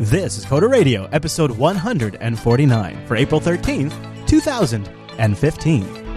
This 0.00 0.38
is 0.38 0.46
Coder 0.46 0.70
Radio, 0.70 1.06
episode 1.06 1.50
149 1.50 3.06
for 3.08 3.16
April 3.16 3.40
13th, 3.40 4.28
2015. 4.28 6.07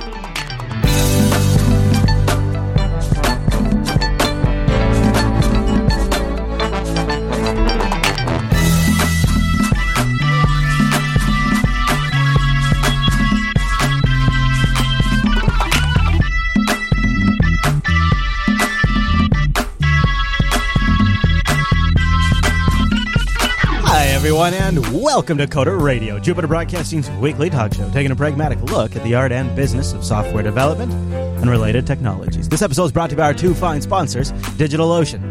Everyone, 24.42 24.76
and 24.76 25.04
welcome 25.04 25.38
to 25.38 25.46
Coder 25.46 25.80
Radio, 25.80 26.18
Jupiter 26.18 26.48
Broadcasting's 26.48 27.12
weekly 27.12 27.52
talk 27.52 27.76
show, 27.76 27.88
taking 27.92 28.10
a 28.10 28.16
pragmatic 28.16 28.60
look 28.64 28.96
at 28.96 29.04
the 29.04 29.14
art 29.14 29.32
and 29.32 29.56
business 29.56 29.94
of 29.94 30.04
software 30.04 30.42
development 30.42 30.92
and 31.14 31.48
related 31.48 31.86
technologies. 31.86 32.50
This 32.50 32.64
episode 32.64 32.86
is 32.86 32.92
brought 32.92 33.12
to 33.12 33.14
you 33.14 33.18
by 33.18 33.26
our 33.26 33.36
two 33.36 33.54
fine 33.54 33.84
sponsors, 33.84 34.32
DigitalOcean 34.58 35.22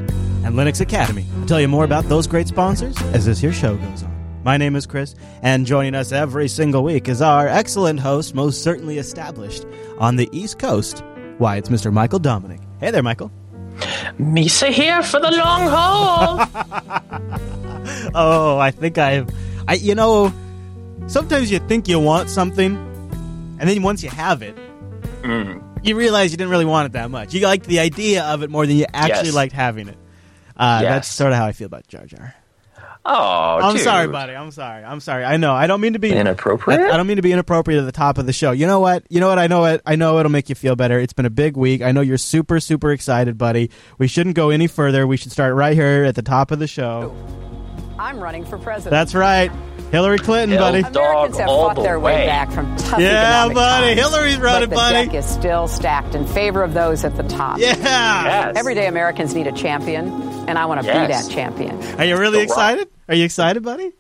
and 0.44 0.54
Linux 0.54 0.80
Academy. 0.80 1.26
I'll 1.40 1.46
tell 1.46 1.60
you 1.60 1.66
more 1.66 1.82
about 1.82 2.04
those 2.04 2.28
great 2.28 2.46
sponsors 2.46 2.96
as 3.12 3.26
this 3.26 3.40
here 3.40 3.52
show 3.52 3.76
goes 3.76 4.04
on. 4.04 4.40
My 4.44 4.56
name 4.56 4.76
is 4.76 4.86
Chris, 4.86 5.16
and 5.42 5.66
joining 5.66 5.96
us 5.96 6.12
every 6.12 6.46
single 6.46 6.84
week 6.84 7.08
is 7.08 7.20
our 7.20 7.48
excellent 7.48 7.98
host, 7.98 8.36
most 8.36 8.62
certainly 8.62 8.98
established 8.98 9.66
on 9.98 10.14
the 10.14 10.28
East 10.30 10.60
Coast. 10.60 11.02
Why, 11.38 11.56
it's 11.56 11.68
Mr. 11.68 11.92
Michael 11.92 12.20
Dominick. 12.20 12.60
Hey 12.78 12.92
there, 12.92 13.02
Michael. 13.02 13.32
Misa 14.18 14.68
here 14.70 15.02
for 15.02 15.20
the 15.20 15.30
long 15.30 15.68
haul. 15.68 16.46
Oh, 18.14 18.58
I 18.58 18.70
think 18.70 18.98
I've. 18.98 19.28
I, 19.66 19.74
you 19.74 19.94
know, 19.94 20.32
sometimes 21.06 21.50
you 21.50 21.58
think 21.60 21.88
you 21.88 21.98
want 21.98 22.28
something, 22.28 22.76
and 23.58 23.68
then 23.68 23.82
once 23.82 24.02
you 24.02 24.10
have 24.10 24.42
it, 24.42 24.56
Mm. 25.22 25.62
you 25.84 25.96
realize 25.96 26.30
you 26.30 26.36
didn't 26.38 26.50
really 26.50 26.64
want 26.64 26.86
it 26.86 26.92
that 26.92 27.10
much. 27.10 27.34
You 27.34 27.40
liked 27.46 27.66
the 27.66 27.78
idea 27.80 28.24
of 28.24 28.42
it 28.42 28.50
more 28.50 28.66
than 28.66 28.76
you 28.76 28.86
actually 28.92 29.26
Yes. 29.28 29.34
liked 29.34 29.52
having 29.52 29.88
it. 29.88 29.98
Uh, 30.56 30.82
That's 30.82 31.08
sort 31.08 31.32
of 31.32 31.38
how 31.38 31.46
I 31.46 31.52
feel 31.52 31.66
about 31.66 31.86
Jar 31.88 32.04
Jar. 32.06 32.34
Oh, 33.04 33.58
I'm 33.62 33.74
dude. 33.76 33.84
sorry, 33.84 34.08
buddy. 34.08 34.34
I'm 34.34 34.50
sorry. 34.50 34.84
I'm 34.84 35.00
sorry. 35.00 35.24
I 35.24 35.38
know. 35.38 35.54
I 35.54 35.66
don't 35.66 35.80
mean 35.80 35.94
to 35.94 35.98
be 35.98 36.12
Inappropriate? 36.12 36.80
I, 36.80 36.90
I 36.92 36.96
don't 36.98 37.06
mean 37.06 37.16
to 37.16 37.22
be 37.22 37.32
inappropriate 37.32 37.80
at 37.80 37.86
the 37.86 37.92
top 37.92 38.18
of 38.18 38.26
the 38.26 38.32
show. 38.32 38.50
You 38.52 38.66
know 38.66 38.80
what? 38.80 39.04
You 39.08 39.20
know 39.20 39.28
what? 39.28 39.38
I 39.38 39.46
know 39.46 39.64
it. 39.64 39.80
I 39.86 39.96
know 39.96 40.18
it'll 40.18 40.30
make 40.30 40.48
you 40.50 40.54
feel 40.54 40.76
better. 40.76 40.98
It's 41.00 41.14
been 41.14 41.24
a 41.26 41.30
big 41.30 41.56
week. 41.56 41.80
I 41.82 41.92
know 41.92 42.02
you're 42.02 42.18
super, 42.18 42.60
super 42.60 42.92
excited, 42.92 43.38
buddy. 43.38 43.70
We 43.98 44.06
shouldn't 44.06 44.36
go 44.36 44.50
any 44.50 44.66
further. 44.66 45.06
We 45.06 45.16
should 45.16 45.32
start 45.32 45.54
right 45.54 45.74
here 45.74 46.04
at 46.04 46.14
the 46.14 46.22
top 46.22 46.50
of 46.50 46.58
the 46.58 46.66
show. 46.66 47.14
I'm 47.98 48.18
running 48.20 48.44
for 48.44 48.56
president. 48.58 48.90
That's 48.92 49.14
right, 49.14 49.50
Hillary 49.92 50.18
Clinton, 50.18 50.50
Hill- 50.50 50.60
buddy. 50.60 50.78
Americans 50.80 51.36
have 51.36 51.46
fought 51.46 51.76
the 51.76 51.82
their 51.82 52.00
way. 52.00 52.14
way. 52.20 52.26
back 52.26 52.50
from 52.50 52.74
tough 52.76 52.98
Yeah, 53.00 53.48
buddy. 53.48 53.94
times. 53.94 54.00
Hillary's 54.00 54.38
running, 54.38 54.68
but 54.68 54.70
the 54.70 54.76
buddy. 54.76 55.06
deck 55.06 55.14
is 55.14 55.26
still 55.26 55.68
stacked 55.68 56.14
in 56.14 56.26
favor 56.26 56.62
of 56.62 56.72
those 56.72 57.04
at 57.04 57.16
the 57.16 57.22
top. 57.24 57.58
Yeah. 57.58 57.76
Yes. 57.76 58.56
Everyday 58.56 58.86
Americans 58.86 59.34
need 59.34 59.46
a 59.46 59.52
champion, 59.52 60.08
and 60.50 60.58
I 60.58 60.66
want 60.66 60.80
to 60.82 60.86
Yes. 60.86 61.26
be 61.28 61.32
that 61.32 61.34
champion. 61.34 61.82
Are 61.98 62.04
you 62.04 62.16
really 62.18 62.32
The 62.44 62.46
Rock. 62.46 62.48
excited? 62.48 62.88
Are 63.08 63.14
you 63.14 63.24
excited, 63.24 63.62
buddy? 63.62 63.92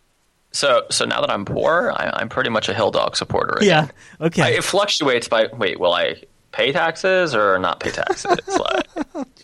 So, 0.52 0.82
so 0.90 1.04
now 1.04 1.20
that 1.20 1.30
I'm 1.30 1.44
poor, 1.44 1.92
I, 1.94 2.10
I'm 2.14 2.28
pretty 2.28 2.50
much 2.50 2.68
a 2.68 2.74
hill 2.74 2.90
dog 2.90 3.16
supporter. 3.16 3.58
Yeah. 3.64 3.88
Okay. 4.20 4.42
I, 4.42 4.48
it 4.50 4.64
fluctuates 4.64 5.28
by. 5.28 5.46
Wait, 5.56 5.78
will 5.78 5.92
I 5.94 6.16
pay 6.52 6.72
taxes 6.72 7.34
or 7.36 7.58
not 7.60 7.78
pay 7.78 7.90
taxes? 7.92 8.36
like, 8.48 8.88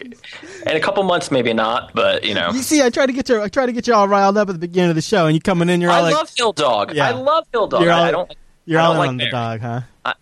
in 0.02 0.76
a 0.76 0.80
couple 0.80 1.02
months, 1.04 1.30
maybe 1.30 1.52
not. 1.52 1.94
But 1.94 2.24
you 2.24 2.34
know, 2.34 2.50
you 2.50 2.60
see, 2.62 2.82
I 2.82 2.90
try 2.90 3.06
to 3.06 3.12
get 3.12 3.28
you. 3.28 3.40
I 3.40 3.48
try 3.48 3.66
to 3.66 3.72
get 3.72 3.86
you 3.86 3.94
all 3.94 4.08
riled 4.08 4.36
up 4.36 4.48
at 4.48 4.52
the 4.52 4.58
beginning 4.58 4.90
of 4.90 4.96
the 4.96 5.02
show, 5.02 5.26
and 5.26 5.34
you 5.36 5.40
coming 5.40 5.68
in, 5.68 5.80
you're 5.80 5.90
all 5.92 5.98
I 5.98 6.00
like, 6.10 6.14
love 6.14 6.30
hill 6.36 6.52
dog. 6.52 6.92
Yeah. 6.92 7.08
I 7.08 7.12
love 7.12 7.46
hill 7.52 7.68
dog. 7.68 7.82
You're 7.82 7.92
I, 7.92 7.98
all- 7.98 8.04
I 8.04 8.10
don't. 8.10 8.34
you're 8.64 8.80
I 8.80 8.84
all 8.84 8.94
don't 8.94 8.96
in 8.96 8.98
like 9.00 9.08
on 9.10 9.16
the 9.18 9.30
dog, 9.30 9.60
huh? 10.04 10.14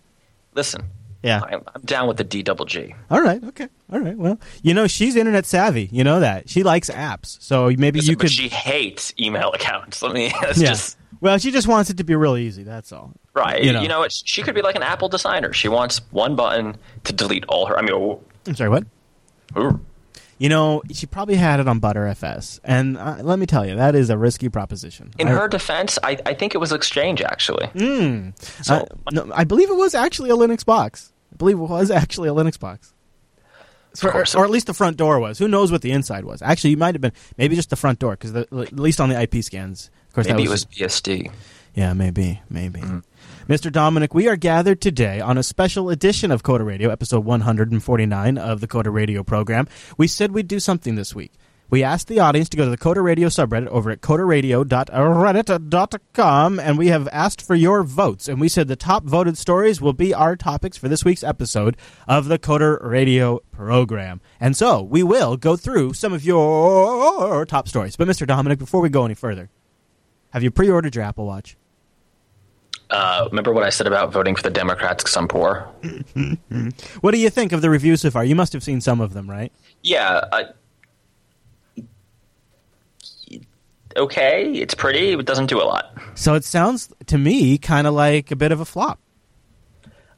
Listen, 0.53 0.83
Yeah. 1.25 1.41
I'm, 1.43 1.61
I'm 1.73 1.81
down 1.81 2.07
with 2.07 2.17
the 2.17 2.23
D 2.23 2.43
double 2.43 2.65
G. 2.65 2.93
All 3.09 3.21
right. 3.21 3.43
Okay. 3.43 3.67
All 3.91 3.99
right. 3.99 4.17
Well, 4.17 4.39
you 4.61 4.73
know, 4.73 4.87
she's 4.87 5.15
internet 5.15 5.45
savvy. 5.45 5.89
You 5.91 6.03
know 6.03 6.19
that 6.19 6.49
she 6.49 6.63
likes 6.63 6.89
apps, 6.89 7.41
so 7.41 7.65
maybe 7.77 7.99
Listen, 7.99 8.11
you 8.11 8.15
but 8.17 8.21
could. 8.23 8.31
she 8.31 8.47
hates 8.47 9.13
email 9.19 9.51
accounts. 9.53 10.01
Let 10.01 10.13
me. 10.13 10.31
That's 10.41 10.57
yeah. 10.59 10.69
just 10.69 10.97
well, 11.21 11.37
she 11.37 11.51
just 11.51 11.67
wants 11.67 11.89
it 11.89 11.97
to 11.97 12.03
be 12.03 12.15
real 12.15 12.37
easy. 12.37 12.63
That's 12.63 12.91
all. 12.91 13.11
right. 13.33 13.59
You 13.63 13.67
You 13.67 13.73
know. 13.73 13.83
know, 13.87 14.03
it's, 14.03 14.21
she 14.25 14.43
could 14.43 14.53
be 14.55 14.61
like 14.61 14.75
an 14.75 14.83
Apple 14.83 15.09
designer. 15.09 15.51
She 15.53 15.67
wants 15.67 15.99
one 16.11 16.35
button 16.35 16.77
to 17.05 17.13
delete 17.13 17.45
all 17.47 17.65
her. 17.67 17.77
I 17.77 17.81
mean, 17.81 17.93
oh, 17.93 18.21
I'm 18.45 18.55
sorry. 18.55 18.69
What? 18.69 18.83
ooh. 19.57 19.79
You 20.37 20.49
know, 20.49 20.81
she 20.91 21.05
probably 21.05 21.35
had 21.35 21.61
it 21.61 21.67
on 21.69 21.79
Btrfs, 21.79 22.59
and 22.65 22.97
uh, 22.97 23.19
let 23.21 23.39
me 23.39 23.45
tell 23.45 23.65
you, 23.65 23.73
that 23.77 23.95
is 23.95 24.09
a 24.09 24.17
risky 24.17 24.49
proposition. 24.49 25.11
In 25.17 25.29
I- 25.29 25.31
her 25.31 25.47
defense, 25.47 25.97
I, 26.03 26.17
I 26.25 26.33
think 26.33 26.53
it 26.53 26.57
was 26.57 26.73
Exchange 26.73 27.21
actually. 27.21 27.67
Mm. 27.67 28.33
So 28.65 28.75
Uh, 28.75 28.85
no, 29.13 29.31
I 29.33 29.45
believe 29.45 29.69
it 29.69 29.77
was 29.77 29.95
actually 29.95 30.29
a 30.31 30.35
Linux 30.35 30.65
box. 30.65 31.13
I 31.35 31.37
believe 31.37 31.57
it 31.57 31.61
was 31.61 31.91
actually 31.91 32.29
a 32.29 32.33
Linux 32.33 32.57
box. 32.57 32.93
So- 33.93 34.09
or, 34.09 34.23
or 34.37 34.45
at 34.45 34.49
least 34.49 34.67
the 34.67 34.73
front 34.73 34.95
door 34.97 35.19
was. 35.19 35.37
Who 35.37 35.47
knows 35.47 35.71
what 35.71 35.81
the 35.81 35.91
inside 35.91 36.23
was? 36.25 36.41
Actually, 36.41 36.71
you 36.71 36.77
might 36.77 36.95
have 36.95 37.01
been 37.01 37.13
maybe 37.37 37.55
just 37.55 37.69
the 37.69 37.75
front 37.75 37.99
door 37.99 38.11
because 38.11 38.33
at 38.35 38.51
least 38.73 39.01
on 39.01 39.09
the 39.09 39.21
IP 39.21 39.43
scans, 39.43 39.89
of 40.07 40.13
course, 40.13 40.27
maybe 40.27 40.43
that 40.43 40.49
it 40.49 40.49
was 40.49 40.65
BSD. 40.65 41.31
Yeah, 41.73 41.91
maybe, 41.93 42.41
maybe. 42.49 42.79
Mm-hmm. 42.79 43.51
Mr. 43.51 43.69
Dominick, 43.71 44.13
we 44.13 44.27
are 44.29 44.37
gathered 44.37 44.79
today 44.81 45.19
on 45.19 45.37
a 45.37 45.43
special 45.43 45.89
edition 45.89 46.31
of 46.31 46.41
Coder 46.41 46.65
Radio, 46.65 46.89
episode 46.89 47.25
149 47.25 48.37
of 48.37 48.61
the 48.61 48.67
Coder 48.67 48.93
Radio 48.93 49.23
program. 49.23 49.67
We 49.97 50.07
said 50.07 50.31
we'd 50.31 50.47
do 50.47 50.59
something 50.61 50.95
this 50.95 51.13
week. 51.13 51.33
We 51.69 51.83
asked 51.83 52.07
the 52.07 52.19
audience 52.19 52.49
to 52.49 52.57
go 52.57 52.65
to 52.65 52.69
the 52.69 52.77
Coder 52.77 53.03
Radio 53.03 53.27
subreddit 53.27 53.65
over 53.67 53.89
at 53.89 54.01
coderradio.reddit.com, 54.01 56.59
and 56.59 56.77
we 56.77 56.87
have 56.89 57.07
asked 57.11 57.41
for 57.41 57.55
your 57.55 57.81
votes. 57.83 58.27
And 58.27 58.39
we 58.39 58.47
said 58.49 58.67
the 58.67 58.75
top 58.75 59.03
voted 59.03 59.35
stories 59.37 59.81
will 59.81 59.93
be 59.93 60.13
our 60.13 60.35
topics 60.35 60.77
for 60.77 60.87
this 60.87 61.03
week's 61.03 61.23
episode 61.23 61.75
of 62.07 62.27
the 62.27 62.37
Coder 62.37 62.77
Radio 62.83 63.39
program. 63.51 64.21
And 64.39 64.55
so 64.55 64.83
we 64.83 65.01
will 65.01 65.37
go 65.37 65.55
through 65.55 65.93
some 65.93 66.13
of 66.13 66.23
your 66.23 67.45
top 67.47 67.67
stories. 67.67 67.95
But, 67.95 68.07
Mr. 68.07 68.27
Dominick, 68.27 68.59
before 68.59 68.81
we 68.81 68.89
go 68.89 69.05
any 69.05 69.15
further, 69.15 69.49
have 70.29 70.43
you 70.43 70.51
pre 70.51 70.69
ordered 70.69 70.93
your 70.95 71.03
Apple 71.03 71.25
Watch? 71.25 71.57
Uh, 72.91 73.27
remember 73.31 73.51
what 73.51 73.63
I 73.63 73.71
said 73.71 73.87
about 73.87 74.13
voting 74.13 74.35
for 74.35 74.43
the 74.43 74.51
Democrats 74.51 75.03
because 75.03 75.17
I'm 75.17 75.27
poor? 75.27 75.67
What 77.01 77.11
do 77.11 77.17
you 77.17 77.29
think 77.31 77.51
of 77.51 77.61
the 77.61 77.69
reviews 77.69 78.01
so 78.01 78.11
far? 78.11 78.23
You 78.23 78.35
must 78.35 78.53
have 78.53 78.63
seen 78.63 78.79
some 78.81 79.01
of 79.01 79.13
them, 79.13 79.29
right? 79.29 79.51
Yeah. 79.81 80.21
I, 80.31 80.45
okay, 83.95 84.51
it's 84.53 84.73
pretty. 84.75 85.11
It 85.11 85.25
doesn't 85.25 85.47
do 85.47 85.61
a 85.61 85.63
lot. 85.65 85.91
So 86.15 86.33
it 86.35 86.43
sounds 86.43 86.93
to 87.07 87.17
me 87.17 87.57
kind 87.57 87.87
of 87.87 87.93
like 87.93 88.31
a 88.31 88.35
bit 88.35 88.51
of 88.51 88.59
a 88.59 88.65
flop. 88.65 88.99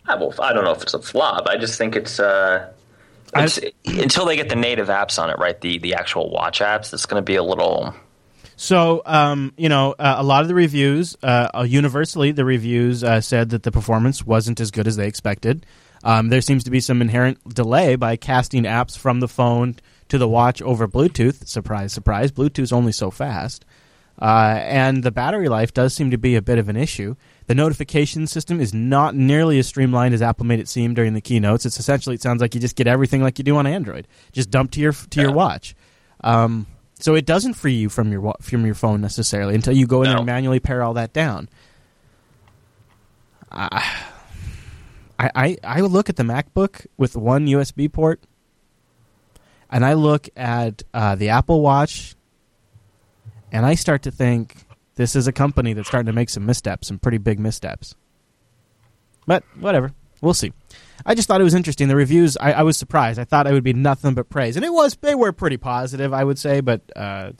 I, 0.05 0.15
will, 0.15 0.33
I 0.41 0.53
don't 0.53 0.63
know 0.63 0.71
if 0.71 0.81
it's 0.81 0.93
a 0.93 1.01
flop. 1.01 1.47
I 1.47 1.57
just 1.57 1.77
think 1.77 1.95
it's. 1.95 2.19
Uh, 2.19 2.71
I- 3.33 3.43
it's 3.43 3.59
until 3.85 4.25
they 4.25 4.35
get 4.37 4.47
the 4.49 4.55
native 4.55 4.87
apps 4.87 5.21
on 5.21 5.29
it, 5.29 5.37
right? 5.37 5.59
The 5.59 5.79
the 5.79 5.95
actual 5.95 6.29
watch 6.29 6.59
apps. 6.59 6.93
It's 6.93 7.05
going 7.05 7.21
to 7.21 7.25
be 7.25 7.35
a 7.35 7.43
little. 7.43 7.93
So, 8.55 9.03
um, 9.05 9.53
you 9.57 9.69
know, 9.69 9.93
uh, 9.99 10.15
a 10.17 10.23
lot 10.23 10.41
of 10.41 10.47
the 10.47 10.55
reviews, 10.55 11.15
uh, 11.21 11.49
uh, 11.53 11.61
universally, 11.61 12.31
the 12.31 12.43
reviews 12.43 13.03
uh, 13.03 13.21
said 13.21 13.51
that 13.51 13.61
the 13.61 13.71
performance 13.71 14.25
wasn't 14.25 14.59
as 14.59 14.71
good 14.71 14.87
as 14.87 14.95
they 14.95 15.07
expected. 15.07 15.63
Um, 16.03 16.29
there 16.29 16.41
seems 16.41 16.63
to 16.63 16.71
be 16.71 16.79
some 16.79 16.99
inherent 17.01 17.37
delay 17.53 17.97
by 17.97 18.15
casting 18.15 18.63
apps 18.63 18.97
from 18.97 19.19
the 19.19 19.27
phone 19.27 19.75
to 20.09 20.17
the 20.17 20.27
watch 20.27 20.61
over 20.61 20.87
Bluetooth. 20.87 21.47
Surprise, 21.47 21.93
surprise. 21.93 22.31
Bluetooth's 22.31 22.71
only 22.71 22.91
so 22.91 23.11
fast. 23.11 23.65
Uh, 24.19 24.59
and 24.63 25.03
the 25.03 25.11
battery 25.11 25.47
life 25.47 25.73
does 25.73 25.93
seem 25.93 26.09
to 26.09 26.17
be 26.17 26.35
a 26.35 26.41
bit 26.41 26.57
of 26.57 26.69
an 26.69 26.75
issue. 26.75 27.15
The 27.45 27.53
notification 27.53 28.25
system 28.25 28.59
is 28.59 28.73
not 28.73 29.15
nearly 29.15 29.59
as 29.59 29.67
streamlined 29.67 30.13
as 30.13 30.21
Apple 30.21 30.45
made 30.45 30.59
it 30.59 30.67
seem 30.67 30.95
during 30.95 31.13
the 31.13 31.21
keynotes. 31.21 31.65
It's 31.65 31.79
essentially 31.79 32.15
it 32.15 32.21
sounds 32.21 32.41
like 32.41 32.55
you 32.55 32.61
just 32.61 32.75
get 32.75 32.87
everything 32.87 33.21
like 33.21 33.37
you 33.37 33.43
do 33.43 33.57
on 33.57 33.67
Android, 33.67 34.07
just 34.31 34.49
dump 34.49 34.71
to 34.71 34.79
your 34.79 34.91
to 34.91 35.21
your 35.21 35.31
watch. 35.31 35.75
Um, 36.21 36.65
so 36.99 37.13
it 37.13 37.27
doesn't 37.27 37.53
free 37.53 37.75
you 37.75 37.89
from 37.89 38.11
your 38.11 38.35
from 38.41 38.65
your 38.65 38.75
phone 38.75 39.01
necessarily 39.01 39.53
until 39.53 39.73
you 39.73 39.85
go 39.85 40.01
in 40.01 40.09
there 40.09 40.17
and 40.17 40.25
manually 40.25 40.59
pare 40.59 40.81
all 40.81 40.95
that 40.95 41.13
down. 41.13 41.47
I, 43.51 44.03
I 45.19 45.29
I 45.35 45.57
I 45.63 45.81
would 45.83 45.91
look 45.91 46.09
at 46.09 46.15
the 46.15 46.23
MacBook 46.23 46.87
with 46.97 47.15
one 47.15 47.45
USB 47.45 47.91
port, 47.91 48.23
and 49.69 49.85
I 49.85 49.93
look 49.93 50.29
at 50.35 50.83
uh, 50.93 51.15
the 51.15 51.29
Apple 51.29 51.61
Watch, 51.61 52.15
and 53.51 53.65
I 53.65 53.75
start 53.75 54.03
to 54.03 54.11
think 54.11 54.55
this 54.95 55.15
is 55.15 55.27
a 55.27 55.31
company 55.31 55.73
that's 55.73 55.87
starting 55.87 56.07
to 56.07 56.13
make 56.13 56.29
some 56.29 56.45
missteps, 56.45 56.87
some 56.87 56.99
pretty 56.99 57.17
big 57.17 57.39
missteps. 57.39 57.95
But 59.25 59.43
whatever, 59.59 59.93
we'll 60.21 60.33
see. 60.33 60.53
I 61.05 61.13
just 61.13 61.27
thought 61.27 61.41
it 61.41 61.45
was 61.45 61.53
interesting. 61.53 61.87
The 61.87 61.95
reviews, 61.95 62.37
I, 62.37 62.53
I 62.53 62.61
was 62.63 62.77
surprised. 62.77 63.19
I 63.19 63.23
thought 63.23 63.47
it 63.47 63.53
would 63.53 63.63
be 63.63 63.73
nothing 63.73 64.13
but 64.13 64.29
praise, 64.29 64.55
and 64.55 64.65
it 64.65 64.73
was. 64.73 64.95
They 64.95 65.15
were 65.15 65.31
pretty 65.31 65.57
positive, 65.57 66.13
I 66.13 66.23
would 66.23 66.39
say. 66.39 66.61
But 66.61 66.81
uh, 66.95 67.31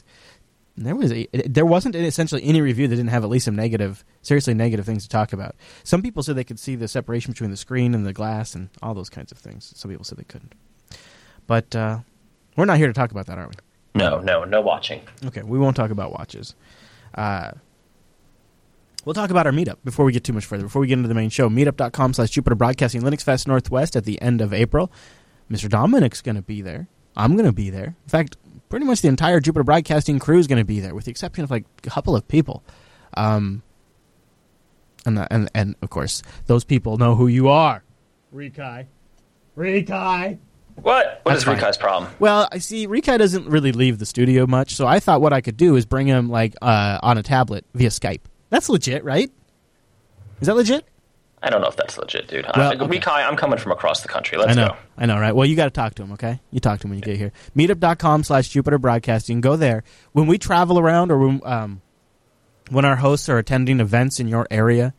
there 0.76 0.94
was 0.94 1.12
a, 1.12 1.26
there 1.32 1.66
wasn't 1.66 1.96
essentially 1.96 2.44
any 2.44 2.60
review 2.60 2.86
that 2.86 2.96
didn't 2.96 3.10
have 3.10 3.24
at 3.24 3.30
least 3.30 3.46
some 3.46 3.56
negative, 3.56 4.04
seriously 4.22 4.54
negative 4.54 4.86
things 4.86 5.02
to 5.02 5.08
talk 5.08 5.32
about. 5.32 5.56
Some 5.82 6.02
people 6.02 6.22
said 6.22 6.36
they 6.36 6.44
could 6.44 6.60
see 6.60 6.76
the 6.76 6.88
separation 6.88 7.32
between 7.32 7.50
the 7.50 7.56
screen 7.56 7.94
and 7.94 8.06
the 8.06 8.12
glass 8.12 8.54
and 8.54 8.68
all 8.80 8.94
those 8.94 9.10
kinds 9.10 9.32
of 9.32 9.38
things. 9.38 9.72
Some 9.74 9.90
people 9.90 10.04
said 10.04 10.18
they 10.18 10.24
couldn't. 10.24 10.54
But 11.46 11.74
uh, 11.74 12.00
we're 12.58 12.64
not 12.64 12.76
here 12.76 12.88
to 12.88 12.92
talk 12.92 13.12
about 13.12 13.26
that, 13.26 13.38
are 13.38 13.46
we? 13.46 13.54
No, 13.94 14.18
no, 14.18 14.42
no 14.42 14.60
watching. 14.60 15.00
Okay, 15.24 15.42
we 15.42 15.58
won't 15.58 15.76
talk 15.76 15.92
about 15.92 16.10
watches. 16.12 16.56
Uh, 17.14 17.52
we'll 19.04 19.14
talk 19.14 19.30
about 19.30 19.46
our 19.46 19.52
meetup 19.52 19.76
before 19.84 20.04
we 20.04 20.12
get 20.12 20.24
too 20.24 20.32
much 20.32 20.44
further. 20.44 20.64
Before 20.64 20.80
we 20.80 20.88
get 20.88 20.94
into 20.98 21.08
the 21.08 21.14
main 21.14 21.30
show, 21.30 21.48
meetup.com 21.48 22.14
slash 22.14 22.30
Jupiter 22.30 22.56
Broadcasting 22.56 23.02
Linux 23.02 23.22
Fest 23.22 23.46
Northwest 23.46 23.94
at 23.94 24.04
the 24.04 24.20
end 24.20 24.40
of 24.40 24.52
April. 24.52 24.90
Mr. 25.48 25.68
Dominick's 25.68 26.20
going 26.20 26.34
to 26.34 26.42
be 26.42 26.60
there. 26.60 26.88
I'm 27.16 27.34
going 27.34 27.46
to 27.46 27.52
be 27.52 27.70
there. 27.70 27.96
In 28.04 28.08
fact, 28.08 28.36
pretty 28.68 28.86
much 28.86 29.02
the 29.02 29.08
entire 29.08 29.38
Jupiter 29.38 29.62
Broadcasting 29.62 30.18
crew 30.18 30.38
is 30.38 30.48
going 30.48 30.60
to 30.60 30.64
be 30.64 30.80
there, 30.80 30.96
with 30.96 31.04
the 31.04 31.12
exception 31.12 31.44
of 31.44 31.50
like 31.52 31.64
a 31.84 31.90
couple 31.90 32.16
of 32.16 32.26
people. 32.26 32.64
Um, 33.14 33.62
and, 35.06 35.26
and, 35.30 35.48
and 35.54 35.76
of 35.80 35.90
course, 35.90 36.22
those 36.46 36.64
people 36.64 36.98
know 36.98 37.14
who 37.14 37.28
you 37.28 37.48
are. 37.48 37.84
Rikai. 38.34 38.86
Rikai. 39.56 40.38
What? 40.82 41.20
What 41.22 41.32
That's 41.32 41.38
is 41.38 41.44
fine. 41.44 41.56
Rikai's 41.56 41.76
problem? 41.76 42.10
Well, 42.18 42.48
I 42.50 42.58
see 42.58 42.86
Rikai 42.86 43.18
doesn't 43.18 43.46
really 43.46 43.72
leave 43.72 43.98
the 43.98 44.06
studio 44.06 44.46
much, 44.46 44.74
so 44.74 44.86
I 44.86 45.00
thought 45.00 45.20
what 45.20 45.32
I 45.32 45.40
could 45.40 45.56
do 45.56 45.76
is 45.76 45.86
bring 45.86 46.06
him 46.06 46.28
like 46.30 46.54
uh, 46.62 46.98
on 47.02 47.18
a 47.18 47.22
tablet 47.22 47.64
via 47.74 47.88
Skype. 47.88 48.20
That's 48.50 48.68
legit, 48.68 49.04
right? 49.04 49.30
Is 50.40 50.46
that 50.46 50.54
legit? 50.54 50.84
I 51.42 51.50
don't 51.50 51.60
know 51.60 51.68
if 51.68 51.76
that's 51.76 51.96
legit, 51.98 52.26
dude. 52.28 52.46
Well, 52.56 52.72
I, 52.72 52.74
okay. 52.74 52.98
Rikai, 52.98 53.26
I'm 53.28 53.36
coming 53.36 53.58
from 53.58 53.72
across 53.72 54.02
the 54.02 54.08
country. 54.08 54.38
Let's 54.38 54.52
I 54.52 54.54
know. 54.54 54.68
go. 54.68 54.76
I 54.96 55.06
know, 55.06 55.18
right? 55.18 55.34
Well, 55.34 55.46
you 55.46 55.54
got 55.54 55.66
to 55.66 55.70
talk 55.70 55.94
to 55.94 56.02
him, 56.02 56.12
okay? 56.12 56.40
You 56.50 56.58
talk 56.58 56.80
to 56.80 56.86
him 56.86 56.90
when 56.90 56.98
you 56.98 57.04
get 57.04 57.16
here. 57.16 57.32
Meetup.com 57.56 58.24
slash 58.24 58.48
Jupiter 58.48 58.78
Broadcasting. 58.78 59.40
Go 59.40 59.56
there. 59.56 59.84
When 60.12 60.26
we 60.26 60.38
travel 60.38 60.78
around 60.78 61.12
or 61.12 61.18
when, 61.18 61.40
um, 61.44 61.80
when 62.70 62.84
our 62.84 62.96
hosts 62.96 63.28
are 63.28 63.38
attending 63.38 63.78
events 63.78 64.18
in 64.18 64.26
your 64.26 64.48
area 64.50 64.94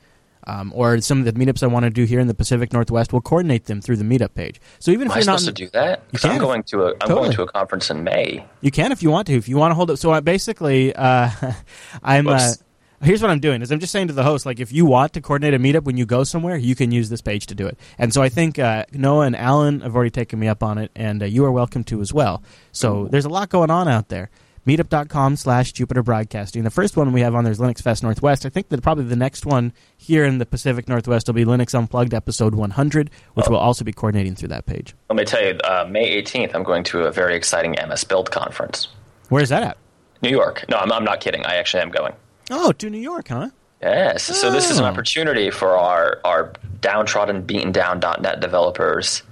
um, 0.49 0.71
or 0.75 0.99
some 1.01 1.19
of 1.19 1.25
the 1.25 1.33
meetups 1.33 1.61
I 1.63 1.67
want 1.67 1.83
to 1.83 1.89
do 1.89 2.05
here 2.05 2.19
in 2.19 2.27
the 2.27 2.33
Pacific 2.33 2.73
Northwest, 2.73 3.13
we'll 3.13 3.21
coordinate 3.21 3.65
them 3.65 3.81
through 3.81 3.97
the 3.97 4.03
meetup 4.03 4.33
page. 4.33 4.59
So 4.79 4.91
even 4.91 5.07
if 5.07 5.11
Am 5.11 5.17
I 5.17 5.19
you're 5.19 5.25
not 5.27 5.39
supposed 5.39 5.47
in- 5.49 5.55
to 5.55 5.63
do 5.65 5.69
that? 5.79 6.03
You 6.11 6.19
'Cause 6.19 6.25
I'm 6.31 6.37
going 6.39 6.63
to 6.63 6.83
a 6.83 6.87
I'm 6.93 6.99
Totally. 6.99 7.19
going 7.21 7.31
to 7.33 7.41
a 7.43 7.47
conference 7.47 7.89
in 7.89 8.03
May. 8.03 8.45
You 8.61 8.71
can 8.71 8.91
if 8.91 9.03
you 9.03 9.11
want 9.11 9.27
to. 9.27 9.33
If 9.35 9.47
you 9.47 9.57
want 9.57 9.71
to 9.71 9.75
hold 9.75 9.91
up. 9.91 9.97
So 9.97 10.11
I 10.11 10.19
basically, 10.21 10.95
uh, 10.95 11.29
I'm. 12.03 12.27
Uh, 12.27 12.53
here's 13.01 13.21
what 13.21 13.31
I'm 13.31 13.39
doing: 13.39 13.61
is 13.61 13.71
I'm 13.71 13.79
just 13.79 13.91
saying 13.93 14.07
to 14.07 14.13
the 14.13 14.23
host, 14.23 14.45
like, 14.45 14.59
if 14.59 14.71
you 14.71 14.85
want 14.85 15.13
to 15.13 15.21
coordinate 15.21 15.53
a 15.53 15.59
meetup 15.59 15.83
when 15.83 15.97
you 15.97 16.05
go 16.05 16.23
somewhere, 16.23 16.57
you 16.57 16.75
can 16.75 16.91
use 16.91 17.09
this 17.09 17.21
page 17.21 17.45
to 17.47 17.55
do 17.55 17.65
it. 17.67 17.77
And 17.97 18.13
so 18.13 18.21
I 18.21 18.29
think 18.29 18.59
uh, 18.59 18.85
Noah 18.91 19.25
and 19.27 19.35
Alan 19.35 19.81
have 19.81 19.95
already 19.95 20.09
taken 20.11 20.39
me 20.39 20.47
up 20.47 20.63
on 20.63 20.77
it, 20.77 20.91
and 20.95 21.21
uh, 21.23 21.25
you 21.25 21.45
are 21.45 21.51
welcome 21.51 21.83
to 21.85 22.01
as 22.01 22.13
well. 22.13 22.41
So 22.71 23.07
there's 23.11 23.25
a 23.25 23.29
lot 23.29 23.49
going 23.49 23.71
on 23.71 23.87
out 23.87 24.09
there. 24.09 24.29
Meetup.com 24.69 25.36
slash 25.36 25.71
Jupiter 25.74 26.04
Broadcasting. 26.04 26.63
The 26.63 26.69
first 26.69 26.95
one 26.95 27.12
we 27.12 27.21
have 27.21 27.33
on 27.33 27.44
there 27.44 27.51
is 27.51 27.57
Linux 27.60 27.81
Fest 27.81 28.04
Northwest. 28.04 28.45
I 28.45 28.50
think 28.50 28.69
that 28.69 28.83
probably 28.83 29.06
the 29.06 29.16
next 29.16 29.44
one 29.44 29.74
here 29.98 30.24
in 30.25 30.38
the 30.38 30.45
Pacific 30.45 30.88
Northwest 30.88 31.25
will 31.25 31.33
be 31.33 31.44
Linux 31.44 31.74
Unplugged 31.74 32.13
episode 32.13 32.54
100, 32.54 33.10
which 33.33 33.48
Oh. 33.48 33.51
will 33.51 33.57
also 33.57 33.83
be 33.83 33.92
coordinating 33.92 34.36
through 34.36 34.50
that 34.50 34.68
page. 34.68 34.94
Let 35.10 35.16
me 35.18 35.25
tell 35.25 35.44
you, 35.44 35.57
uh, 35.63 35.88
May 35.89 36.07
18th, 36.21 36.54
I'm 36.54 36.62
going 36.62 36.83
to 36.86 37.06
a 37.06 37.12
very 37.12 37.36
exciting 37.36 37.75
MS 37.80 38.04
Build 38.04 38.30
conference. 38.30 38.88
Where 39.30 39.42
is 39.42 39.50
that 39.50 39.63
at? 39.63 39.77
New 40.21 40.30
York. 40.30 40.66
No, 40.69 40.77
I'm, 40.77 40.92
I'm 40.92 41.04
not 41.04 41.19
kidding. 41.19 41.44
I 41.48 41.56
actually 41.56 41.81
am 41.81 41.89
going. 41.89 42.13
Oh, 42.51 42.71
to 42.74 42.89
New 42.92 43.00
York, 43.00 43.30
huh? 43.30 43.50
Yes. 43.81 44.24
So 44.24 44.51
this 44.51 44.69
is 44.69 44.77
an 44.77 44.86
Oh. 44.86 44.89
opportunity 44.89 45.50
for 45.50 45.75
our, 45.77 46.19
our 46.24 46.54
downtrodden, 46.81 47.42
beaten 47.42 47.71
down 47.71 48.01
.NET 48.21 48.39
developers 48.39 49.24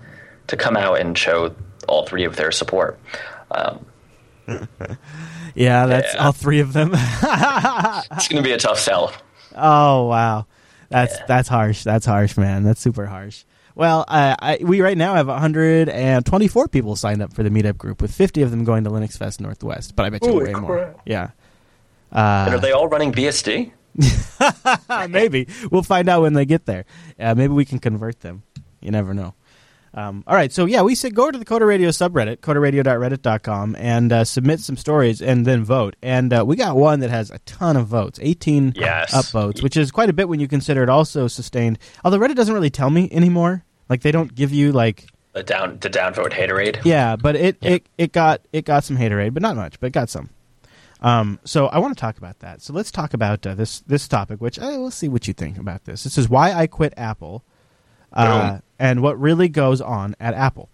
to 0.48 0.58
come 0.58 0.76
out 0.76 1.00
and 1.00 1.16
show 1.16 1.54
all 1.88 2.08
three 2.08 2.24
of 2.24 2.38
their 2.38 2.52
support. 2.52 2.98
Um, 3.52 3.86
Yeah, 5.56 5.88
that's 5.88 6.14
Yeah. 6.14 6.26
all 6.26 6.32
three 6.34 6.60
of 6.60 6.74
them. 6.74 6.92
it's 6.94 8.28
going 8.28 8.42
to 8.42 8.48
be 8.48 8.52
a 8.52 8.58
tough 8.60 8.80
sell. 8.80 9.12
Oh 9.56 10.06
wow, 10.06 10.46
that's 10.90 11.18
that's 11.28 11.50
harsh. 11.50 11.84
That's 11.84 12.06
harsh, 12.06 12.38
man. 12.38 12.64
That's 12.64 12.80
super 12.80 13.08
harsh. 13.08 13.44
Well, 13.74 14.06
uh, 14.08 14.36
I, 14.40 14.58
we 14.62 14.82
right 14.82 14.98
now 14.98 15.16
have 15.16 15.28
124 15.28 16.68
people 16.68 16.96
signed 16.96 17.22
up 17.22 17.34
for 17.34 17.44
the 17.44 17.50
meetup 17.50 17.78
group, 17.78 18.02
with 18.02 18.12
50 18.14 18.42
of 18.44 18.50
them 18.52 18.64
going 18.64 18.84
to 18.84 18.90
Linux 18.90 19.18
Fest 19.18 19.40
Northwest. 19.42 19.96
But 19.96 20.06
I 20.06 20.10
bet 20.10 20.24
you 20.24 20.30
Holy 20.32 20.46
way 20.46 20.52
crap. 20.54 20.64
more. 20.64 20.96
Yeah, 21.06 21.30
And 22.12 22.54
uh, 22.54 22.58
are 22.58 22.60
they 22.60 22.72
all 22.72 22.88
running 22.88 23.12
BSD? 23.12 23.72
maybe 25.10 25.48
we'll 25.72 25.84
find 25.84 26.10
out 26.10 26.22
when 26.22 26.34
they 26.34 26.46
get 26.46 26.66
there. 26.66 26.86
Uh, 27.20 27.36
maybe 27.36 27.54
we 27.54 27.66
can 27.66 27.80
convert 27.80 28.22
them. 28.22 28.44
You 28.82 28.92
never 28.92 29.14
know. 29.14 29.34
Um, 29.94 30.24
all 30.28 30.36
right, 30.36 30.52
so 30.52 30.66
yeah, 30.66 30.82
we 30.84 30.94
said 30.96 31.16
go 31.16 31.32
to 31.32 31.38
the 31.40 31.46
Coder 31.46 31.66
Radio 31.68 31.90
subreddit, 31.90 32.38
coderradio.reddit.com, 32.38 33.76
and 33.80 34.12
uh, 34.12 34.24
submit 34.26 34.60
some 34.60 34.78
stories 34.78 35.22
and 35.22 35.46
then 35.46 35.64
vote. 35.64 35.96
And 36.04 36.32
uh, 36.34 36.44
we 36.46 36.56
got 36.56 36.76
one 36.76 37.00
that 37.00 37.10
has 37.10 37.32
a 37.32 37.40
ton 37.40 37.76
of 37.78 37.88
votes, 37.88 38.20
18 38.22 38.74
Yes. 38.76 39.14
upvotes, 39.14 39.64
which 39.64 39.76
is 39.78 39.92
quite 39.92 40.10
a 40.10 40.14
bit 40.14 40.30
when 40.30 40.40
you 40.40 40.48
consider 40.48 40.84
it 40.84 40.90
also 40.90 41.28
sustained. 41.28 41.80
Although 42.06 42.20
Reddit 42.20 42.36
doesn't 42.36 42.54
really 42.54 42.70
tell 42.70 42.90
me 42.90 43.10
anymore. 43.12 43.64
Like 43.90 44.02
they 44.02 44.12
don't 44.12 44.36
give 44.36 44.52
you 44.54 44.72
like 44.72 45.08
The 45.34 45.44
down 45.44 45.80
the 45.80 45.90
downvote 45.90 46.32
haterade. 46.34 46.82
yeah, 46.84 47.16
but 47.16 47.36
it, 47.36 47.58
Yeah. 47.62 47.72
it 47.72 47.86
it 47.98 48.12
got 48.12 48.42
it 48.54 48.66
got 48.66 48.84
some 48.84 48.98
haterade, 48.98 49.34
but 49.34 49.42
not 49.42 49.56
much, 49.56 49.80
but 49.80 49.88
it 49.88 49.94
got 49.94 50.10
some. 50.10 50.30
Um, 51.00 51.40
so 51.46 51.68
I 51.68 51.78
want 51.80 51.96
to 51.96 52.02
talk 52.02 52.18
about 52.18 52.40
that. 52.40 52.62
So 52.62 52.74
let's 52.74 52.92
talk 52.92 53.14
about 53.14 53.46
uh, 53.48 53.56
this 53.56 53.80
this 53.82 54.08
topic, 54.08 54.42
which 54.42 54.60
uh, 54.60 54.78
let's 54.80 54.96
see 54.96 55.08
what 55.08 55.28
you 55.28 55.34
think 55.34 55.58
about 55.58 55.86
this. 55.86 56.04
This 56.04 56.18
is 56.18 56.28
why 56.28 56.52
I 56.54 56.68
quit 56.68 56.94
Apple, 56.98 57.44
uh. 58.14 58.60
And 58.80 59.02
what 59.02 59.20
really 59.20 59.50
goes 59.50 59.82
on 59.82 60.16
at 60.20 60.34
Apple. 60.34 60.70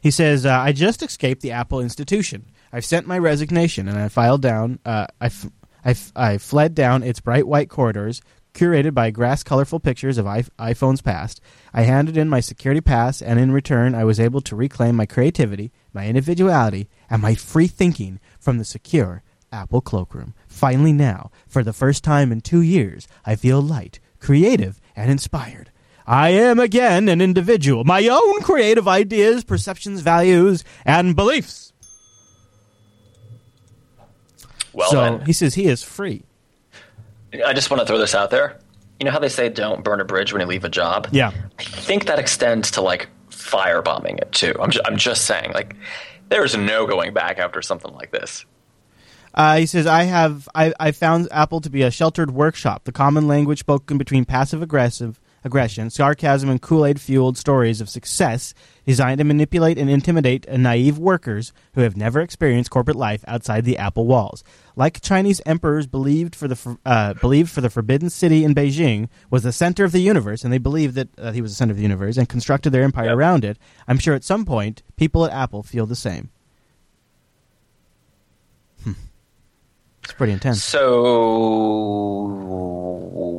He 0.00 0.10
says, 0.10 0.46
uh, 0.46 0.52
"I 0.52 0.72
just 0.72 1.02
escaped 1.02 1.42
the 1.42 1.52
Apple 1.52 1.80
institution. 1.80 2.46
I've 2.72 2.84
sent 2.84 3.06
my 3.06 3.18
resignation, 3.18 3.88
and 3.88 3.98
I 3.98 4.08
filed 4.08 4.42
down. 4.42 4.78
Uh, 4.84 5.06
I, 5.20 5.26
f- 5.26 5.50
I, 5.84 5.90
f- 5.90 6.12
I 6.14 6.38
fled 6.38 6.74
down 6.74 7.02
its 7.02 7.20
bright 7.20 7.46
white 7.46 7.68
corridors." 7.68 8.20
Curated 8.54 8.94
by 8.94 9.10
grass 9.10 9.42
colorful 9.42 9.80
pictures 9.80 10.16
of 10.16 10.26
I- 10.26 10.44
iPhones 10.58 11.04
past, 11.04 11.42
I 11.74 11.82
handed 11.82 12.16
in 12.16 12.30
my 12.30 12.40
security 12.40 12.80
pass, 12.80 13.20
and 13.20 13.38
in 13.38 13.52
return, 13.52 13.94
I 13.94 14.04
was 14.04 14.18
able 14.18 14.40
to 14.40 14.56
reclaim 14.56 14.96
my 14.96 15.04
creativity, 15.04 15.72
my 15.92 16.06
individuality, 16.06 16.88
and 17.10 17.20
my 17.20 17.34
free 17.34 17.66
thinking 17.66 18.18
from 18.40 18.56
the 18.56 18.64
secure 18.64 19.22
Apple 19.52 19.82
cloakroom. 19.82 20.32
Finally, 20.48 20.94
now, 20.94 21.30
for 21.46 21.62
the 21.62 21.74
first 21.74 22.02
time 22.02 22.32
in 22.32 22.40
two 22.40 22.62
years, 22.62 23.06
I 23.26 23.36
feel 23.36 23.60
light, 23.60 24.00
creative, 24.20 24.80
and 24.96 25.10
inspired. 25.10 25.70
I 26.06 26.30
am 26.30 26.60
again 26.60 27.08
an 27.08 27.20
individual, 27.20 27.84
my 27.84 28.06
own 28.06 28.42
creative 28.42 28.86
ideas, 28.86 29.42
perceptions, 29.42 30.02
values, 30.02 30.62
and 30.84 31.16
beliefs. 31.16 31.72
Well, 34.72 34.90
so 34.90 35.00
then, 35.00 35.26
he 35.26 35.32
says 35.32 35.54
he 35.54 35.66
is 35.66 35.82
free. 35.82 36.22
I 37.44 37.52
just 37.54 37.70
want 37.70 37.80
to 37.80 37.86
throw 37.86 37.98
this 37.98 38.14
out 38.14 38.30
there. 38.30 38.58
You 39.00 39.06
know 39.06 39.10
how 39.10 39.18
they 39.18 39.28
say 39.28 39.48
don't 39.48 39.82
burn 39.82 40.00
a 40.00 40.04
bridge 40.04 40.32
when 40.32 40.40
you 40.40 40.46
leave 40.46 40.64
a 40.64 40.68
job? 40.68 41.08
Yeah. 41.10 41.32
I 41.58 41.62
think 41.62 42.06
that 42.06 42.18
extends 42.18 42.70
to 42.72 42.82
like 42.82 43.08
firebombing 43.30 44.18
it 44.18 44.32
too. 44.32 44.54
I'm, 44.60 44.70
ju- 44.70 44.80
I'm 44.84 44.96
just 44.96 45.24
saying, 45.24 45.52
like, 45.52 45.74
there's 46.28 46.56
no 46.56 46.86
going 46.86 47.14
back 47.14 47.38
after 47.38 47.62
something 47.62 47.92
like 47.94 48.10
this. 48.10 48.44
Uh, 49.34 49.56
he 49.58 49.66
says, 49.66 49.86
"I 49.86 50.04
have 50.04 50.48
I, 50.54 50.72
I 50.80 50.92
found 50.92 51.28
Apple 51.30 51.60
to 51.60 51.68
be 51.68 51.82
a 51.82 51.90
sheltered 51.90 52.30
workshop. 52.30 52.84
The 52.84 52.92
common 52.92 53.28
language 53.28 53.58
spoken 53.60 53.98
between 53.98 54.24
passive 54.24 54.62
aggressive 54.62 55.20
aggression, 55.44 55.90
sarcasm, 55.90 56.48
and 56.48 56.60
Kool 56.60 56.84
Aid 56.86 57.00
fueled 57.00 57.38
stories 57.38 57.80
of 57.80 57.88
success 57.88 58.54
designed 58.86 59.18
to 59.18 59.24
manipulate 59.24 59.78
and 59.78 59.90
intimidate 59.90 60.48
naive 60.50 60.98
workers 60.98 61.52
who 61.74 61.80
have 61.82 61.96
never 61.96 62.20
experienced 62.20 62.70
corporate 62.70 62.96
life 62.96 63.24
outside 63.26 63.64
the 63.64 63.78
Apple 63.78 64.06
walls. 64.06 64.44
Like 64.76 65.00
Chinese 65.00 65.40
emperors 65.46 65.86
believed 65.86 66.36
for 66.36 66.48
the 66.48 66.78
uh, 66.84 67.14
believed 67.14 67.50
for 67.50 67.60
the 67.60 67.70
Forbidden 67.70 68.10
City 68.10 68.44
in 68.44 68.54
Beijing 68.54 69.08
was 69.30 69.42
the 69.42 69.52
center 69.52 69.84
of 69.84 69.92
the 69.92 70.00
universe, 70.00 70.44
and 70.44 70.52
they 70.52 70.58
believed 70.58 70.94
that 70.94 71.08
uh, 71.18 71.32
he 71.32 71.40
was 71.40 71.52
the 71.52 71.56
center 71.56 71.72
of 71.72 71.76
the 71.76 71.82
universe 71.82 72.16
and 72.16 72.28
constructed 72.28 72.70
their 72.70 72.82
empire 72.82 73.06
Yep. 73.06 73.16
around 73.16 73.44
it. 73.44 73.58
I'm 73.88 73.98
sure 73.98 74.14
at 74.14 74.24
some 74.24 74.44
point 74.44 74.82
people 74.96 75.24
at 75.24 75.32
Apple 75.32 75.62
feel 75.62 75.86
the 75.86 75.96
same." 75.96 76.30
It's 80.06 80.12
pretty 80.12 80.34
intense. 80.34 80.62
So, 80.62 82.28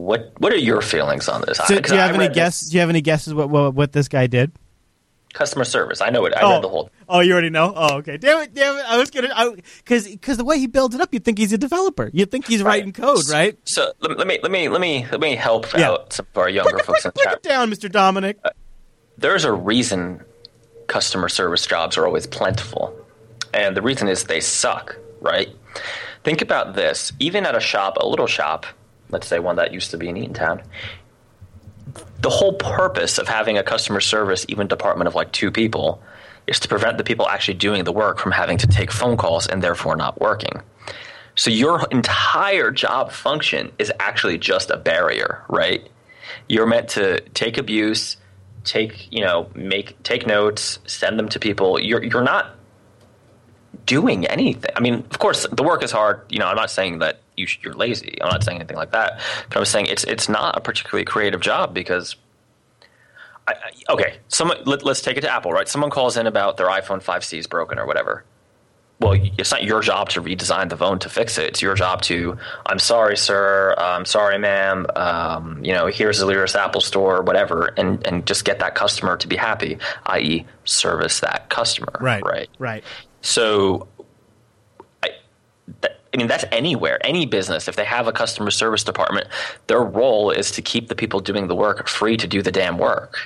what 0.04 0.34
what 0.40 0.52
are 0.52 0.58
your 0.58 0.82
feelings 0.82 1.30
on 1.30 1.40
this? 1.48 1.60
So, 1.60 1.80
do 1.80 1.96
you 1.96 2.02
I 2.02 2.06
have 2.06 2.16
any 2.16 2.26
read 2.26 2.34
guess? 2.34 2.60
this 2.60 2.70
Do 2.70 2.76
you 2.76 2.82
have 2.82 2.90
any 2.90 3.00
guesses 3.00 3.34
what 3.34 3.50
what, 3.50 3.74
what 3.74 3.94
this 3.94 4.10
guy 4.10 4.28
did? 4.28 4.52
Customer 5.32 5.64
service. 5.64 6.02
I 6.02 6.10
know 6.10 6.26
it. 6.26 6.34
I 6.36 6.42
oh. 6.42 6.52
read 6.56 6.64
the 6.64 6.68
whole. 6.68 6.90
Oh, 7.08 7.22
you 7.22 7.32
already 7.32 7.52
know. 7.52 7.72
Oh, 7.74 8.00
okay. 8.00 8.18
Damn 8.18 8.42
it, 8.42 8.54
damn 8.54 8.76
it. 8.76 8.84
I 8.86 8.98
was 8.98 9.10
gonna, 9.12 9.54
because 9.78 10.10
because 10.10 10.36
the 10.36 10.44
way 10.44 10.60
he 10.60 10.68
builds 10.68 10.94
it 10.94 11.00
up, 11.00 11.14
you'd 11.14 11.24
think 11.24 11.38
he's 11.38 11.54
a 11.54 11.58
developer. 11.58 12.10
You'd 12.12 12.32
think 12.32 12.48
he's 12.48 12.62
writing 12.62 12.92
code, 12.92 13.30
right? 13.30 13.58
So 13.64 13.94
let, 14.02 14.18
let 14.18 14.28
me 14.28 14.40
let 14.44 14.52
me 14.52 14.68
let 14.68 14.82
me 14.82 15.06
let 15.10 15.22
me 15.22 15.38
help 15.38 15.68
Yeah. 15.74 15.92
out 15.92 16.12
some 16.12 16.26
of 16.30 16.38
our 16.38 16.50
younger 16.50 16.72
Break, 16.72 16.84
folks 16.86 17.06
in 17.06 17.12
break, 17.12 17.24
the 17.24 17.30
chat. 17.30 17.34
it 17.38 17.44
down, 17.44 17.72
Mr. 17.72 17.90
Dominick. 17.90 18.40
Uh, 18.44 18.50
there's 19.18 19.46
a 19.46 19.54
reason 19.54 20.22
customer 20.88 21.30
service 21.30 21.66
jobs 21.66 21.98
are 21.98 22.06
always 22.06 22.28
plentiful. 22.28 22.94
And 23.54 23.78
the 23.78 23.82
reason 23.82 24.10
is 24.10 24.26
they 24.26 24.42
suck, 24.42 24.98
right? 25.22 25.48
Think 26.28 26.42
about 26.42 26.74
this. 26.74 27.14
Even 27.20 27.46
at 27.46 27.56
a 27.56 27.62
shop, 27.62 27.96
a 27.96 28.06
little 28.06 28.28
shop, 28.28 28.66
let's 29.12 29.26
say 29.28 29.40
one 29.40 29.56
that 29.56 29.72
used 29.72 29.92
to 29.92 29.98
be 29.98 30.10
in 30.10 30.16
Eatontown, 30.16 30.62
the 32.20 32.30
whole 32.30 32.52
purpose 32.56 33.18
of 33.18 33.30
having 33.30 33.58
a 33.58 33.64
customer 33.64 34.02
service, 34.02 34.46
even 34.50 34.68
department 34.68 35.08
of 35.08 35.16
like 35.16 35.32
two 35.32 35.52
people, 35.52 36.04
is 36.46 36.60
to 36.60 36.68
prevent 36.68 36.98
the 36.98 37.06
people 37.06 37.30
actually 37.30 37.54
doing 37.54 37.86
the 37.86 37.94
work 37.94 38.20
from 38.20 38.34
having 38.34 38.58
to 38.58 38.68
take 38.68 38.92
phone 38.92 39.16
calls 39.16 39.48
and 39.48 39.64
therefore 39.64 39.96
not 39.96 40.20
working. 40.20 40.62
So 41.36 41.50
your 41.50 41.88
entire 41.92 42.72
job 42.72 43.14
function 43.14 43.72
is 43.80 43.90
actually 43.98 44.38
just 44.38 44.70
a 44.70 44.76
barrier, 44.76 45.46
right? 45.48 45.90
You're 46.50 46.68
meant 46.68 46.90
to 46.90 47.22
take 47.36 47.58
abuse, 47.58 48.18
take 48.66 49.10
you 49.14 49.22
know, 49.22 49.50
make 49.56 50.04
take 50.04 50.28
notes, 50.28 50.80
send 50.88 51.18
them 51.18 51.30
to 51.30 51.40
people. 51.40 51.80
You're 51.80 52.04
you're 52.04 52.22
not 52.22 52.57
doing 53.88 54.28
anything. 54.28 54.70
I 54.76 54.80
mean, 54.80 54.94
of 54.96 55.18
course, 55.18 55.48
the 55.52 55.64
work 55.64 55.82
is 55.82 55.92
hard. 55.92 56.22
You 56.30 56.38
know, 56.38 56.46
I'm 56.46 56.56
not 56.56 56.70
saying 56.70 57.00
that 57.00 57.22
you 57.36 57.48
sh- 57.48 57.60
you're 57.64 57.74
lazy. 57.74 58.22
I'm 58.22 58.30
not 58.30 58.44
saying 58.44 58.60
anything 58.60 58.78
like 58.78 58.92
that. 58.92 59.20
But 59.50 59.58
I'm 59.58 59.66
saying 59.66 59.88
it's 59.88 60.04
it's 60.04 60.30
not 60.30 60.56
a 60.56 60.62
particularly 60.62 61.06
creative 61.06 61.42
job 61.42 61.74
because. 61.74 62.16
I, 63.50 63.56
okay, 63.90 64.18
someone 64.28 64.58
let, 64.66 64.84
let's 64.84 65.02
take 65.02 65.16
it 65.16 65.22
to 65.22 65.32
Apple, 65.34 65.54
right? 65.54 65.70
Someone 65.70 65.90
calls 65.90 66.18
in 66.18 66.28
about 66.28 66.58
their 66.58 66.68
iPhone 66.68 67.02
5C 67.02 67.38
is 67.38 67.48
broken 67.48 67.80
or 67.80 67.88
whatever 67.88 68.26
well, 69.00 69.20
it's 69.38 69.52
not 69.52 69.64
your 69.64 69.82
job 69.82 70.10
to 70.10 70.22
redesign 70.22 70.70
the 70.70 70.78
phone 70.78 70.98
to 71.00 71.10
fix 71.10 71.38
it. 71.38 71.46
It's 71.46 71.62
your 71.62 71.76
job 71.76 72.02
to, 72.04 72.38
I'm 72.66 72.80
sorry, 72.80 73.16
sir. 73.16 73.76
I'm 73.78 74.06
sorry, 74.06 74.40
ma'am. 74.40 74.88
Um, 74.96 75.64
you 75.64 75.74
know, 75.74 75.86
here's 75.86 76.20
the 76.20 76.26
nearest 76.26 76.56
Apple 76.56 76.82
store, 76.82 77.18
or 77.18 77.22
whatever, 77.22 77.74
and 77.78 78.06
and 78.08 78.26
just 78.26 78.44
get 78.44 78.60
that 78.60 78.74
customer 78.74 79.16
to 79.18 79.28
be 79.28 79.36
happy, 79.36 79.78
i.e., 80.08 80.46
service 80.66 81.20
that 81.20 81.50
customer. 81.50 81.94
Right. 82.00 82.24
Right. 82.24 82.50
Right. 82.58 82.84
So, 83.28 83.88
I, 85.04 85.10
that, 85.82 86.00
I 86.14 86.18
mean, 86.18 86.28
that's 86.28 86.46
anywhere, 86.54 86.98
any 87.06 87.26
business. 87.26 87.68
If 87.68 87.76
they 87.76 87.84
have 87.84 88.08
a 88.08 88.14
customer 88.14 88.52
service 88.52 88.86
department, 88.86 89.28
their 89.68 89.82
role 89.84 90.32
is 90.32 90.50
to 90.52 90.62
keep 90.62 90.88
the 90.88 90.96
people 90.96 91.20
doing 91.20 91.48
the 91.48 91.56
work 91.56 91.90
free 91.90 92.16
to 92.16 92.26
do 92.28 92.42
the 92.42 92.52
damn 92.54 92.78
work. 92.78 93.18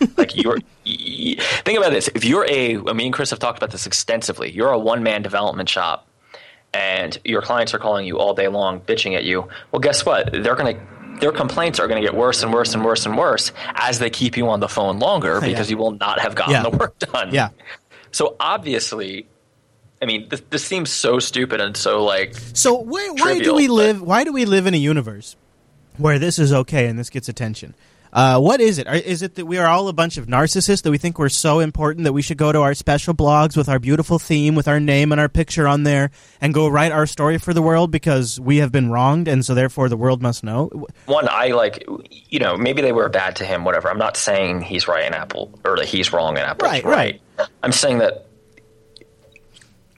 like 0.16 0.34
you're 0.36 0.58
think 0.84 1.76
about 1.76 1.90
this 1.90 2.06
if 2.14 2.24
you're 2.24 2.46
a 2.48 2.76
i 2.88 2.92
mean 2.92 3.10
chris 3.10 3.30
have 3.30 3.40
talked 3.40 3.58
about 3.58 3.72
this 3.72 3.84
extensively 3.84 4.48
you're 4.52 4.70
a 4.70 4.78
one-man 4.78 5.22
development 5.22 5.68
shop 5.68 6.06
and 6.72 7.18
your 7.24 7.42
clients 7.42 7.74
are 7.74 7.80
calling 7.80 8.06
you 8.06 8.16
all 8.16 8.32
day 8.32 8.46
long 8.46 8.80
bitching 8.82 9.16
at 9.16 9.24
you 9.24 9.48
well 9.72 9.80
guess 9.80 10.06
what 10.06 10.30
they're 10.32 10.54
going 10.54 10.76
to 10.76 11.18
their 11.20 11.32
complaints 11.32 11.80
are 11.80 11.88
going 11.88 12.00
to 12.00 12.06
get 12.08 12.16
worse 12.16 12.44
and 12.44 12.52
worse 12.54 12.74
and 12.74 12.84
worse 12.84 13.06
and 13.06 13.18
worse 13.18 13.50
as 13.74 13.98
they 13.98 14.08
keep 14.08 14.36
you 14.36 14.48
on 14.48 14.60
the 14.60 14.68
phone 14.68 15.00
longer 15.00 15.40
because 15.50 15.68
you 15.68 15.76
will 15.76 15.90
not 15.90 16.20
have 16.20 16.36
gotten 16.36 16.52
Yeah. 16.54 16.62
the 16.62 16.70
work 16.70 16.96
done 17.00 17.34
Yeah. 17.34 17.48
So 18.12 18.36
obviously 18.40 19.26
i 20.02 20.06
mean 20.06 20.28
this, 20.28 20.42
this 20.50 20.64
seems 20.64 20.90
so 20.90 21.18
stupid 21.18 21.60
and 21.60 21.76
so 21.76 22.04
like 22.04 22.34
So 22.54 22.74
why, 22.74 23.08
why 23.18 23.38
do 23.38 23.54
we 23.54 23.68
live? 23.68 24.02
Why 24.02 24.24
do 24.24 24.32
we 24.32 24.44
live 24.44 24.66
in 24.66 24.74
a 24.74 24.78
universe 24.78 25.36
where 25.96 26.18
this 26.18 26.38
is 26.38 26.52
okay 26.52 26.86
and 26.86 26.98
this 26.98 27.10
gets 27.10 27.28
attention? 27.28 27.74
Uh, 28.10 28.40
what 28.40 28.58
is 28.58 28.78
it? 28.78 28.86
Is 29.04 29.20
it 29.20 29.34
that 29.34 29.44
we 29.44 29.58
are 29.58 29.66
all 29.66 29.86
a 29.88 29.92
bunch 29.92 30.16
of 30.16 30.26
narcissists 30.28 30.82
that 30.82 30.90
we 30.90 30.96
think 30.96 31.18
we're 31.18 31.28
so 31.28 31.60
important 31.60 32.04
that 32.04 32.14
we 32.14 32.22
should 32.22 32.38
go 32.38 32.50
to 32.50 32.60
our 32.62 32.72
special 32.72 33.12
blogs 33.12 33.54
with 33.54 33.68
our 33.68 33.78
beautiful 33.78 34.18
theme, 34.18 34.54
with 34.54 34.66
our 34.66 34.80
name 34.80 35.12
and 35.12 35.20
our 35.20 35.28
picture 35.28 35.68
on 35.68 35.82
there, 35.82 36.10
and 36.40 36.54
go 36.54 36.68
write 36.68 36.90
our 36.90 37.04
story 37.06 37.36
for 37.36 37.52
the 37.52 37.60
world 37.60 37.90
because 37.90 38.40
we 38.40 38.56
have 38.58 38.72
been 38.72 38.90
wronged, 38.90 39.28
and 39.28 39.44
so 39.44 39.54
therefore 39.54 39.90
the 39.90 39.96
world 39.98 40.22
must 40.22 40.42
know? 40.42 40.86
one 41.04 41.28
i 41.28 41.48
like 41.48 41.84
you 42.30 42.38
know 42.38 42.56
maybe 42.56 42.80
they 42.80 42.92
were 42.92 43.10
bad 43.10 43.36
to 43.36 43.44
him 43.44 43.64
whatever 43.64 43.90
i'm 43.90 43.98
not 43.98 44.16
saying 44.16 44.62
he's 44.62 44.88
right 44.88 45.04
in 45.04 45.12
apple 45.12 45.52
or 45.64 45.76
that 45.76 45.86
he's 45.86 46.10
wrong 46.10 46.38
in 46.38 46.42
apple 46.44 46.66
Right, 46.66 46.84
right. 46.84 47.20
I'm 47.62 47.72
saying 47.72 47.98
that 47.98 48.26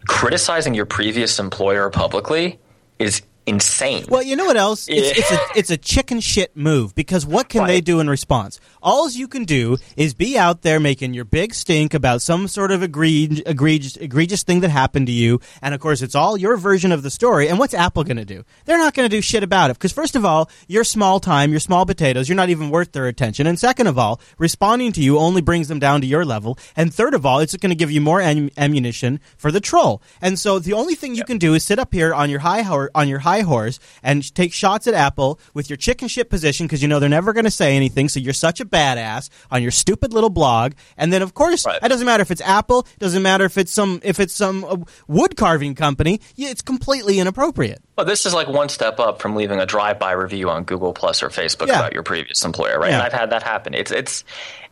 criticizing 0.06 0.75
your 0.75 0.87
previous 0.87 1.38
employer 1.38 1.90
publicly 1.90 2.59
is 2.99 3.23
insane 3.47 4.04
Well, 4.09 4.23
you 4.23 4.37
know 4.37 4.44
what 4.44 4.56
else? 4.56 4.87
It's, 4.88 5.18
it's 5.18 5.30
a 5.32 5.38
it's 5.56 5.70
a 5.70 5.76
chicken 5.76 6.20
shit 6.20 6.56
move 6.56 6.94
because 6.94 7.26
what 7.26 7.49
can 7.49 7.66
they 7.66 7.80
do 7.80 8.00
in 8.00 8.09
response? 8.09 8.61
All 8.82 9.11
you 9.11 9.28
can 9.28 9.44
do 9.44 9.76
is 9.97 10.14
be 10.14 10.38
out 10.38 10.62
there 10.62 10.80
making 10.80 11.14
your 11.14 11.25
big 11.25 11.54
stink 11.54 11.94
about 11.94 12.23
some 12.23 12.49
sort 12.49 12.70
of 12.70 12.82
egregious, 12.82 13.42
egregious, 13.47 13.97
egregious 13.97 14.42
thing 14.42 14.61
that 14.61 14.70
happened 14.70 15.06
to 15.06 15.12
you, 15.12 15.40
and 15.62 15.75
of 15.75 15.80
course, 15.80 16.02
it's 16.02 16.14
all 16.14 16.37
your 16.37 16.56
version 16.56 16.92
of 16.92 17.02
the 17.02 17.11
story. 17.11 17.49
And 17.49 17.59
what's 17.59 17.75
Apple 17.75 18.04
going 18.04 18.16
to 18.16 18.25
do? 18.25 18.44
They're 18.64 18.78
not 18.78 18.94
going 18.94 19.09
to 19.09 19.14
do 19.14 19.20
shit 19.23 19.42
about 19.42 19.70
it 19.70 19.75
because 19.75 19.92
first 19.92 20.16
of 20.16 20.25
all, 20.25 20.50
you're 20.68 20.85
small 20.85 21.20
time, 21.20 21.50
you're 21.50 21.61
small 21.61 21.87
potatoes, 21.87 22.28
you're 22.28 22.37
not 22.37 22.50
even 22.50 22.70
worth 22.70 22.92
their 22.92 23.06
attention, 23.06 23.47
and 23.47 23.59
second 23.59 23.87
of 23.87 23.99
all, 23.99 24.20
responding 24.38 24.92
to 24.92 25.02
you 25.02 25.18
only 25.18 25.40
brings 25.40 25.68
them 25.68 25.78
down 25.78 26.00
to 26.00 26.06
your 26.06 26.25
level, 26.25 26.59
and 26.76 26.92
third 26.92 27.14
of 27.14 27.25
all, 27.26 27.40
it's 27.40 27.56
going 27.56 27.70
to 27.70 27.76
give 27.76 27.90
you 27.90 28.00
more 28.00 28.20
am- 28.20 28.50
ammunition 28.56 29.20
for 29.37 29.50
the 29.50 29.61
troll. 29.61 30.02
And 30.20 30.38
so 30.38 30.59
the 30.59 30.73
only 30.75 30.94
thing 30.94 31.14
you 31.14 31.25
can 31.25 31.38
do 31.38 31.54
is 31.54 31.64
sit 31.64 31.78
up 31.78 31.92
here 31.92 32.14
on 32.14 32.30
your 32.30 32.40
high 32.40 32.62
hor- 32.62 32.90
on 32.94 33.09
your 33.09 33.20
high 33.20 33.29
horse 33.40 33.78
and 34.02 34.34
take 34.34 34.52
shots 34.52 34.88
at 34.88 34.94
Apple 34.94 35.38
with 35.54 35.70
your 35.70 35.76
chicken 35.76 36.08
shit 36.08 36.28
position 36.28 36.66
because 36.66 36.82
you 36.82 36.88
know 36.88 36.99
they're 36.99 37.08
never 37.08 37.32
going 37.32 37.44
to 37.44 37.50
say 37.52 37.76
anything. 37.76 38.08
So 38.08 38.18
you're 38.18 38.34
such 38.34 38.60
a 38.60 38.64
badass 38.66 39.30
on 39.50 39.62
your 39.62 39.70
stupid 39.70 40.12
little 40.12 40.28
blog. 40.28 40.72
And 40.96 41.12
then 41.12 41.22
of 41.22 41.34
course, 41.34 41.64
Right. 41.64 41.78
it 41.82 41.88
doesn't 41.88 42.04
matter 42.04 42.22
if 42.22 42.32
it's 42.32 42.42
Apple, 42.42 42.87
doesn't 42.99 43.22
matter 43.22 43.44
if 43.44 43.56
it's 43.56 43.72
some 43.72 44.00
if 44.02 44.18
it's 44.20 44.34
some 44.34 44.64
uh, 44.64 44.76
wood 45.06 45.37
carving 45.37 45.76
company. 45.76 46.20
Yeah, 46.34 46.50
it's 46.50 46.62
completely 46.62 47.18
inappropriate. 47.20 47.80
well 47.96 48.04
this 48.06 48.26
is 48.26 48.34
like 48.34 48.49
one 48.49 48.68
step 48.68 48.99
up 48.99 49.22
from 49.22 49.37
leaving 49.37 49.60
a 49.60 49.66
drive-by 49.66 50.12
review 50.12 50.50
on 50.50 50.64
google 50.64 50.92
plus 50.92 51.22
or 51.22 51.28
facebook 51.28 51.68
Yeah. 51.68 51.78
about 51.78 51.92
your 51.92 52.02
previous 52.02 52.44
employer 52.44 52.78
right 52.80 52.88
Yeah. 52.90 52.96
and 52.96 53.02
i've 53.04 53.12
had 53.12 53.30
that 53.30 53.42
happen 53.42 53.75
it's 53.75 53.90
it's 53.90 54.25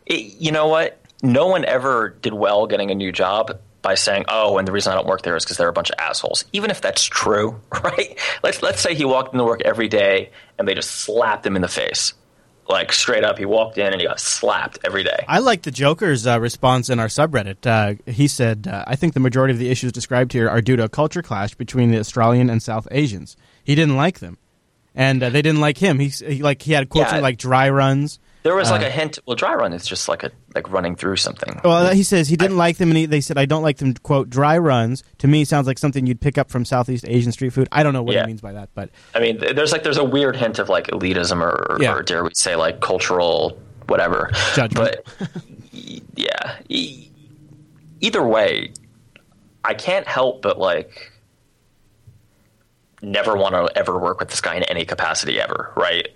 it, 0.05 0.19
you 0.39 0.51
know 0.51 0.67
what 0.67 0.99
no 1.21 1.47
one 1.47 1.63
ever 1.65 2.09
did 2.21 2.33
well 2.33 2.65
getting 2.67 2.89
a 2.91 2.95
new 2.95 3.11
job 3.11 3.59
by 3.81 3.95
saying, 3.95 4.25
"Oh, 4.27 4.57
and 4.57 4.67
the 4.67 4.71
reason 4.71 4.91
I 4.91 4.95
don't 4.95 5.07
work 5.07 5.21
there 5.21 5.35
is 5.35 5.43
because 5.45 5.57
they're 5.57 5.69
a 5.69 5.73
bunch 5.73 5.89
of 5.89 5.95
assholes." 5.99 6.45
Even 6.53 6.69
if 6.71 6.81
that's 6.81 7.03
true, 7.03 7.59
right? 7.83 8.17
Let's 8.43 8.61
let's 8.61 8.81
say 8.81 8.93
he 8.95 9.05
walked 9.05 9.33
into 9.33 9.45
work 9.45 9.61
every 9.63 9.87
day 9.87 10.31
and 10.57 10.67
they 10.67 10.73
just 10.75 10.91
slapped 10.91 11.45
him 11.45 11.55
in 11.55 11.61
the 11.61 11.67
face, 11.69 12.13
like 12.67 12.91
straight 12.91 13.23
up. 13.23 13.37
He 13.37 13.45
walked 13.45 13.77
in 13.77 13.91
and 13.93 14.01
he 14.01 14.05
got 14.07 14.19
slapped 14.19 14.79
every 14.83 15.03
day. 15.03 15.23
I 15.27 15.39
like 15.39 15.61
the 15.61 15.71
Joker's 15.71 16.27
uh, 16.27 16.39
response 16.39 16.89
in 16.89 16.99
our 16.99 17.07
subreddit. 17.07 17.65
Uh, 17.65 17.95
he 18.11 18.27
said, 18.27 18.67
uh, 18.69 18.83
"I 18.87 18.95
think 18.95 19.13
the 19.13 19.19
majority 19.19 19.53
of 19.53 19.59
the 19.59 19.69
issues 19.69 19.91
described 19.91 20.33
here 20.33 20.49
are 20.49 20.61
due 20.61 20.75
to 20.75 20.83
a 20.83 20.89
culture 20.89 21.21
clash 21.21 21.55
between 21.55 21.91
the 21.91 21.99
Australian 21.99 22.49
and 22.49 22.61
South 22.61 22.87
Asians. 22.91 23.37
He 23.63 23.75
didn't 23.75 23.95
like 23.97 24.19
them, 24.19 24.37
and 24.95 25.23
uh, 25.23 25.29
they 25.29 25.41
didn't 25.41 25.61
like 25.61 25.77
him. 25.77 25.99
He, 25.99 26.09
he 26.09 26.41
like 26.41 26.61
he 26.61 26.73
had 26.73 26.89
quotes 26.89 27.11
Yeah. 27.11 27.19
like 27.19 27.37
dry 27.37 27.69
runs." 27.69 28.19
There 28.43 28.55
was 28.55 28.71
like 28.71 28.81
uh. 28.81 28.85
a 28.85 28.89
hint. 28.89 29.19
Well, 29.25 29.35
dry 29.35 29.53
run 29.55 29.73
is 29.73 29.85
just 29.85 30.07
like 30.07 30.23
a 30.23 30.31
like 30.55 30.71
running 30.71 30.95
through 30.95 31.17
something. 31.17 31.59
Well, 31.63 31.93
he 31.93 32.03
says 32.03 32.29
he 32.29 32.37
didn't 32.37 32.55
like 32.57 32.77
them, 32.77 32.89
and 32.89 32.97
he, 32.97 33.05
they 33.05 33.19
said, 33.21 33.37
"I 33.37 33.45
don't 33.45 33.63
like 33.63 33.77
them." 33.77 33.93
Quote: 33.95 34.29
"Dry 34.29 34.57
runs 34.57 35.03
to 35.17 35.27
me 35.27 35.43
sounds 35.43 35.67
like 35.67 35.77
something 35.77 36.07
you'd 36.07 36.21
pick 36.21 36.37
up 36.37 36.49
from 36.49 36.63
Southeast 36.63 37.03
Asian 37.07 37.31
street 37.33 37.51
food." 37.51 37.67
I 37.71 37.83
don't 37.83 37.91
know 37.93 38.01
what 38.03 38.15
Yeah. 38.15 38.21
he 38.21 38.27
means 38.27 38.39
by 38.41 38.53
that, 38.53 38.69
but 38.75 38.91
I 39.13 39.19
mean, 39.19 39.39
there's 39.39 39.71
like 39.73 39.83
there's 39.83 39.97
a 39.97 40.05
weird 40.05 40.37
hint 40.37 40.57
of 40.57 40.69
like 40.69 40.87
elitism 40.87 41.41
or, 41.41 41.77
Yeah. 41.81 41.95
or 41.95 42.01
dare 42.01 42.23
we 42.23 42.29
say 42.33 42.55
like 42.55 42.79
cultural 42.79 43.59
whatever. 43.87 44.31
Judgment. 44.55 44.95
But 45.05 45.29
yeah, 46.15 46.59
e- 46.69 47.09
either 47.99 48.25
way, 48.25 48.71
I 49.65 49.73
can't 49.73 50.07
help 50.07 50.41
but 50.41 50.57
like 50.57 51.11
never 53.01 53.35
want 53.35 53.53
to 53.55 53.77
ever 53.77 53.97
work 53.97 54.19
with 54.19 54.29
this 54.29 54.41
guy 54.41 54.55
in 54.55 54.63
any 54.63 54.85
capacity 54.85 55.39
ever, 55.39 55.71
right? 55.75 56.07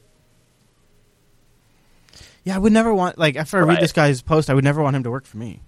Yeah, 2.43 2.55
I 2.55 2.59
would 2.59 2.73
never 2.73 2.93
want 2.93 3.17
like 3.17 3.35
after 3.35 3.57
I 3.57 3.62
read 3.62 3.67
Right. 3.69 3.81
this 3.81 3.91
guy's 3.91 4.21
post, 4.21 4.50
I 4.50 4.53
would 4.53 4.63
never 4.63 4.81
want 4.83 4.95
him 4.95 5.03
to 5.03 5.12
work 5.12 5.25
for 5.25 5.38
me. 5.38 5.62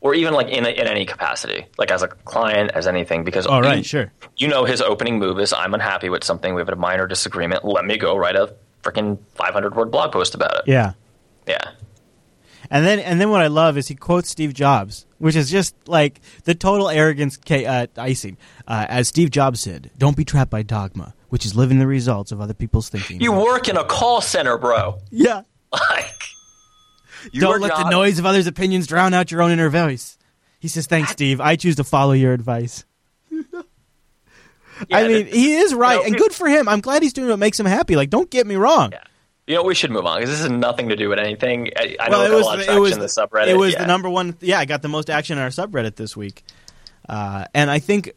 Or 0.00 0.14
even 0.14 0.34
like 0.34 0.48
in 0.48 0.64
a, 0.66 0.68
in 0.68 0.86
any 0.86 1.04
capacity, 1.06 1.66
like 1.78 1.90
as 1.90 2.02
a 2.02 2.08
client, 2.08 2.70
as 2.74 2.86
anything, 2.86 3.24
because 3.24 3.46
All 3.46 3.60
right, 3.62 3.68
right, 3.68 3.78
you, 3.78 3.82
sure. 3.84 4.12
you 4.36 4.46
know 4.46 4.64
his 4.64 4.80
opening 4.80 5.18
move 5.18 5.38
is 5.40 5.52
I'm 5.52 5.74
unhappy 5.74 6.08
with 6.10 6.22
something. 6.22 6.54
We 6.54 6.60
have 6.60 6.68
a 6.68 6.76
minor 6.76 7.06
disagreement. 7.06 7.64
Let 7.64 7.84
me 7.84 7.96
go 7.96 8.16
write 8.16 8.36
a 8.36 8.54
freaking 8.82 9.18
500 9.34 9.74
word 9.74 9.90
blog 9.90 10.12
post 10.12 10.34
about 10.34 10.54
it. 10.56 10.62
Yeah. 10.66 10.92
yeah. 11.48 11.72
And 12.70 12.84
then, 12.84 12.98
and 12.98 13.20
then 13.20 13.30
what 13.30 13.40
I 13.40 13.46
love 13.46 13.78
is 13.78 13.88
he 13.88 13.94
quotes 13.94 14.28
Steve 14.28 14.52
Jobs, 14.52 15.06
which 15.18 15.36
is 15.36 15.50
just 15.50 15.74
like 15.88 16.20
the 16.44 16.54
total 16.54 16.88
arrogance 16.88 17.36
ca- 17.36 17.64
uh, 17.66 17.86
icing. 17.96 18.36
Uh, 18.66 18.86
as 18.88 19.06
Steve 19.08 19.30
Jobs 19.30 19.60
said, 19.60 19.90
"Don't 19.98 20.16
be 20.16 20.24
trapped 20.24 20.50
by 20.50 20.62
dogma, 20.62 21.14
which 21.28 21.46
is 21.46 21.54
living 21.54 21.78
the 21.78 21.86
results 21.86 22.32
of 22.32 22.40
other 22.40 22.54
people's 22.54 22.88
thinking." 22.88 23.20
You 23.20 23.30
work 23.32 23.68
in 23.68 23.76
a 23.76 23.84
call 23.84 24.20
center, 24.20 24.58
bro. 24.58 24.98
yeah. 25.10 25.42
Like, 25.72 26.22
your 27.32 27.52
Don't 27.52 27.60
let 27.60 27.76
the 27.76 27.90
noise 27.90 28.18
of 28.18 28.26
others' 28.26 28.46
opinions 28.46 28.86
drown 28.86 29.12
out 29.12 29.30
your 29.30 29.42
own 29.42 29.50
inner 29.50 29.68
voice. 29.68 30.16
He 30.60 30.68
says, 30.68 30.86
"Thanks, 30.86 31.10
Steve. 31.10 31.40
I 31.40 31.56
choose 31.56 31.76
to 31.76 31.84
follow 31.84 32.12
your 32.12 32.32
advice." 32.32 32.84
Yeah, 34.88 34.98
I 34.98 35.08
mean, 35.08 35.24
that- 35.24 35.34
he 35.34 35.54
is 35.54 35.74
right, 35.74 35.96
know, 35.96 36.04
and 36.04 36.16
good 36.16 36.32
for 36.32 36.48
him. 36.48 36.68
I'm 36.68 36.80
glad 36.80 37.02
he's 37.02 37.12
doing 37.14 37.28
what 37.30 37.38
makes 37.38 37.58
him 37.58 37.66
happy. 37.66 37.96
Like, 37.96 38.10
don't 38.10 38.30
get 38.30 38.46
me 38.46 38.56
wrong. 38.56 38.92
Yeah. 38.92 39.02
You 39.46 39.54
know, 39.54 39.62
we 39.62 39.74
should 39.74 39.90
move 39.90 40.04
on 40.06 40.18
because 40.18 40.30
this 40.30 40.40
has 40.40 40.50
nothing 40.50 40.88
to 40.88 40.96
do 40.96 41.08
with 41.08 41.18
anything. 41.18 41.70
I, 41.76 41.96
I 42.00 42.08
know 42.08 42.18
Well, 42.18 42.26
it 42.26 42.30
got 42.30 42.40
a 42.40 42.44
lot 42.44 42.58
of 42.58 42.64
traction 42.64 42.92
in 42.92 42.98
the 42.98 43.06
subreddit. 43.06 43.46
It 43.46 43.56
was 43.56 43.74
yeah. 43.74 43.80
the 43.80 43.86
number 43.86 44.10
one. 44.10 44.36
Yeah, 44.40 44.58
I 44.58 44.64
got 44.64 44.82
the 44.82 44.88
most 44.88 45.08
action 45.08 45.38
in 45.38 45.44
our 45.44 45.50
subreddit 45.50 45.94
this 45.94 46.16
week, 46.16 46.42
uh, 47.08 47.44
and 47.54 47.70
I 47.70 47.78
think 47.78 48.12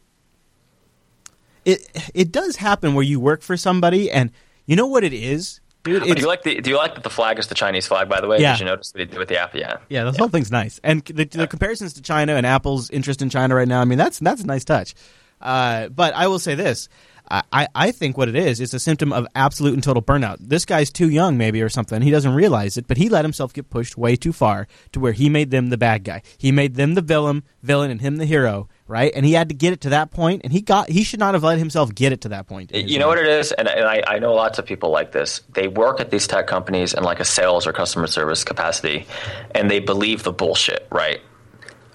it 1.64 1.86
it 2.14 2.32
does 2.32 2.56
happen 2.56 2.94
where 2.94 3.04
you 3.04 3.20
work 3.20 3.42
for 3.42 3.56
somebody, 3.56 4.10
and 4.10 4.32
you 4.66 4.74
know 4.74 4.86
what 4.86 5.04
it 5.04 5.12
is, 5.12 5.60
dude. 5.84 6.02
Oh, 6.02 6.14
do 6.14 6.20
you 6.20 6.26
like 6.26 6.42
the? 6.42 6.60
Do 6.60 6.70
you 6.70 6.76
like 6.76 6.94
that 6.94 7.02
the 7.04 7.10
flag 7.10 7.38
is 7.38 7.46
the 7.48 7.54
Chinese 7.54 7.86
flag? 7.86 8.08
By 8.08 8.20
the 8.20 8.28
way, 8.28 8.38
Yeah. 8.40 8.52
did 8.52 8.60
you 8.60 8.66
notice 8.66 8.92
what 8.92 8.98
they 8.98 9.04
did 9.06 9.18
with 9.18 9.28
the 9.28 9.38
app? 9.38 9.54
Yeah, 9.54 9.76
yeah, 9.88 10.04
the 10.04 10.12
whole 10.12 10.28
thing's 10.28 10.50
nice, 10.50 10.80
and 10.84 11.04
the, 11.04 11.24
the 11.24 11.46
comparisons 11.46 11.94
to 11.94 12.02
China 12.02 12.34
and 12.34 12.46
Apple's 12.46 12.90
interest 12.90 13.22
in 13.22 13.30
China 13.30 13.54
right 13.54 13.68
now. 13.68 13.80
I 13.80 13.84
mean, 13.84 13.98
that's 13.98 14.18
that's 14.18 14.42
a 14.42 14.46
nice 14.46 14.64
touch. 14.64 14.94
Uh, 15.40 15.88
but 15.88 16.14
I 16.14 16.26
will 16.28 16.38
say 16.38 16.54
this. 16.54 16.88
I, 17.30 17.42
I- 17.52 17.68
I 17.74 17.90
think 17.92 18.18
what 18.18 18.28
it 18.28 18.34
is 18.36 18.60
is 18.60 18.74
a 18.74 18.80
symptom 18.80 19.12
of 19.12 19.26
absolute 19.34 19.72
and 19.74 19.82
total 19.82 20.02
burnout. 20.02 20.36
This 20.40 20.64
guy's 20.64 20.90
too 20.90 21.08
young, 21.08 21.38
maybe, 21.38 21.62
or 21.62 21.68
something. 21.68 22.02
He 22.02 22.10
doesn't 22.10 22.34
realize 22.34 22.76
it, 22.76 22.86
but 22.88 22.96
he 22.96 23.08
let 23.08 23.24
himself 23.24 23.52
get 23.54 23.70
pushed 23.70 23.96
way 23.96 24.16
too 24.16 24.32
far 24.32 24.66
to 24.92 25.00
where 25.00 25.12
he 25.12 25.28
made 25.28 25.50
them 25.50 25.68
the 25.70 25.78
bad 25.78 26.02
guy. 26.04 26.22
He 26.38 26.50
made 26.52 26.74
them 26.74 26.94
the 26.94 27.02
villain, 27.02 27.44
villain, 27.62 27.90
and 27.90 28.00
him 28.00 28.16
the 28.16 28.26
hero, 28.26 28.68
right? 28.90 29.12
And 29.14 29.24
he 29.24 29.32
had 29.32 29.48
to 29.50 29.54
get 29.54 29.72
it 29.72 29.82
to 29.82 29.90
that 29.90 30.10
point, 30.10 30.42
and 30.42 30.52
he 30.52 30.60
got. 30.60 30.90
He 30.90 31.04
should 31.04 31.20
not 31.20 31.34
have 31.34 31.44
let 31.44 31.58
himself 31.58 31.94
get 31.94 32.12
it 32.12 32.22
to 32.22 32.30
that 32.30 32.46
point. 32.48 32.74
you 32.74 32.98
know 32.98 33.06
life. 33.06 33.18
what 33.18 33.26
it 33.26 33.30
is, 33.30 33.52
and, 33.52 33.68
and 33.68 33.86
I, 33.86 34.02
I 34.06 34.18
know 34.18 34.34
lots 34.34 34.58
of 34.58 34.66
people 34.66 34.90
like 34.90 35.12
this. 35.12 35.40
They 35.54 35.68
work 35.68 36.00
at 36.00 36.10
these 36.10 36.26
tech 36.26 36.46
companies 36.46 36.92
in 36.92 37.04
like 37.04 37.20
a 37.20 37.24
sales 37.24 37.66
or 37.66 37.72
customer 37.72 38.08
service 38.08 38.42
capacity, 38.44 39.06
and 39.54 39.70
they 39.70 39.78
believe 39.78 40.24
the 40.24 40.32
bullshit. 40.32 40.86
Right? 40.90 41.20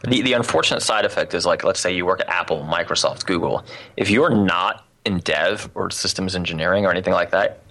The, 0.08 0.22
the 0.22 0.34
unfortunate 0.34 0.82
side 0.82 1.04
effect 1.04 1.34
is 1.34 1.46
like, 1.46 1.64
let's 1.64 1.80
say 1.80 1.96
you 1.96 2.06
work 2.06 2.22
at 2.22 2.30
Apple, 2.30 2.62
Microsoft, 2.62 3.25
Google. 3.25 3.66
If 3.98 4.10
you're 4.10 4.30
not 4.30 4.86
in 5.04 5.20
dev 5.20 5.70
or 5.74 5.90
systems 5.90 6.36
engineering 6.36 6.86
or 6.86 6.92
anything 6.92 7.14
like 7.14 7.32
that, 7.32 7.62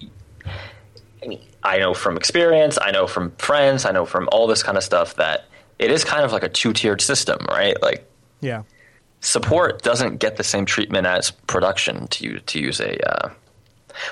I 1.23 1.26
mean, 1.26 1.40
I 1.62 1.78
know 1.78 1.95
from 1.95 2.16
experience, 2.16 2.76
I 2.81 2.90
know 2.90 3.07
from 3.07 3.31
friends, 3.37 3.85
I 3.85 3.93
know 3.93 4.04
from 4.04 4.28
all 4.33 4.47
this 4.47 4.62
kind 4.62 4.76
of 4.76 4.85
stuff 4.85 5.14
that 5.16 5.45
it 5.78 5.90
is 5.90 6.04
kind 6.04 6.25
of 6.25 6.33
like 6.33 6.43
a 6.43 6.49
two 6.49 6.73
tiered 6.73 7.00
system, 7.00 7.38
right? 7.49 7.81
Like, 7.81 8.07
Yeah. 8.40 8.62
Support 9.25 9.83
doesn't 9.83 10.19
get 10.19 10.37
the 10.37 10.45
same 10.45 10.64
treatment 10.66 11.07
as 11.07 11.31
production 11.31 12.07
to 12.09 12.25
use, 12.25 12.43
to 12.47 12.61
use 12.61 12.81
a. 12.81 12.99
Uh, 13.11 13.31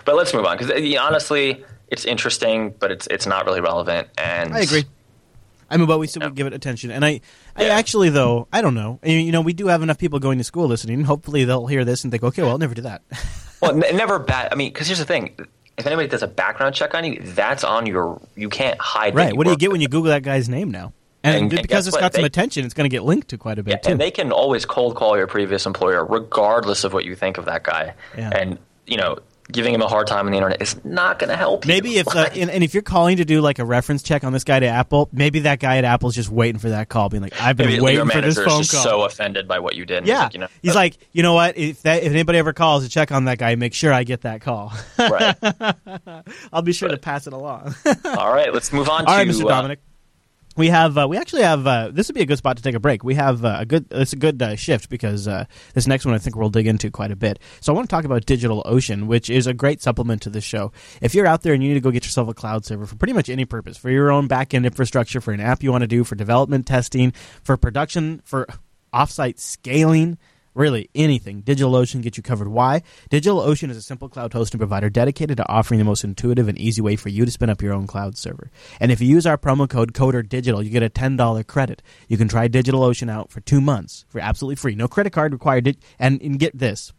but 0.04 0.14
let's 0.16 0.33
move 0.35 0.45
on 0.45 0.57
because 0.59 0.71
honestly, 0.99 1.64
it's 1.88 2.04
interesting, 2.04 2.75
but 2.78 2.90
it's 2.90 3.07
it's 3.09 3.26
not 3.26 3.47
really 3.47 3.61
relevant. 3.61 4.09
And 4.19 4.54
I 4.54 4.61
agree. 4.61 4.85
I 5.71 5.76
mean, 5.78 5.87
but 5.87 5.99
we 5.99 6.07
still 6.07 6.23
Yeah. 6.23 6.31
give 6.31 6.47
it 6.47 6.52
attention. 6.52 6.90
And 6.90 7.02
I, 7.04 7.21
I 7.57 7.64
Yeah. 7.64 7.75
actually, 7.76 8.11
though, 8.11 8.47
I 8.52 8.61
don't 8.61 8.75
know. 8.75 8.99
I 9.02 9.07
mean, 9.07 9.25
You 9.26 9.33
know, 9.33 9.40
we 9.40 9.54
do 9.54 9.69
have 9.69 9.83
enough 9.83 9.97
people 9.99 10.19
going 10.19 10.37
to 10.38 10.45
school 10.45 10.66
listening. 10.69 11.02
Hopefully, 11.04 11.45
they'll 11.45 11.66
hear 11.66 11.85
this 11.85 12.04
and 12.04 12.11
think, 12.11 12.23
okay, 12.23 12.42
well, 12.42 12.50
I'll 12.52 12.59
never 12.59 12.75
do 12.75 12.83
that. 12.83 13.02
Well, 13.62 13.71
n- 13.81 13.97
never 13.97 14.19
bad. 14.19 14.49
I 14.50 14.57
mean, 14.57 14.73
because 14.73 14.88
here's 14.88 14.99
the 14.99 15.04
thing: 15.04 15.37
if 15.78 15.87
anybody 15.87 16.09
does 16.09 16.25
a 16.25 16.26
background 16.26 16.75
check 16.75 16.95
on 16.97 17.04
you, 17.04 17.21
that's 17.23 17.62
on 17.62 17.87
your. 17.87 18.21
You 18.35 18.49
can't 18.49 18.76
hide. 18.81 19.14
right. 19.14 19.37
What 19.37 19.45
do 19.45 19.50
you 19.52 19.57
get 19.57 19.71
when 19.71 19.81
you 19.81 19.87
Google 19.87 20.11
that 20.11 20.25
guy's 20.25 20.49
name 20.49 20.73
now? 20.73 20.92
And, 21.24 21.52
And- 21.52 21.62
because 21.62 21.86
it's 21.86 21.94
what? 21.94 22.00
got 22.00 22.14
some 22.14 22.22
They- 22.22 22.26
attention, 22.26 22.64
it's 22.64 22.74
going 22.74 22.88
to 22.88 22.94
get 22.94 23.04
linked 23.04 23.28
to 23.28 23.38
quite 23.38 23.58
a 23.58 23.62
bit, 23.62 23.70
Yeah, 23.72 23.76
too. 23.78 23.90
and 23.92 24.00
they 24.00 24.10
can 24.10 24.32
always 24.32 24.64
cold 24.64 24.96
call 24.96 25.16
your 25.16 25.26
previous 25.28 25.66
employer, 25.66 26.04
regardless 26.04 26.82
of 26.84 26.92
what 26.92 27.04
you 27.04 27.14
think 27.14 27.38
of 27.38 27.44
that 27.44 27.62
guy. 27.62 27.94
Yeah. 28.18 28.30
And 28.30 28.58
you 28.86 28.96
know, 28.96 29.16
giving 29.50 29.72
him 29.74 29.80
a 29.82 29.86
hard 29.86 30.06
time 30.08 30.26
on 30.26 30.32
the 30.32 30.36
internet 30.38 30.60
is 30.60 30.82
not 30.84 31.18
going 31.20 31.30
to 31.30 31.36
help. 31.36 31.64
Maybe 31.66 31.90
you. 31.90 32.00
if 32.00 32.08
uh, 32.08 32.28
and, 32.34 32.50
and 32.50 32.64
if 32.64 32.74
you're 32.74 32.82
calling 32.82 33.18
to 33.18 33.24
do 33.24 33.40
like 33.40 33.60
a 33.60 33.64
reference 33.64 34.02
check 34.02 34.24
on 34.24 34.32
this 34.32 34.42
guy 34.44 34.58
to 34.58 34.66
Apple, 34.66 35.08
maybe 35.12 35.40
that 35.40 35.60
guy 35.60 35.76
at 35.76 35.84
Apple's 35.84 36.16
just 36.16 36.28
waiting 36.30 36.58
for 36.58 36.70
that 36.70 36.88
call, 36.88 37.08
being 37.08 37.22
like, 37.22 37.40
"I've 37.40 37.56
been 37.56 37.68
Maybe 37.68 37.80
waiting 37.80 38.08
for 38.08 38.20
this 38.20 38.36
phone 38.36 38.58
just 38.62 38.72
call." 38.72 38.82
so 38.82 39.02
offended 39.02 39.46
by 39.46 39.60
what 39.60 39.76
you 39.76 39.86
did. 39.86 40.06
yeah, 40.06 40.14
he's 40.14 40.22
like, 40.24 40.34
you 40.34 40.40
know, 40.40 40.48
he's 40.62 40.74
like, 40.74 40.98
you 41.12 41.22
know 41.22 41.34
what? 41.34 41.56
If 41.56 41.82
that 41.82 42.02
if 42.02 42.10
anybody 42.10 42.38
ever 42.38 42.52
calls 42.52 42.82
to 42.82 42.90
check 42.90 43.12
on 43.12 43.26
that 43.26 43.38
guy, 43.38 43.54
make 43.54 43.74
sure 43.74 43.92
I 43.92 44.02
get 44.02 44.22
that 44.22 44.40
call. 44.40 44.72
right. 44.98 45.36
I'll 46.52 46.62
be 46.62 46.72
sure 46.72 46.88
to 46.88 46.96
pass 46.96 47.26
it 47.28 47.32
along. 47.32 47.74
All 48.04 48.32
right, 48.32 48.52
let's 48.52 48.72
move 48.72 48.88
on. 48.88 49.06
All 49.06 49.06
to, 49.06 49.12
right, 49.12 49.28
Mr. 49.28 49.44
uh, 49.44 49.48
Dominick. 49.48 49.78
We 50.56 50.68
have 50.68 50.99
uh, 50.99 51.09
we 51.09 51.16
actually 51.16 51.42
have 51.42 51.66
uh, 51.66 51.90
this 51.92 52.09
would 52.09 52.14
be 52.14 52.21
a 52.21 52.26
good 52.26 52.38
spot 52.38 52.59
to 52.59 52.62
take 52.62 52.75
a 52.75 52.80
break. 52.80 53.02
We 53.02 53.14
have 53.14 53.44
uh, 53.44 53.56
a 53.61 53.64
good 53.64 53.87
it's 53.90 54.12
a 54.12 54.16
good 54.16 54.42
uh, 54.42 54.54
shift 54.56 54.90
because 54.90 55.26
uh, 55.26 55.47
this 55.75 55.87
next 55.87 56.04
one 56.04 56.14
I 56.14 56.18
think 56.18 56.37
we'll 56.37 56.50
dig 56.50 56.66
into 56.66 56.90
quite 56.90 57.11
a 57.11 57.16
bit. 57.16 57.38
So 57.61 57.73
I 57.73 57.76
want 57.76 57.88
to 57.88 57.94
talk 57.94 58.04
about 58.04 58.26
DigitalOcean, 58.26 59.06
which 59.06 59.30
is 59.30 59.47
a 59.47 59.54
great 59.54 59.80
supplement 59.80 60.21
to 60.23 60.30
this 60.30 60.44
show. 60.44 60.73
If 61.00 61.14
you're 61.14 61.26
out 61.26 61.42
there 61.42 61.54
and 61.54 61.62
you 61.62 61.71
need 61.71 61.75
to 61.75 61.80
go 61.80 61.90
get 61.90 62.04
yourself 62.04 62.28
a 62.28 62.35
cloud 62.35 62.66
server 62.66 62.85
for 62.85 62.97
pretty 62.97 63.14
much 63.14 63.30
any 63.30 63.47
purpose, 63.47 63.78
for 63.78 63.90
your 63.90 64.11
own 64.11 64.28
backend 64.28 64.66
infrastructure, 64.66 65.21
for 65.21 65.32
an 65.32 65.40
app 65.40 65.62
you 65.62 65.73
want 65.73 65.82
to 65.82 65.88
do, 65.88 66.04
for 66.04 66.16
development 66.16 66.66
testing, 66.66 67.12
for 67.42 67.56
production, 67.56 68.21
for 68.25 68.47
offsite 68.92 69.38
scaling, 69.38 70.18
Really, 70.54 70.90
anything. 70.94 71.42
DigitalOcean 71.42 72.02
gets 72.02 72.18
you 72.18 72.23
covered. 72.23 72.49
Why? 72.49 72.82
DigitalOcean 73.11 73.71
is 73.71 73.76
a 73.78 73.82
simple 73.82 74.11
cloud 74.11 74.35
hosting 74.35 74.59
provider 74.59 74.90
dedicated 74.90 75.38
to 75.38 75.49
offering 75.49 75.78
the 75.78 75.85
most 75.85 76.04
intuitive 76.04 76.47
and 76.47 76.59
easy 76.59 76.82
way 76.82 76.94
for 76.97 77.09
you 77.09 77.25
to 77.25 77.30
spin 77.30 77.49
up 77.49 77.62
your 77.62 77.73
own 77.73 77.87
cloud 77.87 78.18
server. 78.18 78.50
And 78.78 78.92
if 78.92 79.00
you 79.00 79.09
use 79.09 79.26
our 79.26 79.38
promo 79.38 79.68
code 79.68 79.94
CODERDIGITAL, 79.94 80.64
you 80.64 80.71
get 80.71 80.82
a 80.82 80.90
$10 80.90 81.47
credit. 81.47 81.82
You 82.06 82.18
can 82.18 82.28
try 82.28 82.49
DigitalOcean 82.49 83.11
out 83.11 83.30
for 83.30 83.40
two 83.40 83.62
months 83.62 84.04
for 84.09 84.21
absolutely 84.21 84.56
free. 84.56 84.75
No 84.75 84.88
credit 84.88 85.12
card 85.12 85.32
required. 85.32 85.76
And, 85.99 86.21
and 86.21 86.38
get 86.38 86.59
this. 86.59 86.92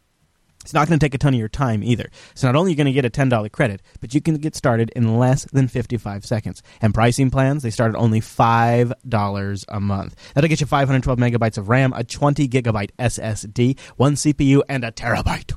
It's 0.64 0.74
not 0.74 0.88
going 0.88 0.98
to 0.98 1.04
take 1.04 1.14
a 1.14 1.18
ton 1.18 1.34
of 1.34 1.40
your 1.40 1.50
time 1.50 1.84
either. 1.84 2.10
So 2.36 2.48
not 2.48 2.56
only 2.56 2.70
are 2.70 2.72
you 2.72 2.78
going 2.78 2.88
to 2.88 2.94
get 2.94 3.06
a 3.06 3.10
$10 3.10 3.52
credit, 3.52 3.82
but 4.00 4.14
you 4.14 4.22
can 4.22 4.36
get 4.36 4.56
started 4.56 4.92
in 4.96 5.18
less 5.20 5.46
than 5.52 5.68
55 5.68 6.26
seconds. 6.26 6.64
And 6.82 6.94
pricing 6.94 7.30
plans, 7.30 7.64
they 7.64 7.70
start 7.70 7.94
at 7.94 8.00
only 8.00 8.22
$5 8.22 9.66
a 9.68 9.80
month. 9.80 10.16
That'll 10.34 10.48
get 10.48 10.62
you 10.62 10.68
512 10.68 11.20
megabytes 11.20 11.58
of 11.58 11.70
RAM, 11.70 11.94
a 11.94 12.04
20 12.04 12.48
gigabyte 12.48 12.92
SSD, 12.98 13.78
one 13.98 14.16
CPU, 14.16 14.62
and 14.70 14.84
a 14.84 14.92
terabyte 14.92 15.54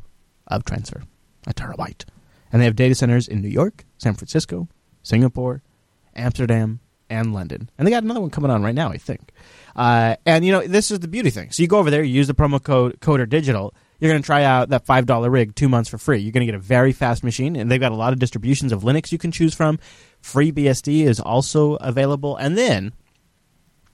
of 0.49 0.65
transfer. 0.65 1.03
A 1.47 1.55
terabyte. 1.55 2.05
And 2.53 2.61
they 2.61 2.67
have 2.67 2.77
data 2.77 2.95
centers 2.95 3.29
in 3.29 3.41
New 3.41 3.49
York, 3.49 3.85
San 3.99 4.15
Francisco, 4.15 4.69
Singapore, 5.03 5.63
Amsterdam, 6.15 6.81
and 7.09 7.33
London. 7.33 7.71
And 7.79 7.87
they 7.87 7.91
got 7.91 8.03
another 8.03 8.21
one 8.21 8.31
coming 8.31 8.51
on 8.51 8.63
right 8.63 8.75
now, 8.75 8.91
I 8.91 8.99
think. 8.99 9.33
Uh, 9.75 10.17
and 10.25 10.45
you 10.45 10.53
know, 10.53 10.67
this 10.67 10.91
is 10.91 11.01
the 11.01 11.09
beauty 11.09 11.31
thing. 11.31 11.51
So 11.51 11.63
you 11.63 11.69
go 11.69 11.79
over 11.79 11.91
there, 11.91 12.03
you 12.03 12.15
use 12.15 12.27
the 12.27 12.35
promo 12.35 12.63
code 12.63 13.01
Coder 13.01 13.29
Digital. 13.29 13.75
You're 13.99 14.11
going 14.11 14.23
to 14.23 14.27
try 14.27 14.45
out 14.45 14.69
that 14.71 14.87
five 14.87 15.07
dollar 15.07 15.31
rig 15.31 15.55
two 15.55 15.69
months 15.69 15.89
for 15.89 15.99
free. 15.99 16.19
You're 16.19 16.33
going 16.33 16.47
to 16.47 16.53
get 16.53 16.55
a 16.55 16.63
very 16.63 16.93
fast 16.93 17.25
machine, 17.25 17.57
and 17.57 17.71
they've 17.71 17.81
got 17.81 17.93
a 17.93 17.97
lot 17.97 18.13
of 18.13 18.19
distributions 18.19 18.73
of 18.73 18.83
Linux 18.83 19.13
you 19.13 19.19
can 19.19 19.33
choose 19.33 19.55
from. 19.55 19.79
Free 20.21 20.53
BSD 20.53 21.05
is 21.05 21.21
also 21.21 21.77
available, 21.77 22.37
and 22.37 22.57
then 22.59 22.93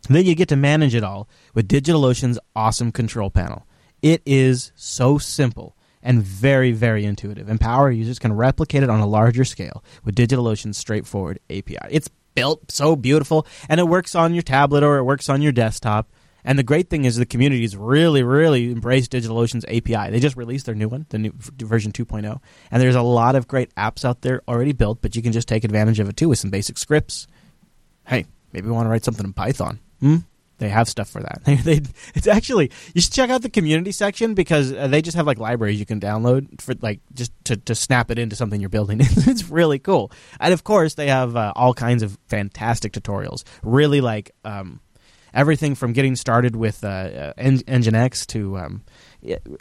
then 0.09 0.25
you 0.25 0.35
get 0.35 0.49
to 0.49 0.57
manage 0.57 0.95
it 0.95 1.05
all 1.05 1.29
with 1.55 1.69
DigitalOcean's 1.69 2.39
awesome 2.57 2.91
control 2.91 3.31
panel. 3.31 3.67
It 4.01 4.21
is 4.27 4.73
so 4.75 5.19
simple 5.19 5.77
and 6.03 6.23
very, 6.23 6.73
very 6.73 7.05
intuitive. 7.05 7.49
Empower 7.49 7.91
users 7.91 8.19
can 8.19 8.33
replicate 8.33 8.83
it 8.83 8.91
on 8.91 9.01
a 9.01 9.07
larger 9.07 9.45
scale 9.45 9.85
with 10.05 10.17
DigitalOcean's 10.17 10.77
straightforward 10.77 11.39
API. 11.49 11.79
It's 11.89 12.09
built 12.35 12.73
so 12.73 12.97
beautiful, 12.97 13.47
and 13.69 13.79
it 13.79 13.87
works 13.87 14.15
on 14.15 14.35
your 14.35 14.43
tablet 14.43 14.83
or 14.83 14.97
it 14.97 15.05
works 15.05 15.29
on 15.29 15.43
your 15.43 15.53
desktop. 15.53 16.11
And 16.45 16.59
the 16.59 16.65
great 16.65 16.91
thing 16.91 17.05
is 17.05 17.17
the 17.17 17.27
community 17.27 17.53
community's 17.53 17.77
really, 17.77 18.23
really 18.23 18.71
embraced 18.71 19.13
DigitalOcean's 19.13 19.65
API. 19.65 20.11
They 20.11 20.21
just 20.21 20.37
released 20.37 20.67
their 20.67 20.75
new 20.75 20.89
one, 20.89 21.07
the 21.11 21.19
new 21.19 21.33
version 21.59 21.93
2.0, 21.93 22.41
and 22.71 22.83
there's 22.83 22.95
a 22.95 23.03
lot 23.03 23.35
of 23.35 23.49
great 23.49 23.75
apps 23.75 24.05
out 24.05 24.23
there 24.23 24.43
already 24.49 24.73
built, 24.73 25.03
but 25.03 25.17
you 25.17 25.23
can 25.23 25.33
just 25.33 25.49
take 25.49 25.65
advantage 25.65 26.01
of 26.01 26.09
it 26.09 26.17
too 26.17 26.29
with 26.29 26.39
some 26.39 26.51
basic 26.51 26.79
scripts. 26.79 27.27
Hey, 28.07 28.27
maybe 28.53 28.67
we 28.67 28.73
want 28.73 28.87
to 28.87 28.91
write 28.91 29.05
something 29.05 29.25
in 29.25 29.33
Python. 29.33 29.81
Hmm? 30.01 30.17
They 30.59 30.69
have 30.69 30.89
stuff 30.89 31.11
for 31.11 31.21
that. 31.21 31.43
They, 31.45 31.57
they, 31.57 31.83
it's 32.15 32.29
actually 32.29 32.71
you 32.95 33.01
should 33.01 33.13
check 33.13 33.31
out 33.31 33.43
the 33.43 33.51
community 33.51 33.91
section 33.91 34.35
because 34.35 34.73
uh, 34.73 34.87
they 34.87 35.03
just 35.03 35.17
have 35.17 35.27
like 35.27 35.39
libraries 35.39 35.81
you 35.81 35.87
can 35.87 35.99
download 35.99 36.61
for 36.61 36.75
like 36.81 37.01
just 37.13 37.33
to, 37.47 37.57
to 37.57 37.75
snap 37.75 38.13
it 38.13 38.19
into 38.19 38.37
something 38.37 38.61
you're 38.61 38.71
building. 38.71 38.99
it's 39.03 39.51
really 39.51 39.81
cool, 39.81 40.13
and 40.39 40.55
of 40.55 40.63
course 40.63 40.95
they 40.95 41.09
have 41.09 41.35
uh, 41.35 41.53
all 41.57 41.75
kinds 41.75 42.05
of 42.05 42.17
fantastic 42.29 42.93
tutorials. 42.93 43.43
Really 43.65 44.01
like 44.01 44.31
um, 44.45 44.81
everything 45.35 45.75
from 45.75 45.93
getting 45.93 46.17
started 46.17 46.57
with 46.57 46.85
uh, 46.85 46.89
uh, 46.89 47.33
En- 47.37 47.59
Nginx 47.59 48.27
to 48.29 48.59
um, 48.59 48.83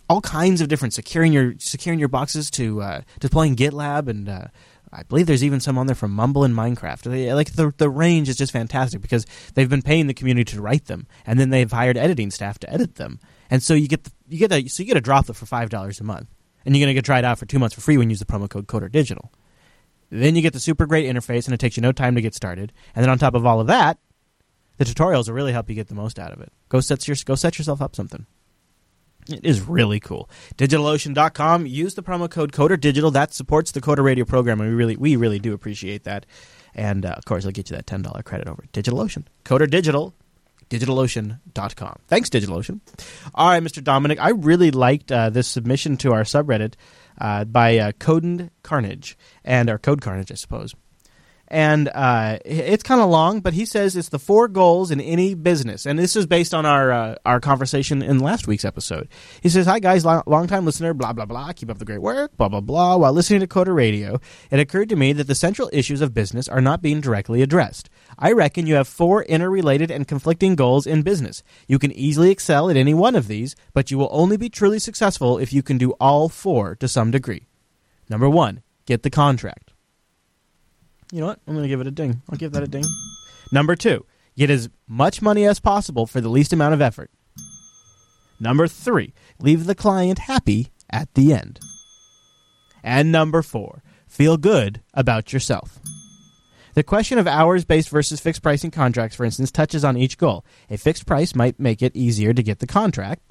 all 0.10 0.22
kinds 0.22 0.62
of 0.62 0.68
different 0.68 0.94
securing 0.94 1.34
your 1.34 1.54
securing 1.60 2.00
your 2.00 2.10
boxes 2.10 2.50
to 2.52 2.82
uh, 2.82 3.02
deploying 3.20 3.56
GitLab 3.56 4.08
and. 4.08 4.30
Uh, 4.30 4.46
I 4.94 5.04
believe 5.04 5.26
there's 5.26 5.44
even 5.44 5.62
some 5.62 5.78
on 5.78 5.88
there 5.88 5.96
from 5.96 6.12
Mumble 6.12 6.44
and 6.44 6.54
Minecraft. 6.54 7.04
They, 7.04 7.34
like 7.34 7.54
the 7.54 7.74
the 7.78 7.90
range 7.90 8.28
is 8.28 8.36
just 8.36 8.52
fantastic 8.52 9.02
because 9.02 9.26
they've 9.54 9.70
been 9.70 9.82
paying 9.82 10.08
the 10.08 10.14
community 10.14 10.54
to 10.54 10.62
write 10.62 10.88
them, 10.88 11.08
and 11.26 11.40
then 11.40 11.50
they've 11.50 11.72
hired 11.72 11.96
editing 11.96 12.30
staff 12.30 12.60
to 12.60 12.70
edit 12.70 12.96
them, 12.96 13.20
and 13.50 13.64
so 13.64 13.74
you 13.74 13.88
get 13.88 14.04
the, 14.04 14.12
you 14.28 14.38
get 14.38 14.52
a 14.52 14.68
so 14.68 14.84
you 14.84 14.88
get 14.88 14.98
a 14.98 15.02
droplet 15.02 15.38
for 15.38 15.46
five 15.46 15.70
dollars 15.70 16.02
a 16.02 16.04
month, 16.04 16.28
and 16.66 16.76
you're 16.76 16.86
gonna 16.86 16.94
get 16.94 17.06
tried 17.06 17.24
out 17.24 17.40
for 17.40 17.46
two 17.46 17.58
months 17.58 17.74
for 17.74 17.80
free 17.80 17.98
when 17.98 18.10
you 18.10 18.16
use 18.16 18.20
the 18.20 18.26
promo 18.26 18.50
code 18.50 18.68
Coder 18.68 18.92
Digital. 18.92 19.32
Then 20.10 20.36
you 20.36 20.42
get 20.42 20.52
the 20.52 20.60
super 20.60 20.86
great 20.86 21.10
interface, 21.10 21.46
and 21.46 21.54
it 21.54 21.60
takes 21.62 21.78
you 21.78 21.82
no 21.82 21.94
time 21.94 22.16
to 22.16 22.22
get 22.22 22.36
started. 22.36 22.74
And 22.94 23.02
then 23.02 23.10
on 23.10 23.18
top 23.18 23.34
of 23.34 23.46
all 23.46 23.62
of 23.62 23.68
that, 23.68 23.98
the 24.82 24.92
tutorials 24.92 25.28
will 25.28 25.36
really 25.36 25.52
help 25.52 25.70
you 25.70 25.76
get 25.76 25.90
the 25.90 25.96
most 25.96 26.18
out 26.18 26.34
of 26.34 26.42
it. 26.42 26.52
Go 26.70 26.80
set 26.80 27.08
your 27.08 27.16
go 27.24 27.36
set 27.36 27.60
yourself 27.60 27.84
up 27.84 27.96
something. 27.96 28.26
It 29.30 29.46
is 29.46 29.62
really 29.62 30.00
cool. 30.00 30.28
DigitalOcean.com. 30.58 31.68
Use 31.68 31.94
the 31.94 32.02
promo 32.02 32.28
code 32.30 32.52
Coder 32.52 32.80
Digital. 32.80 33.12
That 33.12 33.32
supports 33.32 33.72
the 33.72 33.82
Coder 33.82 34.04
Radio 34.04 34.26
program, 34.26 34.60
and 34.60 34.72
we 34.72 34.76
really, 34.76 34.96
we 34.96 35.16
really 35.16 35.38
do 35.38 35.54
appreciate 35.54 36.06
that. 36.06 36.26
And 36.74 37.06
uh, 37.06 37.10
of 37.10 37.26
course, 37.26 37.46
I'll 37.46 37.52
get 37.52 37.70
you 37.70 37.76
that 37.76 37.86
ten 37.86 38.02
dollar 38.02 38.24
credit 38.24 38.48
over 38.48 38.64
at 38.64 38.72
DigitalOcean. 38.72 39.26
Coder 39.46 39.70
Digital. 39.70 40.16
DigitalOcean.com. 40.72 42.00
Thanks, 42.08 42.30
DigitalOcean. 42.30 42.80
All 43.36 43.50
right, 43.50 43.62
Mr. 43.62 43.84
Dominick. 43.84 44.20
I 44.20 44.30
really 44.30 44.72
liked 44.72 45.12
uh, 45.12 45.30
this 45.30 45.50
submission 45.50 45.98
to 45.98 46.14
our 46.14 46.24
subreddit 46.24 46.76
uh, 47.20 47.44
by 47.44 47.78
uh, 47.78 47.92
Coded 48.00 48.52
Carnage 48.64 49.18
and 49.44 49.70
our 49.70 49.78
Code 49.78 50.02
Carnage, 50.02 50.32
I 50.32 50.36
suppose 50.36 50.74
and 51.52 51.90
uh, 51.94 52.40
it's 52.46 52.82
kind 52.82 53.02
of 53.02 53.10
long, 53.10 53.42
but 53.42 53.54
he 53.54 53.66
says 53.66 53.98
it's 53.98 54.08
the 54.08 54.18
four 54.18 54.48
goals 54.48 54.90
in 54.90 55.02
any 55.02 55.34
business, 55.34 55.86
and 55.86 56.00
this 56.00 56.16
is 56.16 56.26
based 56.26 56.54
on 56.54 56.66
our 56.66 56.92
uh, 56.92 57.16
our 57.26 57.42
conversation 57.42 58.02
in 58.02 58.20
last 58.20 58.48
week's 58.48 58.64
episode. 58.64 59.10
He 59.42 59.50
says, 59.50 59.66
"Hi 59.66 59.80
guys, 59.80 60.06
long, 60.06 60.48
time 60.48 60.66
listener, 60.66 60.94
blah 60.94 61.12
blah 61.12 61.26
blah, 61.26 61.52
keep 61.52 61.70
up 61.70 61.78
the 61.78 61.84
great 61.84 62.02
work, 62.02 62.38
blah 62.38 62.48
blah 62.48 62.62
blah." 62.62 62.96
While 62.96 63.12
listening 63.12 63.42
to 63.42 63.48
Coder 63.48 63.76
Radio, 63.76 64.22
it 64.50 64.62
occurred 64.62 64.88
to 64.90 64.96
me 64.96 65.12
that 65.12 65.28
the 65.28 65.36
central 65.36 65.70
issues 65.74 66.00
of 66.00 66.14
business 66.14 66.48
are 66.48 66.62
not 66.62 66.82
being 66.82 67.02
directly 67.02 67.42
addressed. 67.42 67.90
I 68.18 68.32
reckon 68.32 68.66
you 68.66 68.76
have 68.76 68.88
four 68.88 69.24
interrelated 69.24 69.92
and 69.92 70.08
conflicting 70.08 70.56
goals 70.56 70.88
in 70.88 71.02
business. 71.02 71.44
You 71.68 71.80
can 71.80 71.92
easily 71.92 72.32
excel 72.32 72.70
at 72.70 72.78
any 72.78 72.94
one 72.94 73.16
of 73.16 73.28
these, 73.28 73.58
but 73.74 73.92
you 73.92 73.98
will 73.98 74.10
only 74.14 74.38
be 74.38 74.48
truly 74.48 74.80
successful 74.80 75.38
if 75.38 75.52
you 75.52 75.62
can 75.62 75.78
do 75.78 75.92
all 76.00 76.30
four 76.30 76.78
to 76.78 76.88
some 76.88 77.12
degree. 77.12 77.48
Number 78.10 78.30
one, 78.30 78.62
get 78.86 79.04
the 79.04 79.10
contract. 79.10 79.71
You 81.12 81.20
know 81.20 81.28
what? 81.28 81.40
I'm 81.46 81.54
going 81.54 81.64
to 81.64 81.70
give 81.70 81.82
it 81.82 81.88
a 81.88 81.92
ding. 81.92 82.22
I'll 82.30 82.38
give 82.38 82.54
that 82.54 82.64
a 82.64 82.68
ding. 82.68 82.86
Number 83.52 83.76
two, 83.76 84.06
get 84.38 84.50
as 84.50 84.70
much 84.88 85.22
money 85.22 85.46
as 85.46 85.60
possible 85.60 86.08
for 86.08 86.22
the 86.22 86.30
least 86.30 86.54
amount 86.54 86.74
of 86.74 86.82
effort. 86.82 87.12
Number 88.40 88.68
three, 88.68 89.14
leave 89.40 89.66
the 89.66 89.76
client 89.76 90.20
happy 90.20 90.72
at 90.90 91.14
the 91.14 91.34
end. 91.34 91.60
And 92.84 93.12
number 93.12 93.42
four, 93.42 93.84
feel 94.08 94.38
good 94.38 94.82
about 94.94 95.34
yourself. 95.34 95.80
The 96.74 96.84
question 96.84 97.18
of 97.18 97.28
hours 97.28 97.66
based 97.66 97.90
versus 97.90 98.22
fixed 98.22 98.42
pricing 98.42 98.72
contracts, 98.72 99.16
for 99.16 99.26
instance, 99.26 99.52
touches 99.52 99.84
on 99.84 99.98
each 99.98 100.18
goal. 100.18 100.46
A 100.70 100.78
fixed 100.78 101.06
price 101.06 101.36
might 101.36 101.60
make 101.60 101.82
it 101.82 101.96
easier 101.96 102.34
to 102.34 102.42
get 102.42 102.60
the 102.60 102.68
contract. 102.68 103.22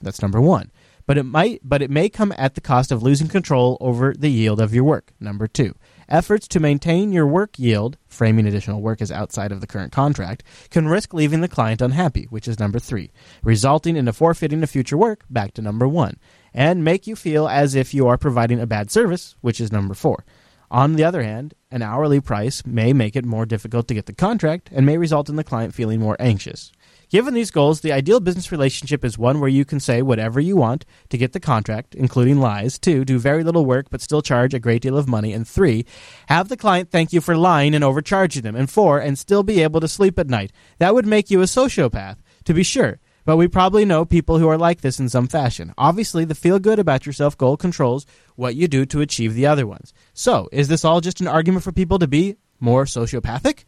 That's 0.00 0.22
number 0.22 0.40
one. 0.40 0.70
But 1.06 1.18
it 1.18 1.24
might 1.24 1.60
but 1.64 1.82
it 1.82 1.90
may 1.90 2.08
come 2.08 2.32
at 2.38 2.54
the 2.54 2.60
cost 2.60 2.92
of 2.92 3.02
losing 3.02 3.28
control 3.28 3.76
over 3.80 4.14
the 4.16 4.30
yield 4.30 4.60
of 4.60 4.72
your 4.72 4.84
work. 4.84 5.12
Number 5.18 5.48
two. 5.48 5.74
Efforts 6.08 6.46
to 6.48 6.60
maintain 6.60 7.12
your 7.12 7.26
work 7.26 7.58
yield, 7.58 7.96
framing 8.06 8.46
additional 8.46 8.82
work 8.82 9.00
as 9.00 9.10
outside 9.10 9.52
of 9.52 9.60
the 9.60 9.66
current 9.66 9.92
contract, 9.92 10.42
can 10.70 10.88
risk 10.88 11.14
leaving 11.14 11.40
the 11.40 11.48
client 11.48 11.80
unhappy, 11.80 12.26
which 12.30 12.46
is 12.48 12.58
number 12.58 12.78
three, 12.78 13.10
resulting 13.42 13.96
in 13.96 14.08
a 14.08 14.12
forfeiting 14.12 14.62
of 14.62 14.70
future 14.70 14.96
work, 14.96 15.24
back 15.30 15.54
to 15.54 15.62
number 15.62 15.88
one, 15.88 16.18
and 16.52 16.84
make 16.84 17.06
you 17.06 17.16
feel 17.16 17.48
as 17.48 17.74
if 17.74 17.94
you 17.94 18.06
are 18.06 18.18
providing 18.18 18.60
a 18.60 18.66
bad 18.66 18.90
service, 18.90 19.34
which 19.40 19.60
is 19.60 19.72
number 19.72 19.94
four. 19.94 20.24
On 20.70 20.94
the 20.94 21.04
other 21.04 21.22
hand, 21.22 21.54
an 21.70 21.82
hourly 21.82 22.20
price 22.20 22.66
may 22.66 22.92
make 22.92 23.14
it 23.14 23.24
more 23.24 23.46
difficult 23.46 23.86
to 23.88 23.94
get 23.94 24.06
the 24.06 24.12
contract 24.12 24.70
and 24.72 24.84
may 24.84 24.98
result 24.98 25.28
in 25.28 25.36
the 25.36 25.44
client 25.44 25.74
feeling 25.74 26.00
more 26.00 26.16
anxious. 26.18 26.72
Given 27.14 27.34
these 27.34 27.52
goals, 27.52 27.80
the 27.80 27.92
ideal 27.92 28.18
business 28.18 28.50
relationship 28.50 29.04
is 29.04 29.16
one 29.16 29.38
where 29.38 29.48
you 29.48 29.64
can 29.64 29.78
say 29.78 30.02
whatever 30.02 30.40
you 30.40 30.56
want 30.56 30.84
to 31.10 31.16
get 31.16 31.32
the 31.32 31.38
contract, 31.38 31.94
including 31.94 32.40
lies. 32.40 32.76
Two, 32.76 33.04
do 33.04 33.20
very 33.20 33.44
little 33.44 33.64
work 33.64 33.86
but 33.88 34.00
still 34.00 34.20
charge 34.20 34.52
a 34.52 34.58
great 34.58 34.82
deal 34.82 34.98
of 34.98 35.06
money. 35.06 35.32
And 35.32 35.46
three, 35.46 35.86
have 36.26 36.48
the 36.48 36.56
client 36.56 36.90
thank 36.90 37.12
you 37.12 37.20
for 37.20 37.36
lying 37.36 37.72
and 37.72 37.84
overcharging 37.84 38.42
them. 38.42 38.56
And 38.56 38.68
four, 38.68 38.98
and 38.98 39.16
still 39.16 39.44
be 39.44 39.62
able 39.62 39.78
to 39.78 39.86
sleep 39.86 40.18
at 40.18 40.28
night. 40.28 40.50
That 40.78 40.92
would 40.92 41.06
make 41.06 41.30
you 41.30 41.40
a 41.40 41.44
sociopath, 41.44 42.16
to 42.46 42.52
be 42.52 42.64
sure. 42.64 42.98
But 43.24 43.36
we 43.36 43.46
probably 43.46 43.84
know 43.84 44.04
people 44.04 44.40
who 44.40 44.48
are 44.48 44.58
like 44.58 44.80
this 44.80 44.98
in 44.98 45.08
some 45.08 45.28
fashion. 45.28 45.72
Obviously, 45.78 46.24
the 46.24 46.34
feel 46.34 46.58
good 46.58 46.80
about 46.80 47.06
yourself 47.06 47.38
goal 47.38 47.56
controls 47.56 48.06
what 48.34 48.56
you 48.56 48.66
do 48.66 48.84
to 48.86 49.02
achieve 49.02 49.34
the 49.34 49.46
other 49.46 49.68
ones. 49.68 49.94
So, 50.14 50.48
is 50.50 50.66
this 50.66 50.84
all 50.84 51.00
just 51.00 51.20
an 51.20 51.28
argument 51.28 51.62
for 51.62 51.70
people 51.70 52.00
to 52.00 52.08
be 52.08 52.38
more 52.58 52.86
sociopathic? 52.86 53.66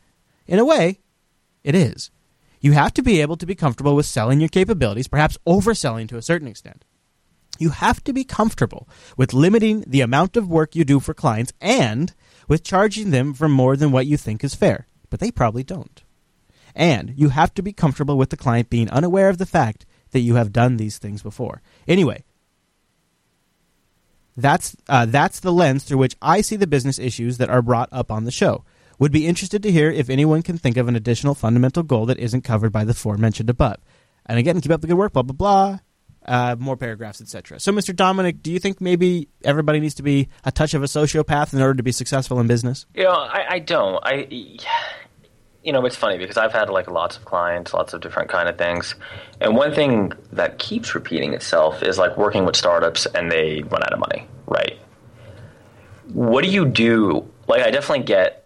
In 0.49 0.59
a 0.59 0.65
way, 0.65 0.99
it 1.63 1.77
is. 1.77 2.11
You 2.61 2.73
have 2.73 2.95
to 2.95 3.03
be 3.03 3.21
able 3.21 3.37
to 3.37 3.47
be 3.47 3.55
comfortable 3.55 3.95
with 3.95 4.07
selling 4.07 4.41
your 4.41 4.49
capabilities, 4.49 5.09
perhaps 5.09 5.39
overselling 5.47 6.09
to 6.09 6.17
a 6.17 6.23
certain 6.23 6.49
extent. 6.49 6.85
You 7.59 7.71
have 7.71 8.03
to 8.05 8.13
be 8.13 8.25
comfortable 8.25 8.89
with 9.17 9.33
limiting 9.33 9.85
the 9.87 10.01
amount 10.01 10.37
of 10.37 10.49
work 10.49 10.75
you 10.75 10.85
do 10.85 11.01
for 11.01 11.15
clients 11.15 11.53
and 11.61 12.13
with 12.49 12.65
charging 12.65 13.11
them 13.11 13.35
for 13.35 13.49
more 13.49 13.77
than 13.77 13.93
what 13.93 14.07
you 14.07 14.17
think 14.17 14.45
is 14.45 14.55
fair. 14.55 14.87
But 15.11 15.21
they 15.21 15.31
probably 15.31 15.63
don't. 15.63 16.03
And 16.75 17.15
you 17.17 17.31
have 17.31 17.55
to 17.55 17.63
be 17.63 17.73
comfortable 17.73 18.19
with 18.19 18.31
the 18.31 18.37
client 18.37 18.69
being 18.69 18.91
unaware 18.91 19.31
of 19.31 19.39
the 19.39 19.47
fact 19.47 19.87
that 20.11 20.21
you 20.21 20.35
have 20.35 20.53
done 20.53 20.77
these 20.77 20.99
things 20.99 21.23
before. 21.23 21.63
Anyway, 21.89 22.25
that's 24.37 24.77
uh, 24.89 25.07
that's 25.07 25.41
the 25.41 25.53
lens 25.53 25.85
through 25.85 25.99
which 25.99 26.17
I 26.21 26.43
see 26.43 26.57
the 26.57 26.67
business 26.67 26.99
issues 26.99 27.39
that 27.39 27.49
are 27.49 27.63
brought 27.63 27.89
up 27.91 28.13
on 28.13 28.25
the 28.25 28.31
show. 28.31 28.65
Would 28.99 29.13
be 29.13 29.27
interested 29.27 29.63
to 29.63 29.71
hear 29.71 29.91
if 29.91 30.09
anyone 30.09 30.43
can 30.43 30.57
think 30.59 30.77
of 30.77 30.89
an 30.89 30.97
additional 30.97 31.35
fundamental 31.35 31.83
goal 31.83 32.07
that 32.07 32.19
isn't 32.19 32.43
covered 32.43 32.73
by 32.73 32.85
the 32.85 32.95
four 32.95 33.17
mentioned 33.19 33.51
above. 33.51 33.77
And 34.25 34.39
again, 34.39 34.61
keep 34.61 34.73
up 34.73 34.81
the 34.81 34.87
good 34.87 34.97
work. 34.97 35.13
Blah 35.13 35.23
blah 35.23 35.35
blah. 35.35 35.79
Uh, 36.27 36.57
more 36.59 36.77
paragraphs, 36.77 37.21
etc. 37.21 37.61
So, 37.61 37.71
Mr. 37.71 37.95
Dominick, 37.95 38.43
do 38.43 38.51
you 38.51 38.59
think 38.59 38.81
maybe 38.81 39.29
everybody 39.45 39.79
needs 39.79 39.95
to 39.95 40.03
be 40.03 40.29
a 40.45 40.51
touch 40.51 40.75
of 40.75 40.83
a 40.83 40.87
sociopath 40.87 41.55
in 41.55 41.61
order 41.61 41.75
to 41.75 41.85
be 41.85 41.93
successful 41.93 42.41
in 42.41 42.49
business? 42.49 42.85
You 42.95 43.05
know, 43.05 43.13
I, 43.13 43.45
I 43.49 43.59
don't. 43.61 44.01
I, 44.05 44.27
you 45.63 45.73
know, 45.73 45.85
it's 45.87 45.95
funny 45.95 46.19
because 46.19 46.37
I've 46.37 46.53
had 46.53 46.69
like 46.69 46.91
lots 46.91 47.17
of 47.17 47.25
clients, 47.25 47.73
lots 47.73 47.93
of 47.93 48.01
different 48.01 48.29
kind 48.29 48.49
of 48.49 48.59
things, 48.59 48.97
and 49.41 49.57
one 49.57 49.73
thing 49.73 50.13
that 50.33 50.59
keeps 50.59 50.97
repeating 50.97 51.33
itself 51.33 51.83
is 51.83 51.97
like 51.97 52.17
working 52.17 52.45
with 52.45 52.57
startups 52.57 53.07
and 53.07 53.31
they 53.31 53.63
run 53.63 53.85
out 53.85 53.93
of 53.93 54.01
money, 54.01 54.27
right? 54.47 54.79
What 56.13 56.43
do 56.43 56.51
you 56.51 56.67
do? 56.67 57.29
Like, 57.47 57.63
I 57.63 57.71
definitely 57.71 58.05
get 58.05 58.46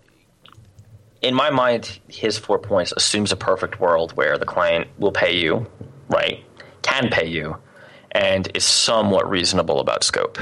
in 1.22 1.35
my 1.35 1.50
mind, 1.50 2.00
his 2.09 2.38
four 2.38 2.59
points 2.59 2.92
assumes 2.96 3.33
a 3.33 3.37
perfect 3.37 3.80
world 3.80 4.12
where 4.12 4.38
the 4.38 4.46
client 4.46 4.88
will 4.98 5.12
pay 5.12 5.37
you, 5.37 5.66
right? 6.09 6.44
Can 6.83 7.11
pay 7.11 7.26
you, 7.26 7.56
and 8.12 8.50
is 8.54 8.64
somewhat 8.64 9.28
reasonable 9.28 9.80
about 9.80 10.02
scope. 10.02 10.38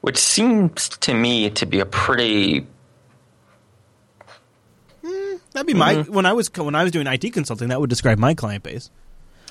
Which 0.00 0.18
seems 0.18 0.90
to 0.90 1.14
me 1.14 1.50
to 1.50 1.66
be 1.66 1.80
a 1.80 1.86
pretty 1.86 2.66
mm, 5.02 5.40
That'd 5.52 5.66
be 5.66 5.74
my 5.74 5.96
mm-hmm. 5.96 6.12
when 6.12 6.26
I 6.26 6.34
was 6.34 6.50
when 6.54 6.74
I 6.74 6.82
was 6.82 6.92
doing 6.92 7.06
IT 7.06 7.32
consulting. 7.32 7.68
That 7.68 7.80
would 7.80 7.90
describe 7.90 8.18
my 8.18 8.34
client 8.34 8.62
base. 8.62 8.90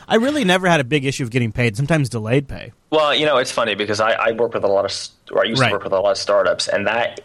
I 0.07 0.15
really 0.15 0.45
never 0.45 0.67
had 0.67 0.79
a 0.79 0.85
big 0.85 1.03
issue 1.03 1.23
of 1.23 1.31
getting 1.31 1.51
paid. 1.51 1.75
Sometimes 1.75 2.07
delayed 2.07 2.47
pay. 2.47 2.71
Well, 2.91 3.13
you 3.13 3.25
know, 3.25 3.37
it's 3.37 3.51
funny 3.51 3.75
because 3.75 3.99
I, 3.99 4.11
I 4.11 4.31
work 4.31 4.53
with 4.53 4.63
a 4.63 4.67
lot 4.67 4.85
of, 4.85 5.35
or 5.35 5.43
I 5.43 5.49
used 5.49 5.59
right. 5.59 5.67
to 5.67 5.73
work 5.73 5.83
with 5.83 5.91
a 5.91 5.99
lot 5.99 6.11
of 6.11 6.17
startups, 6.17 6.69
and 6.69 6.87
that 6.87 7.19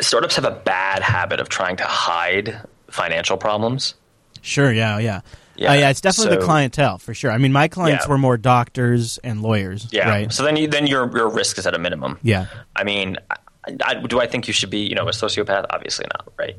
startups 0.00 0.36
have 0.36 0.44
a 0.44 0.50
bad 0.50 1.02
habit 1.02 1.40
of 1.40 1.48
trying 1.48 1.76
to 1.76 1.84
hide 1.84 2.60
financial 2.90 3.36
problems. 3.36 3.94
Sure. 4.42 4.72
Yeah. 4.72 4.98
Yeah. 4.98 5.20
Yeah, 5.56 5.70
uh, 5.70 5.74
yeah, 5.74 5.90
it's 5.90 6.00
definitely 6.00 6.34
so, 6.34 6.40
the 6.40 6.44
clientele 6.44 6.98
for 6.98 7.14
sure. 7.14 7.30
I 7.30 7.38
mean, 7.38 7.52
my 7.52 7.68
clients 7.68 8.06
yeah. 8.06 8.10
were 8.10 8.18
more 8.18 8.36
doctors 8.36 9.18
and 9.18 9.40
lawyers. 9.40 9.86
Yeah. 9.92 10.08
Right. 10.08 10.32
So 10.32 10.42
then, 10.42 10.56
you, 10.56 10.66
then 10.66 10.88
your 10.88 11.08
your 11.16 11.28
risk 11.28 11.58
is 11.58 11.66
at 11.66 11.74
a 11.74 11.78
minimum. 11.78 12.18
Yeah. 12.22 12.46
I 12.74 12.82
mean, 12.82 13.18
I, 13.30 13.36
I, 13.84 13.94
do 13.94 14.20
I 14.20 14.26
think 14.26 14.48
you 14.48 14.52
should 14.52 14.70
be, 14.70 14.80
you 14.80 14.96
know, 14.96 15.06
a 15.06 15.12
sociopath? 15.12 15.66
Obviously 15.70 16.06
not. 16.12 16.32
Right. 16.36 16.56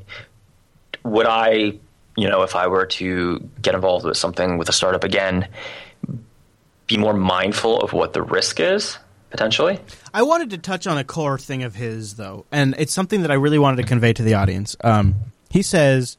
Would 1.04 1.26
I, 1.26 1.78
you 2.16 2.28
know, 2.28 2.42
if 2.42 2.56
I 2.56 2.68
were 2.68 2.86
to 2.86 3.50
get 3.60 3.74
involved 3.74 4.06
with 4.06 4.16
something 4.16 4.56
with 4.56 4.70
a 4.70 4.72
startup 4.72 5.04
again, 5.04 5.48
be 6.86 6.96
more 6.96 7.12
mindful 7.12 7.80
of 7.80 7.92
what 7.92 8.14
the 8.14 8.22
risk 8.22 8.60
is? 8.60 8.98
Potentially. 9.30 9.78
I 10.14 10.22
wanted 10.22 10.50
to 10.50 10.58
touch 10.58 10.86
on 10.86 10.98
a 10.98 11.04
core 11.04 11.38
thing 11.38 11.62
of 11.62 11.74
his, 11.74 12.14
though, 12.14 12.46
and 12.50 12.74
it's 12.78 12.92
something 12.92 13.22
that 13.22 13.30
I 13.30 13.34
really 13.34 13.58
wanted 13.58 13.82
to 13.82 13.88
convey 13.88 14.12
to 14.12 14.22
the 14.22 14.34
audience. 14.34 14.76
Um, 14.82 15.14
he 15.50 15.62
says 15.62 16.16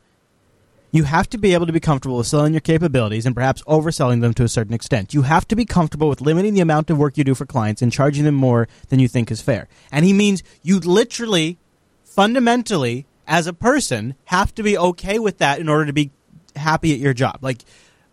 you 0.92 1.04
have 1.04 1.30
to 1.30 1.38
be 1.38 1.54
able 1.54 1.66
to 1.66 1.74
be 1.74 1.80
comfortable 1.80 2.18
with 2.18 2.28
selling 2.28 2.54
your 2.54 2.62
capabilities 2.62 3.26
and 3.26 3.36
perhaps 3.36 3.62
overselling 3.64 4.22
them 4.22 4.34
to 4.34 4.44
a 4.44 4.48
certain 4.48 4.74
extent. 4.74 5.14
You 5.14 5.24
have 5.24 5.48
to 5.50 5.56
be 5.56 5.66
comfortable 5.66 6.10
with 6.10 6.22
limiting 6.22 6.54
the 6.54 6.62
amount 6.62 6.90
of 6.90 6.98
work 6.98 7.18
you 7.18 7.24
do 7.24 7.36
for 7.36 7.46
clients 7.46 7.82
and 7.82 7.92
charging 7.92 8.24
them 8.24 8.36
more 8.36 8.68
than 8.90 9.00
you 9.00 9.08
think 9.08 9.30
is 9.30 9.42
fair. 9.42 9.68
And 9.92 10.06
he 10.06 10.14
means 10.14 10.44
you 10.64 10.80
literally, 10.80 11.58
fundamentally, 12.04 13.06
as 13.28 13.48
a 13.48 13.54
person, 13.54 14.16
have 14.26 14.56
to 14.56 14.64
be 14.64 14.78
okay 14.78 15.20
with 15.20 15.40
that 15.40 15.60
in 15.60 15.68
order 15.68 15.86
to 15.86 15.94
be 15.94 16.12
happy 16.56 16.94
at 16.94 17.00
your 17.00 17.14
job. 17.14 17.40
Like, 17.42 17.64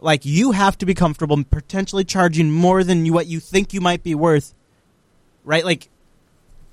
like 0.00 0.24
you 0.24 0.52
have 0.52 0.76
to 0.78 0.86
be 0.86 0.94
comfortable 0.94 1.42
potentially 1.44 2.04
charging 2.04 2.50
more 2.50 2.82
than 2.82 3.06
you, 3.06 3.12
what 3.12 3.26
you 3.26 3.40
think 3.40 3.72
you 3.72 3.80
might 3.80 4.02
be 4.02 4.14
worth 4.14 4.52
right? 5.44 5.64
Like, 5.64 5.88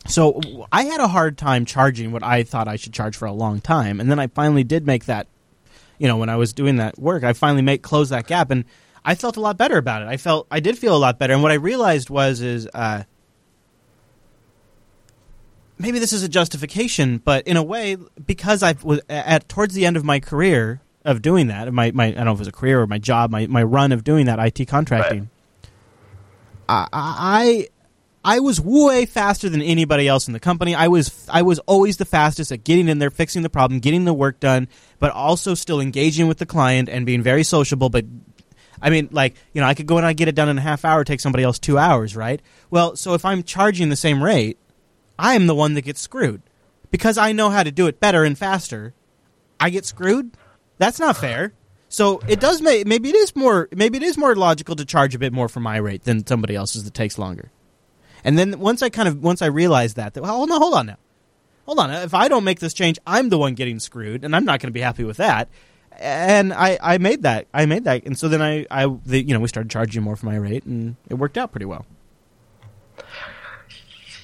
so 0.08 0.42
I 0.72 0.84
had 0.84 1.00
a 1.00 1.08
hard 1.08 1.38
time 1.38 1.66
charging 1.66 2.12
what 2.12 2.24
I 2.24 2.44
thought 2.44 2.68
I 2.68 2.76
should 2.76 2.94
charge 2.94 3.16
for 3.16 3.26
a 3.26 3.34
long 3.34 3.62
time, 3.62 4.00
and 4.00 4.10
then 4.10 4.20
I 4.20 4.28
finally 4.28 4.64
did 4.64 4.86
make 4.86 5.06
that. 5.06 5.28
You 6.00 6.08
know, 6.08 6.18
when 6.18 6.30
I 6.30 6.36
was 6.36 6.52
doing 6.52 6.78
that 6.78 6.98
work, 6.98 7.24
I 7.24 7.34
finally 7.34 7.62
make 7.62 7.84
close 7.84 8.10
that 8.10 8.26
gap, 8.26 8.50
and 8.50 8.66
I 9.06 9.14
felt 9.14 9.38
a 9.38 9.40
lot 9.40 9.58
better 9.58 9.78
about 9.78 10.02
it. 10.02 10.08
I 10.08 10.18
felt 10.18 10.48
I 10.50 10.60
did 10.60 10.78
feel 10.78 10.96
a 10.96 10.98
lot 10.98 11.20
better, 11.20 11.34
and 11.34 11.44
what 11.44 11.52
I 11.52 11.56
realized 11.56 12.10
was 12.10 12.42
is 12.42 12.68
uh, 12.74 13.04
maybe 15.82 16.00
this 16.00 16.14
is 16.14 16.24
a 16.24 16.30
justification, 16.30 17.18
but 17.18 17.46
in 17.48 17.58
a 17.58 17.64
way, 17.64 17.98
because 18.26 18.64
I 18.64 18.76
was 18.84 19.02
at 19.10 19.50
towards 19.50 19.74
the 19.74 19.86
end 19.86 19.98
of 19.98 20.04
my 20.04 20.20
career 20.20 20.82
of 21.04 21.22
doing 21.22 21.48
that, 21.48 21.72
my, 21.74 21.92
my 21.92 22.06
I 22.06 22.12
don't 22.12 22.26
know 22.26 22.32
if 22.32 22.38
it 22.38 22.40
was 22.40 22.48
a 22.48 22.52
career 22.52 22.82
or 22.82 22.88
my 22.88 23.00
job, 23.00 23.32
my, 23.32 23.48
my 23.48 23.64
run 23.64 23.92
of 23.92 24.04
doing 24.04 24.28
that 24.28 24.40
IT 24.40 24.68
contracting. 24.68 25.20
Right. 25.20 25.28
I 26.70 26.88
I 26.94 27.68
was 28.40 28.62
way 28.62 29.06
faster 29.06 29.50
than 29.50 29.62
anybody 29.62 30.08
else 30.08 30.28
in 30.28 30.34
the 30.34 30.40
company. 30.40 30.76
I 30.76 30.88
was 30.88 31.28
I 31.30 31.42
was 31.42 31.60
always 31.60 31.98
the 31.98 32.06
fastest 32.06 32.52
at 32.52 32.64
getting 32.64 32.88
in 32.88 33.00
there, 33.00 33.10
fixing 33.10 33.42
the 33.42 33.50
problem, 33.50 33.80
getting 33.80 34.06
the 34.06 34.14
work 34.14 34.40
done, 34.40 34.68
but 35.00 35.12
also 35.12 35.54
still 35.56 35.80
engaging 35.80 36.28
with 36.28 36.38
the 36.38 36.46
client 36.46 36.88
and 36.88 37.06
being 37.06 37.24
very 37.24 37.44
sociable. 37.44 37.90
But 37.90 38.06
I 38.82 38.90
mean, 38.90 39.10
like 39.12 39.36
you 39.54 39.62
know, 39.62 39.68
I 39.68 39.74
could 39.74 39.88
go 39.88 39.98
and 39.98 40.06
I 40.06 40.14
get 40.14 40.28
it 40.28 40.36
done 40.36 40.50
in 40.50 40.58
a 40.58 40.62
half 40.62 40.86
hour, 40.86 41.04
take 41.04 41.20
somebody 41.20 41.44
else 41.44 41.58
two 41.58 41.78
hours, 41.78 42.16
right? 42.16 42.42
Well, 42.70 42.96
so 42.96 43.14
if 43.16 43.26
I'm 43.26 43.44
charging 43.44 43.90
the 43.90 43.96
same 43.96 44.24
rate, 44.24 44.58
I 45.18 45.34
am 45.34 45.48
the 45.48 45.56
one 45.56 45.74
that 45.74 45.82
gets 45.82 46.02
screwed 46.02 46.44
because 46.92 47.18
I 47.18 47.32
know 47.32 47.50
how 47.50 47.64
to 47.64 47.72
do 47.72 47.88
it 47.88 48.00
better 48.00 48.24
and 48.24 48.38
faster. 48.38 48.94
I 49.60 49.70
get 49.72 49.86
screwed. 49.86 50.32
That's 50.78 51.00
not 51.00 51.18
fair. 51.18 51.54
So 51.90 52.22
it 52.28 52.40
does 52.40 52.62
make 52.62 52.86
maybe 52.88 53.10
it 53.10 53.16
is 53.16 53.36
more 53.36 53.68
maybe 53.72 53.98
it 53.98 54.04
is 54.04 54.18
more 54.18 54.36
logical 54.36 54.76
to 54.76 54.86
charge 54.86 55.16
a 55.16 55.20
bit 55.20 55.34
more 55.34 55.50
for 55.50 55.60
my 55.60 55.78
rate 55.78 56.04
than 56.04 56.26
somebody 56.26 56.56
else's 56.56 56.84
that 56.84 56.94
takes 56.94 57.18
longer. 57.18 57.52
And 58.24 58.38
then 58.38 58.60
once 58.60 58.82
I 58.82 58.90
kind 58.90 59.08
of 59.08 59.24
once 59.24 59.42
I 59.42 59.48
realized 59.48 59.96
that, 59.96 60.14
that 60.14 60.24
well, 60.24 60.46
no, 60.48 60.60
hold 60.60 60.74
on 60.74 60.86
now, 60.88 60.98
hold 61.66 61.80
on. 61.80 61.92
If 61.92 62.14
I 62.14 62.28
don't 62.28 62.44
make 62.44 62.60
this 62.60 62.74
change, 62.74 63.00
I'm 63.06 63.30
the 63.30 63.38
one 63.38 63.54
getting 63.56 63.80
screwed, 63.80 64.24
and 64.24 64.36
I'm 64.36 64.46
not 64.46 64.60
going 64.60 64.68
to 64.68 64.74
be 64.74 64.82
happy 64.82 65.04
with 65.04 65.18
that. 65.18 65.50
And 65.98 66.54
I, 66.54 66.80
I 66.82 66.98
made 66.98 67.24
that 67.24 67.48
I 67.54 67.66
made 67.66 67.84
that, 67.84 68.06
and 68.06 68.18
so 68.18 68.28
then 68.28 68.42
I, 68.42 68.66
I 68.72 68.88
the, 69.06 69.22
you 69.22 69.34
know 69.34 69.40
we 69.40 69.48
started 69.48 69.70
charging 69.70 70.04
more 70.04 70.16
for 70.16 70.26
my 70.26 70.36
rate, 70.36 70.66
and 70.66 70.96
it 71.10 71.16
worked 71.16 71.38
out 71.38 71.52
pretty 71.52 71.66
well. 71.66 71.86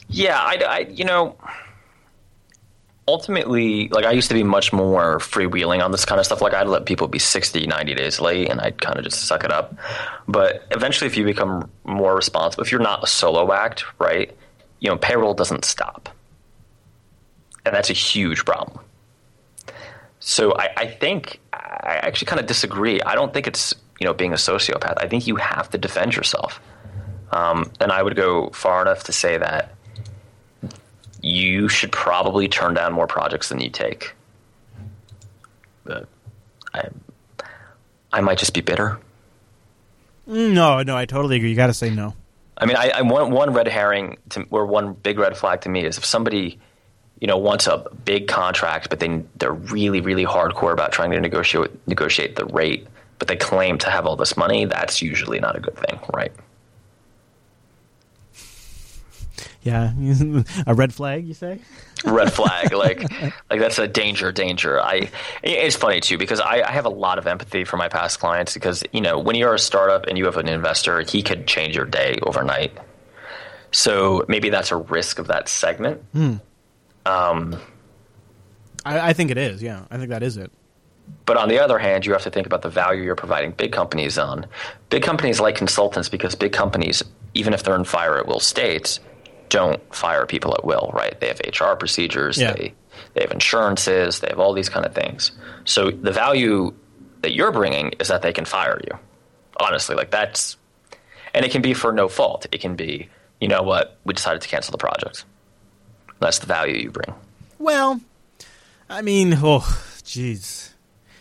Yeah, 0.07 0.39
I, 0.39 0.55
I 0.67 0.79
you 0.89 1.05
know 1.05 1.36
ultimately, 3.08 3.88
like 3.89 4.06
I 4.06 4.12
used 4.12 4.28
to 4.30 4.34
be 4.34 4.43
much 4.43 4.74
more 4.74 5.20
freewheeling 5.20 5.84
on 5.84 5.91
this 5.91 6.06
kind 6.06 6.20
of 6.20 6.26
stuff. 6.26 6.41
Like 6.41 6.54
I'd 6.54 6.67
let 6.67 6.86
people 6.86 7.08
be 7.08 7.20
60, 7.20 7.65
90 7.67 7.93
days 7.96 8.20
late 8.20 8.50
and 8.50 8.60
I'd 8.60 8.82
kind 8.82 8.98
of 8.98 9.04
just 9.06 9.26
suck 9.26 9.43
it 9.43 9.52
up. 9.52 9.76
But 10.28 10.65
eventually, 10.72 11.08
if 11.08 11.15
you 11.17 11.24
become 11.26 11.70
more 11.86 12.15
responsible, 12.15 12.63
if 12.63 12.72
you're 12.72 12.82
not 12.82 13.04
a 13.04 13.08
solo 13.08 13.52
act, 13.54 13.86
right, 14.00 14.36
you 14.80 14.89
know, 14.89 14.98
payroll 14.98 15.34
doesn't 15.34 15.65
stop. 15.65 16.10
and 17.65 17.76
that's 17.76 17.89
a 17.89 17.93
huge 17.93 18.46
problem. 18.46 18.80
So 20.20 20.54
I, 20.58 20.70
I 20.78 20.88
think 20.88 21.39
I 21.54 22.00
actually 22.02 22.28
kind 22.28 22.39
of 22.39 22.48
disagree. 22.48 23.02
I 23.02 23.15
don't 23.15 23.34
think 23.34 23.48
it's 23.48 23.74
you 24.00 24.06
know 24.06 24.13
being 24.13 24.34
a 24.34 24.38
sociopath. 24.38 24.96
I 24.98 25.08
think 25.08 25.28
you 25.28 25.36
have 25.38 25.70
to 25.72 25.78
defend 25.78 26.15
yourself, 26.15 26.60
um, 27.32 27.72
and 27.80 27.91
I 27.91 28.02
would 28.02 28.15
go 28.15 28.50
far 28.52 28.82
enough 28.82 29.04
to 29.06 29.13
say 29.13 29.38
that 29.38 29.76
you 31.38 31.69
should 31.69 31.91
probably 31.91 32.47
turn 32.47 32.73
down 32.73 32.93
more 32.93 33.08
projects 33.08 33.50
than 33.50 33.60
you 33.60 33.69
take. 33.69 34.15
But 35.84 36.08
I, 36.73 36.89
I 38.12 38.21
might 38.21 38.38
just 38.38 38.54
be 38.54 38.62
bitter. 38.62 39.00
No, 40.26 40.84
no, 40.84 40.97
I 40.97 41.06
totally 41.06 41.38
agree. 41.38 41.50
You 41.50 41.56
got 41.56 41.67
to 41.67 41.73
say 41.73 41.89
no. 41.89 42.13
I 42.58 42.65
mean, 42.65 42.76
I, 42.76 42.91
I 42.95 43.02
one 43.04 43.32
one 43.32 43.54
red 43.54 43.67
herring 43.67 44.17
to, 44.30 44.45
or 44.50 44.65
one 44.65 44.93
big 44.93 45.19
red 45.19 45.38
flag 45.38 45.62
to 45.62 45.69
me 45.69 45.86
is 45.86 45.97
if 45.97 46.04
somebody, 46.04 46.60
you 47.19 47.28
know, 47.28 47.38
wants 47.38 47.67
a 47.67 47.86
big 48.04 48.28
contract, 48.28 48.89
but 48.89 49.00
they 49.00 49.23
they're 49.38 49.54
really 49.54 50.02
really 50.02 50.26
hardcore 50.26 50.73
about 50.73 50.91
trying 50.91 51.12
to 51.12 51.21
negotiate 51.21 51.71
negotiate 51.88 52.36
the 52.36 52.45
rate, 52.45 52.88
but 53.19 53.28
they 53.28 53.38
claim 53.38 53.78
to 53.78 53.89
have 53.89 54.06
all 54.06 54.15
this 54.15 54.36
money. 54.36 54.65
That's 54.65 55.02
usually 55.02 55.39
not 55.39 55.56
a 55.56 55.60
good 55.60 55.78
thing, 55.78 56.00
right? 56.13 56.32
Yeah, 59.67 60.43
a 60.67 60.73
red 60.73 60.93
flag, 60.93 61.27
you 61.27 61.34
say? 61.34 61.60
red 62.06 62.32
flag 62.32 62.73
like 62.73 63.01
like 63.49 63.60
that's 63.60 63.80
a 63.80 63.88
danger 63.88 64.32
danger 64.32 64.80
i 64.80 65.10
it's 65.43 65.75
funny 65.75 65.99
too 65.99 66.17
because 66.17 66.39
I, 66.39 66.62
I 66.62 66.71
have 66.71 66.86
a 66.86 66.89
lot 66.89 67.17
of 67.17 67.25
empathy 67.25 67.63
for 67.63 67.77
my 67.77 67.88
past 67.88 68.19
clients 68.19 68.53
because 68.53 68.84
you 68.91 69.01
know 69.01 69.17
when 69.17 69.36
you're 69.36 69.56
a 69.56 69.60
startup 69.60 70.06
and 70.06 70.17
you 70.17 70.25
have 70.25 70.38
an 70.38 70.47
investor 70.47 71.01
he 71.01 71.23
could 71.23 71.47
change 71.47 71.75
your 71.75 71.86
day 71.86 72.19
overnight 72.21 72.77
so 73.71 74.25
maybe 74.27 74.49
that's 74.49 74.71
a 74.71 74.77
risk 74.77 75.19
of 75.19 75.27
that 75.27 75.49
segment 75.49 76.03
hmm. 76.13 76.36
um, 77.06 77.60
I, 78.86 79.10
I 79.10 79.13
think 79.13 79.32
it 79.32 79.38
is. 79.38 79.62
Yeah, 79.62 79.86
I 79.91 79.97
think 79.97 80.10
that 80.10 80.23
is 80.23 80.38
it. 80.38 80.51
but 81.25 81.36
on 81.36 81.49
the 81.49 81.60
other 81.60 81.77
hand 81.77 82.06
you 82.06 82.13
have 82.13 82.23
to 82.23 82.30
think 82.30 82.45
about 82.45 82.62
the 82.62 82.69
value 82.69 83.03
you're 83.03 83.15
providing 83.15 83.51
big 83.51 83.71
companies 83.71 84.17
on 84.17 84.45
big 84.89 85.03
companies 85.03 85.39
like 85.39 85.56
consultants 85.56 86.10
because 86.10 86.36
big 86.36 86.53
companies 86.53 87.03
even 87.34 87.53
if 87.53 87.63
they're 87.63 87.75
in 87.75 87.84
fire 87.84 88.17
at 88.17 88.27
will 88.27 88.39
states 88.39 88.99
don't 89.49 89.81
fire 89.95 90.25
people 90.25 90.53
at 90.53 90.63
will 90.65 90.91
right? 90.93 91.19
They 91.19 91.27
have 91.27 91.39
hr 91.60 91.75
procedures 91.75 92.38
Yeah. 92.38 92.53
they 92.53 92.73
they 93.13 93.21
have 93.21 93.31
insurances 93.31 94.19
they 94.19 94.27
have 94.29 94.39
all 94.39 94.53
these 94.53 94.69
kind 94.69 94.86
of 94.86 94.93
things. 94.93 95.31
So 95.65 95.91
the 95.91 96.12
value 96.12 96.73
that 97.21 97.33
you're 97.33 97.51
bringing 97.51 97.93
is 97.99 98.07
that 98.10 98.21
they 98.21 98.33
can 98.33 98.45
fire 98.45 98.79
you 98.86 98.97
honestly. 99.60 99.95
Like 99.95 100.12
that's 100.12 100.57
and 101.33 101.45
it 101.45 101.51
can 101.51 101.62
be 101.62 101.73
for 101.73 101.91
no 101.91 102.07
fault. 102.07 102.45
It 102.51 102.62
can 102.62 102.75
be 102.75 103.10
you 103.39 103.47
know 103.47 103.62
what 103.63 103.97
we 104.05 104.13
decided 104.13 104.41
to 104.41 104.47
cancel 104.47 104.71
the 104.71 104.77
project. 104.77 105.25
That's 106.19 106.39
the 106.39 106.47
value 106.47 106.75
you 106.75 106.91
bring. 106.91 107.13
Well, 107.60 108.01
I 108.89 109.01
mean, 109.01 109.33
oh, 109.43 109.60
jeez. 110.03 110.66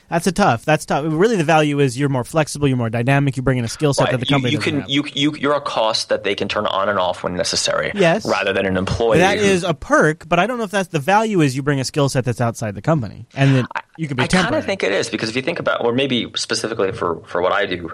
That's 0.08 0.26
a 0.26 0.32
tough. 0.32 0.64
That's 0.64 0.86
tough. 0.86 1.04
Really, 1.08 1.36
the 1.36 1.44
value 1.44 1.80
is 1.80 1.98
you're 1.98 2.08
more 2.08 2.24
flexible, 2.24 2.68
you're 2.68 2.76
more 2.76 2.90
dynamic, 2.90 3.36
you 3.36 3.42
bring 3.42 3.58
in 3.58 3.64
a 3.64 3.68
skill 3.68 3.92
set 3.92 4.10
that 4.10 4.20
the 4.20 4.26
company 4.26 4.52
you 4.52 4.58
doesn't 4.58 4.72
can 4.72 4.80
have. 4.82 4.90
you, 4.90 5.04
you 5.14 5.34
you're 5.36 5.54
a 5.54 5.60
cost 5.60 6.08
that 6.10 6.22
they 6.22 6.34
can 6.34 6.48
turn 6.48 6.66
on 6.66 6.88
and 6.88 6.98
off 6.98 7.24
when 7.24 7.34
necessary 7.34 7.90
Yes. 7.94 8.24
rather 8.24 8.52
than 8.52 8.66
an 8.66 8.76
employee 8.76 9.18
that 9.18 9.38
is 9.38 9.64
a 9.64 9.74
perk, 9.74 10.28
but 10.28 10.38
I 10.38 10.46
don't 10.46 10.58
know 10.58 10.64
if 10.64 10.70
that's 10.70 10.88
the 10.88 11.00
value. 11.00 11.40
Is 11.40 11.56
you 11.56 11.62
bring 11.62 11.80
a 11.80 11.84
skill 11.84 12.08
set 12.08 12.24
that's 12.24 12.40
outside 12.40 12.74
the 12.74 12.82
company, 12.82 13.26
and 13.34 13.54
then 13.54 13.66
you 13.96 14.06
can 14.06 14.16
be 14.16 14.24
I 14.24 14.26
kind 14.28 14.54
of 14.54 14.64
think 14.64 14.82
it 14.82 14.92
is 14.92 15.10
because 15.10 15.28
if 15.28 15.36
you 15.36 15.42
think 15.42 15.58
about, 15.58 15.84
or 15.84 15.92
maybe 15.92 16.30
specifically 16.36 16.92
for, 16.92 17.20
for 17.26 17.42
what 17.42 17.52
I 17.52 17.66
do, 17.66 17.90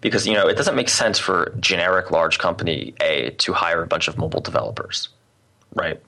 because 0.00 0.26
you 0.26 0.34
know 0.34 0.48
it 0.48 0.56
doesn't 0.56 0.74
make 0.74 0.88
sense 0.88 1.18
for 1.18 1.54
generic 1.60 2.10
large 2.10 2.38
company 2.38 2.94
A 3.00 3.30
to 3.38 3.52
hire 3.52 3.82
a 3.82 3.86
bunch 3.86 4.08
of 4.08 4.18
mobile 4.18 4.40
developers, 4.40 5.08
right? 5.74 6.00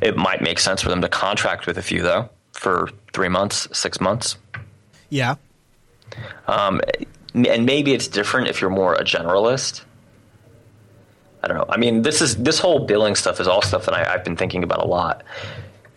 It 0.00 0.16
might 0.16 0.42
make 0.42 0.58
sense 0.58 0.82
for 0.82 0.88
them 0.88 1.00
to 1.02 1.08
contract 1.08 1.68
with 1.68 1.78
a 1.78 1.82
few 1.82 2.02
though 2.02 2.30
for 2.52 2.88
three 3.12 3.28
months, 3.28 3.68
six 3.76 4.00
months, 4.00 4.36
yeah, 5.08 5.36
um, 6.46 6.80
and 7.34 7.66
maybe 7.66 7.92
it's 7.92 8.08
different 8.08 8.48
if 8.48 8.60
you're 8.60 8.70
more 8.70 8.94
a 8.94 9.04
generalist. 9.04 9.82
I 11.42 11.48
don't 11.48 11.56
know. 11.56 11.66
I 11.68 11.78
mean, 11.78 12.02
this 12.02 12.20
is 12.20 12.36
this 12.36 12.58
whole 12.58 12.86
billing 12.86 13.14
stuff 13.14 13.40
is 13.40 13.48
all 13.48 13.62
stuff 13.62 13.86
that 13.86 13.94
I, 13.94 14.14
I've 14.14 14.24
been 14.24 14.36
thinking 14.36 14.62
about 14.62 14.84
a 14.84 14.86
lot 14.86 15.22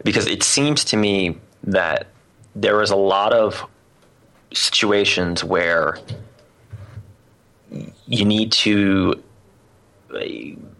because 0.03 0.27
it 0.27 0.43
seems 0.43 0.85
to 0.85 0.97
me 0.97 1.37
that 1.63 2.07
there 2.55 2.81
is 2.81 2.91
a 2.91 2.95
lot 2.95 3.33
of 3.33 3.65
situations 4.53 5.43
where 5.43 5.97
you 8.05 8.25
need 8.25 8.51
to 8.51 9.21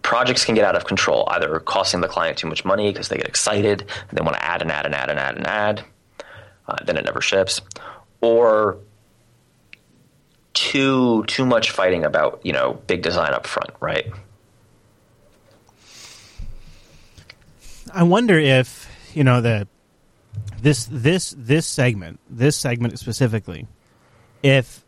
projects 0.04 0.46
can 0.46 0.54
get 0.54 0.66
out 0.66 0.76
of 0.76 0.86
control, 0.86 1.28
either 1.32 1.60
costing 1.60 2.02
the 2.02 2.08
client 2.08 2.38
too 2.38 2.48
much 2.48 2.64
money 2.64 2.92
because 2.92 3.10
they 3.10 3.18
get 3.18 3.28
excited 3.28 3.82
and 4.10 4.18
they 4.18 4.22
want 4.22 4.36
to 4.36 4.44
add 4.44 4.62
and 4.62 4.72
add 4.72 4.86
and 4.86 4.94
add 4.94 5.10
and 5.10 5.20
add 5.20 5.38
and 5.38 5.48
add, 5.48 5.84
uh, 6.68 6.76
then 6.86 6.98
it 6.98 7.06
never 7.06 7.22
ships, 7.22 7.62
or 8.22 8.78
too 10.54 11.24
too 11.26 11.46
much 11.46 11.72
fighting 11.72 12.04
about 12.04 12.40
you 12.44 12.54
know 12.54 12.74
big 12.86 13.02
design 13.02 13.34
up 13.34 13.48
front, 13.48 13.72
right? 13.80 14.12
I 17.94 18.04
wonder 18.04 18.38
if 18.38 18.90
you 19.14 19.24
know 19.24 19.42
the 19.42 19.68
this 20.62 20.88
this 20.92 21.34
this 21.38 21.66
segment 21.66 22.20
this 22.30 22.56
segment 22.56 22.98
specifically 23.00 23.68
if 24.42 24.84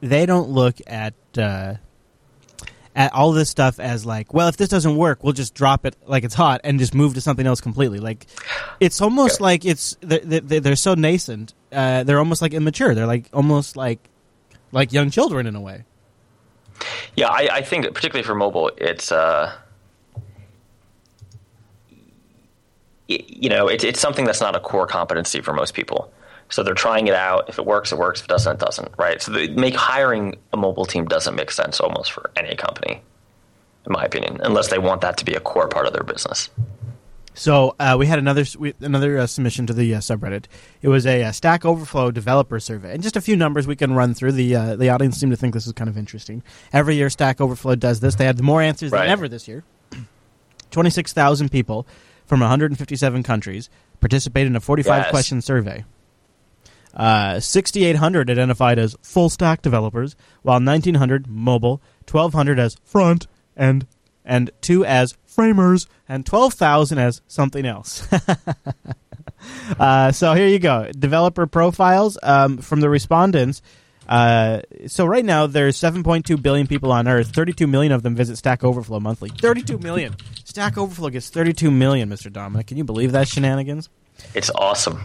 they 0.00 0.26
don't 0.26 0.48
look 0.48 0.76
at 0.86 1.14
uh, 1.38 1.74
at 2.96 3.12
all 3.12 3.30
this 3.30 3.48
stuff 3.48 3.78
as 3.78 4.04
like 4.04 4.34
well 4.34 4.48
if 4.48 4.56
this 4.56 4.68
doesn't 4.68 4.96
work 4.96 5.22
we'll 5.22 5.32
just 5.32 5.54
drop 5.54 5.86
it 5.86 5.94
like 6.06 6.24
it's 6.24 6.34
hot 6.34 6.60
and 6.64 6.80
just 6.80 6.94
move 6.94 7.14
to 7.14 7.20
something 7.20 7.46
else 7.46 7.60
completely. 7.60 8.00
Like 8.00 8.26
it's 8.80 9.00
almost 9.00 9.40
like 9.40 9.64
it's 9.64 9.96
they're, 10.00 10.40
they're, 10.40 10.60
they're 10.60 10.76
so 10.76 10.94
nascent 10.94 11.54
uh, 11.72 12.04
they're 12.04 12.18
almost 12.18 12.42
like 12.42 12.54
immature. 12.54 12.94
They're 12.94 13.06
like 13.06 13.28
almost 13.32 13.76
like 13.76 13.98
like 14.72 14.92
young 14.92 15.10
children 15.10 15.46
in 15.46 15.54
a 15.54 15.60
way. 15.60 15.84
Yeah, 17.14 17.28
I, 17.28 17.48
I 17.52 17.62
think 17.62 17.86
particularly 17.94 18.24
for 18.24 18.34
mobile, 18.34 18.70
it's 18.76 19.10
uh, 19.12 19.54
you 23.08 23.48
know, 23.48 23.68
it's 23.68 23.84
it's 23.84 24.00
something 24.00 24.24
that's 24.24 24.40
not 24.40 24.56
a 24.56 24.60
core 24.60 24.86
competency 24.86 25.40
for 25.40 25.52
most 25.52 25.74
people. 25.74 26.12
So 26.48 26.62
they're 26.62 26.74
trying 26.74 27.08
it 27.08 27.14
out. 27.14 27.48
If 27.48 27.58
it 27.58 27.66
works, 27.66 27.90
it 27.92 27.98
works. 27.98 28.20
If 28.20 28.26
it 28.26 28.28
doesn't, 28.28 28.54
it 28.54 28.60
doesn't. 28.64 28.92
Right. 28.98 29.20
So 29.20 29.32
they 29.32 29.48
make 29.48 29.74
hiring 29.74 30.36
a 30.52 30.56
mobile 30.56 30.84
team 30.84 31.06
doesn't 31.06 31.34
make 31.34 31.50
sense 31.50 31.80
almost 31.80 32.12
for 32.12 32.30
any 32.36 32.54
company, 32.54 33.02
in 33.86 33.92
my 33.92 34.04
opinion, 34.04 34.40
unless 34.42 34.68
they 34.68 34.78
want 34.78 35.00
that 35.00 35.16
to 35.18 35.24
be 35.24 35.34
a 35.34 35.40
core 35.40 35.68
part 35.68 35.86
of 35.86 35.92
their 35.92 36.04
business. 36.04 36.48
So 37.34 37.74
uh, 37.78 37.96
we 37.98 38.06
had 38.06 38.18
another 38.18 38.44
we, 38.58 38.72
another 38.80 39.18
uh, 39.18 39.26
submission 39.26 39.66
to 39.66 39.74
the 39.74 39.94
uh, 39.96 39.98
subreddit. 39.98 40.44
It 40.80 40.88
was 40.88 41.04
a, 41.04 41.22
uh 41.24 41.32
Stack 41.32 41.66
Overflow 41.66 42.10
developer 42.10 42.58
survey, 42.60 42.94
and 42.94 43.02
just 43.02 43.14
a 43.16 43.20
few 43.20 43.36
numbers 43.36 43.66
we 43.66 43.76
can 43.76 43.92
run 43.92 44.14
through. 44.14 44.32
The 44.32 44.54
uh, 44.56 44.76
the 44.76 44.88
audience 44.88 45.18
seemed 45.18 45.32
to 45.32 45.36
think 45.36 45.52
this 45.52 45.66
was 45.66 45.74
kind 45.74 45.90
of 45.90 45.98
interesting. 45.98 46.42
Every 46.72 46.94
year, 46.94 47.10
Stack 47.10 47.42
Overflow 47.42 47.74
does 47.74 48.00
this. 48.00 48.14
They 48.14 48.24
had 48.24 48.40
more 48.40 48.62
answers 48.62 48.90
Right. 48.90 49.02
than 49.02 49.10
ever 49.10 49.28
this 49.28 49.46
year. 49.46 49.64
Twenty 50.70 50.88
six 50.88 51.12
thousand 51.12 51.50
people 51.50 51.86
from 52.24 52.40
157 52.40 53.22
countries 53.22 53.68
participated 54.00 54.50
in 54.50 54.56
a 54.56 54.60
45 54.60 55.02
Yes. 55.04 55.10
question 55.10 55.40
survey. 55.42 55.84
Uh, 56.96 57.38
6,800 57.38 58.30
identified 58.30 58.78
as 58.78 58.96
full 59.02 59.28
stack 59.28 59.60
developers, 59.60 60.16
while 60.42 60.56
1,900 60.56 61.26
mobile, 61.28 61.82
1,200 62.10 62.58
as 62.58 62.76
front 62.84 63.26
end, 63.54 63.86
and 64.24 64.50
two 64.62 64.84
as 64.84 65.14
framers, 65.26 65.86
and 66.08 66.24
12,000 66.24 66.98
as 66.98 67.20
something 67.28 67.66
else. 67.66 68.08
uh, 69.78 70.10
so 70.10 70.32
here 70.32 70.48
you 70.48 70.58
go. 70.58 70.90
Developer 70.98 71.46
profiles 71.46 72.18
um, 72.22 72.58
from 72.58 72.80
the 72.80 72.88
respondents. 72.88 73.60
Uh, 74.08 74.62
so 74.86 75.04
right 75.04 75.24
now 75.24 75.46
there's 75.46 75.76
7.2 75.76 76.40
billion 76.40 76.66
people 76.66 76.92
on 76.92 77.06
Earth. 77.06 77.28
32 77.28 77.66
million 77.66 77.92
of 77.92 78.02
them 78.02 78.14
visit 78.14 78.38
Stack 78.38 78.64
Overflow 78.64 79.00
monthly. 79.00 79.28
32 79.28 79.78
million. 79.78 80.16
Stack 80.44 80.78
Overflow 80.78 81.10
gets 81.10 81.28
32 81.28 81.70
million, 81.70 82.08
Mr. 82.08 82.32
Dominick. 82.32 82.68
Can 82.68 82.78
you 82.78 82.84
believe 82.84 83.12
that 83.12 83.28
shenanigans? 83.28 83.90
It's 84.34 84.50
awesome. 84.54 85.02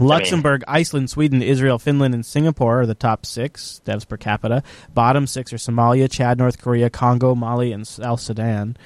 Luxembourg, 0.00 0.62
Iceland, 0.68 1.10
Sweden, 1.10 1.42
Israel, 1.42 1.78
Finland, 1.78 2.14
and 2.14 2.24
Singapore 2.24 2.80
are 2.82 2.86
the 2.86 2.94
top 2.94 3.26
six 3.26 3.80
devs 3.84 4.06
per 4.06 4.16
capita. 4.16 4.62
Bottom 4.94 5.26
six 5.26 5.52
are 5.52 5.56
Somalia, 5.56 6.10
Chad, 6.10 6.38
North 6.38 6.60
Korea, 6.60 6.90
Congo, 6.90 7.34
Mali, 7.34 7.72
and 7.72 7.86
South 7.86 8.20
Sudan. 8.20 8.76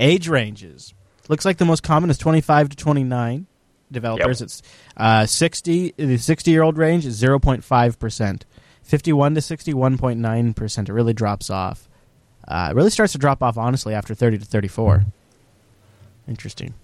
Age 0.00 0.28
ranges 0.28 0.94
looks 1.28 1.44
like 1.44 1.56
the 1.56 1.64
most 1.64 1.82
common 1.82 2.10
is 2.10 2.18
25 2.18 2.70
to 2.70 2.76
29 2.76 3.46
developers. 3.90 4.40
Yep. 4.40 4.46
It's 4.46 4.62
uh, 4.96 5.26
60. 5.26 5.94
The 5.96 6.16
60 6.16 6.50
year 6.50 6.62
old 6.62 6.78
range 6.78 7.06
is 7.06 7.20
0.5 7.20 7.98
percent. 7.98 8.44
51 8.82 9.34
to 9.34 9.40
61.9 9.40 10.56
percent. 10.56 10.88
It 10.88 10.92
really 10.92 11.12
drops 11.14 11.50
off. 11.50 11.88
Uh, 12.46 12.68
it 12.70 12.74
really 12.74 12.90
starts 12.90 13.12
to 13.12 13.18
drop 13.18 13.42
off 13.42 13.56
honestly 13.56 13.94
after 13.94 14.14
30 14.14 14.38
to 14.38 14.44
34. 14.44 15.04
Interesting. 16.28 16.74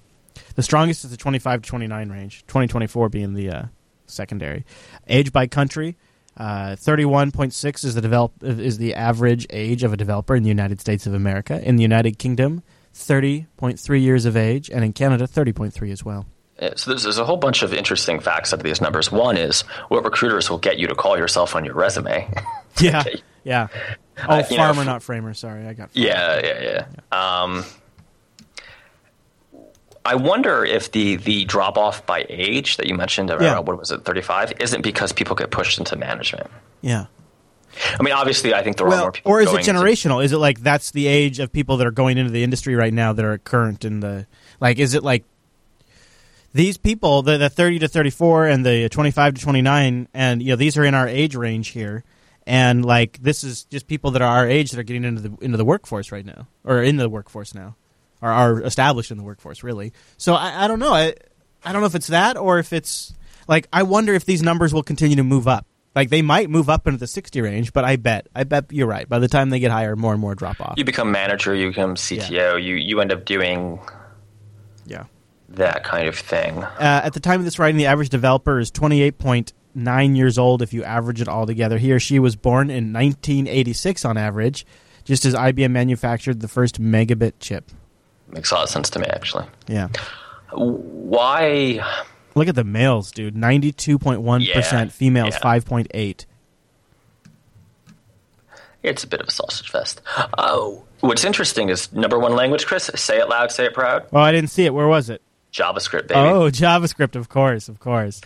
The 0.54 0.62
strongest 0.62 1.04
is 1.04 1.10
the 1.10 1.16
25 1.16 1.62
to 1.62 1.68
29 1.68 2.10
range, 2.10 2.44
2024 2.46 3.08
being 3.08 3.34
the 3.34 3.50
uh, 3.50 3.62
secondary. 4.06 4.64
Age 5.08 5.32
by 5.32 5.46
country, 5.46 5.96
uh, 6.36 6.76
31.6 6.78 7.84
is 7.84 7.94
the 7.94 8.00
develop 8.00 8.32
is 8.42 8.78
the 8.78 8.94
average 8.94 9.46
age 9.50 9.82
of 9.82 9.92
a 9.92 9.96
developer 9.96 10.34
in 10.36 10.42
the 10.42 10.48
United 10.48 10.80
States 10.80 11.06
of 11.06 11.14
America. 11.14 11.60
In 11.62 11.76
the 11.76 11.82
United 11.82 12.18
Kingdom, 12.18 12.62
30.3 12.94 14.00
years 14.00 14.24
of 14.24 14.36
age, 14.36 14.70
and 14.70 14.84
in 14.84 14.92
Canada, 14.92 15.26
30.3 15.26 15.92
as 15.92 16.04
well. 16.04 16.26
Uh, 16.60 16.70
So 16.76 16.90
there's, 16.90 17.04
there's 17.04 17.18
a 17.18 17.24
whole 17.24 17.36
bunch 17.36 17.62
of 17.62 17.72
interesting 17.72 18.18
facts 18.20 18.52
out 18.52 18.60
of 18.60 18.64
these 18.64 18.80
numbers. 18.80 19.12
One 19.12 19.36
is 19.36 19.62
what 19.88 20.04
recruiters 20.04 20.50
will 20.50 20.58
get 20.58 20.78
you 20.78 20.86
to 20.88 20.94
call 20.94 21.16
yourself 21.16 21.54
on 21.56 21.64
your 21.64 21.74
resume. 21.74 22.28
Yeah, 22.80 23.02
yeah. 23.44 23.66
Oh, 24.28 24.34
Uh, 24.34 24.44
you 24.48 24.56
know, 24.56 24.62
farmer, 24.64 24.80
f- 24.82 24.86
not 24.86 25.02
framer. 25.02 25.34
Sorry, 25.34 25.66
I 25.66 25.72
got. 25.72 25.90
yeah, 25.94 26.40
yeah, 26.44 26.84
yeah. 27.10 27.42
Um, 27.42 27.64
I 30.04 30.14
wonder 30.14 30.64
if 30.64 30.90
the 30.92 31.16
the 31.16 31.44
drop 31.44 31.76
off 31.76 32.06
by 32.06 32.24
age 32.28 32.76
that 32.78 32.86
you 32.86 32.94
mentioned, 32.94 33.30
around, 33.30 33.42
Yeah. 33.42 33.58
what 33.58 33.78
was 33.78 33.90
it, 33.90 34.04
35, 34.04 34.54
isn't 34.60 34.82
because 34.82 35.12
people 35.12 35.36
get 35.36 35.50
pushed 35.50 35.78
into 35.78 35.96
management. 35.96 36.48
Yeah. 36.80 37.06
I 37.98 38.02
mean, 38.02 38.14
obviously, 38.14 38.54
I 38.54 38.62
think 38.62 38.76
there 38.76 38.86
are 38.88 38.96
more 38.98 39.12
people. 39.12 39.30
or 39.30 39.40
is 39.40 39.48
it 39.48 39.52
going 39.52 39.64
to- 39.64 39.72
generational? 39.72 40.24
Is 40.24 40.32
it 40.32 40.38
like 40.38 40.60
that's 40.60 40.90
the 40.90 41.06
age 41.06 41.38
of 41.38 41.52
people 41.52 41.76
that 41.76 41.86
are 41.86 41.90
going 41.92 42.16
into 42.18 42.30
the 42.32 42.42
industry 42.42 42.74
right 42.74 42.92
now 42.92 43.12
that 43.12 43.24
are 43.24 43.38
current 43.38 43.84
in 43.84 44.00
the 44.00 44.26
like? 44.60 44.78
Is 44.78 44.94
it 44.94 45.02
like 45.04 45.24
these 46.54 46.76
people, 46.78 47.22
the, 47.22 47.36
the 47.38 47.50
thirty 47.50 47.78
to 47.80 47.88
thirty 47.88 48.10
four 48.10 48.46
and 48.46 48.64
the 48.64 48.88
twenty 48.88 49.10
five 49.10 49.34
to 49.34 49.40
twenty 49.42 49.62
nine, 49.62 50.08
and 50.14 50.42
you 50.42 50.50
know 50.50 50.56
these 50.56 50.76
are 50.78 50.84
in 50.84 50.94
our 50.94 51.06
age 51.06 51.36
range 51.36 51.68
here, 51.68 52.04
and 52.46 52.84
like 52.84 53.18
this 53.22 53.44
is 53.44 53.64
just 53.64 53.86
people 53.86 54.10
that 54.12 54.22
are 54.22 54.28
our 54.38 54.48
age 54.48 54.70
that 54.70 54.80
are 54.80 54.84
getting 54.84 55.04
into 55.04 55.20
the 55.20 55.36
into 55.44 55.56
the 55.58 55.64
workforce 55.64 56.10
right 56.10 56.24
now, 56.24 56.48
or 56.64 56.82
in 56.82 56.96
the 56.96 57.08
workforce 57.08 57.54
now, 57.54 57.76
or 58.22 58.30
are 58.30 58.62
established 58.62 59.10
in 59.10 59.16
the 59.18 59.24
workforce 59.24 59.62
really. 59.62 59.92
So 60.16 60.34
I, 60.34 60.64
I 60.64 60.68
don't 60.68 60.78
know. 60.78 60.92
I 60.92 61.14
I 61.64 61.72
don't 61.72 61.80
know 61.82 61.86
if 61.86 61.94
it's 61.94 62.08
that 62.08 62.36
or 62.36 62.58
if 62.58 62.72
it's 62.72 63.14
like 63.46 63.68
I 63.72 63.82
wonder 63.82 64.14
if 64.14 64.24
these 64.24 64.42
numbers 64.42 64.72
will 64.74 64.82
continue 64.82 65.16
to 65.16 65.24
move 65.24 65.46
up. 65.48 65.66
Like 65.94 66.10
they 66.10 66.22
might 66.22 66.48
move 66.50 66.68
up 66.70 66.86
into 66.86 66.98
the 66.98 67.06
sixty 67.06 67.40
range, 67.40 67.72
but 67.72 67.84
I 67.84 67.96
bet 67.96 68.28
I 68.34 68.44
bet 68.44 68.66
you're 68.70 68.86
right. 68.86 69.08
By 69.08 69.18
the 69.18 69.26
time 69.28 69.50
they 69.50 69.58
get 69.58 69.70
higher, 69.72 69.96
more 69.96 70.12
and 70.12 70.20
more 70.20 70.34
drop 70.34 70.60
off. 70.60 70.74
you 70.76 70.84
become 70.84 71.10
manager, 71.10 71.54
you 71.54 71.68
become 71.68 71.94
CTO, 71.96 72.62
you 72.62 72.74
you 72.76 73.00
end 73.00 73.10
up 73.12 73.24
doing 73.24 73.80
Yeah. 74.86 75.04
that 75.50 75.82
kind 75.82 76.06
of 76.06 76.16
thing. 76.16 76.62
Uh, 76.62 77.00
at 77.04 77.14
the 77.14 77.20
time 77.20 77.40
of 77.40 77.44
this 77.44 77.58
writing, 77.58 77.78
the 77.78 77.86
average 77.86 78.10
developer 78.10 78.58
is 78.60 78.70
28.9 78.70 80.16
years 80.16 80.38
old 80.38 80.62
if 80.62 80.72
you 80.72 80.84
average 80.84 81.20
it 81.20 81.26
all 81.28 81.46
together. 81.46 81.78
He 81.78 81.90
or 81.92 81.98
she 81.98 82.18
was 82.18 82.36
born 82.36 82.70
in 82.70 82.92
1986 82.92 84.04
on 84.04 84.16
average, 84.16 84.66
just 85.04 85.24
as 85.24 85.34
IBM 85.34 85.70
manufactured 85.72 86.40
the 86.40 86.48
first 86.48 86.80
megabit 86.80 87.32
chip. 87.40 87.70
Makes 88.30 88.50
a 88.50 88.54
lot 88.54 88.64
of 88.64 88.70
sense 88.70 88.90
to 88.90 88.98
me, 88.98 89.06
actually. 89.06 89.46
Yeah. 89.66 89.88
Why? 90.52 91.80
Look 92.34 92.48
at 92.48 92.54
the 92.54 92.64
males, 92.64 93.10
dude. 93.10 93.34
92.1%, 93.34 94.46
Yeah, 94.46 94.84
females 94.88 95.34
yeah. 95.34 95.40
5.8. 95.58 96.24
It's 98.82 99.02
a 99.04 99.06
bit 99.06 99.20
of 99.20 99.28
a 99.28 99.30
sausage 99.30 99.70
fest. 99.70 100.00
Oh, 100.38 100.84
what's 101.00 101.24
interesting 101.24 101.68
is 101.68 101.92
number 101.92 102.18
one 102.18 102.34
language, 102.34 102.66
Chris. 102.66 102.90
Say 102.94 103.18
it 103.18 103.28
loud, 103.28 103.50
say 103.50 103.64
it 103.66 103.74
proud. 103.74 104.06
Oh, 104.12 104.20
I 104.20 104.30
didn't 104.32 104.50
see 104.50 104.64
it. 104.66 104.72
Where 104.74 104.86
was 104.86 105.10
it? 105.10 105.20
JavaScript, 105.52 106.08
baby. 106.08 106.20
Oh, 106.20 106.42
JavaScript, 106.50 107.16
of 107.16 107.28
course, 107.28 107.68
of 107.68 107.80
course. 107.80 108.20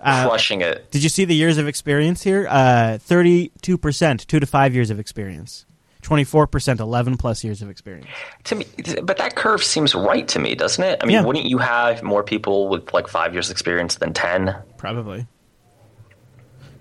Uh, 0.00 0.28
Crushing 0.28 0.60
it. 0.62 0.90
Did 0.92 1.02
you 1.02 1.08
see 1.08 1.24
the 1.24 1.34
years 1.34 1.58
of 1.58 1.66
experience 1.68 2.22
here? 2.22 2.46
Uh, 2.48 2.98
32%, 3.06 4.26
2 4.26 4.40
to 4.40 4.46
5 4.46 4.74
years 4.74 4.90
of 4.90 4.98
experience. 4.98 5.66
24%, 6.08 6.80
11 6.80 7.16
plus 7.18 7.44
years 7.44 7.60
of 7.60 7.68
experience. 7.68 8.06
To 8.44 8.54
me, 8.54 8.66
but 9.02 9.18
that 9.18 9.34
curve 9.36 9.62
seems 9.62 9.94
right 9.94 10.26
to 10.28 10.38
me, 10.38 10.54
doesn't 10.54 10.82
it? 10.82 10.98
I 11.02 11.06
mean, 11.06 11.14
Yeah. 11.14 11.22
wouldn't 11.24 11.44
you 11.44 11.58
have 11.58 12.02
more 12.02 12.22
people 12.22 12.68
with 12.68 12.92
like 12.94 13.08
five 13.08 13.34
years 13.34 13.50
experience 13.50 13.96
than 13.96 14.12
ten? 14.14 14.56
Probably. 14.78 15.26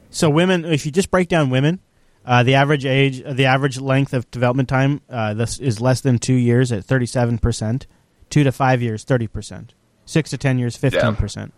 So 0.09 0.29
women, 0.29 0.63
if 0.65 0.85
you 0.85 0.91
just 0.91 1.11
break 1.11 1.27
down 1.27 1.49
women, 1.49 1.79
uh, 2.25 2.43
the 2.43 2.55
average 2.55 2.85
age, 2.85 3.21
the 3.29 3.45
average 3.45 3.79
length 3.79 4.13
of 4.13 4.29
development 4.31 4.69
time, 4.69 5.01
uh, 5.09 5.33
this 5.33 5.59
is 5.59 5.81
less 5.81 5.99
than 6.01 6.19
two 6.19 6.33
years 6.33 6.71
at 6.71 6.85
thirty-seven 6.85 7.37
percent. 7.39 7.85
Two 8.29 8.43
to 8.43 8.51
five 8.51 8.81
years, 8.81 9.03
thirty 9.03 9.27
percent. 9.27 9.73
Six 10.05 10.29
to 10.29 10.37
ten 10.37 10.57
years, 10.57 10.77
fifteen 10.77 11.15
percent. 11.15 11.53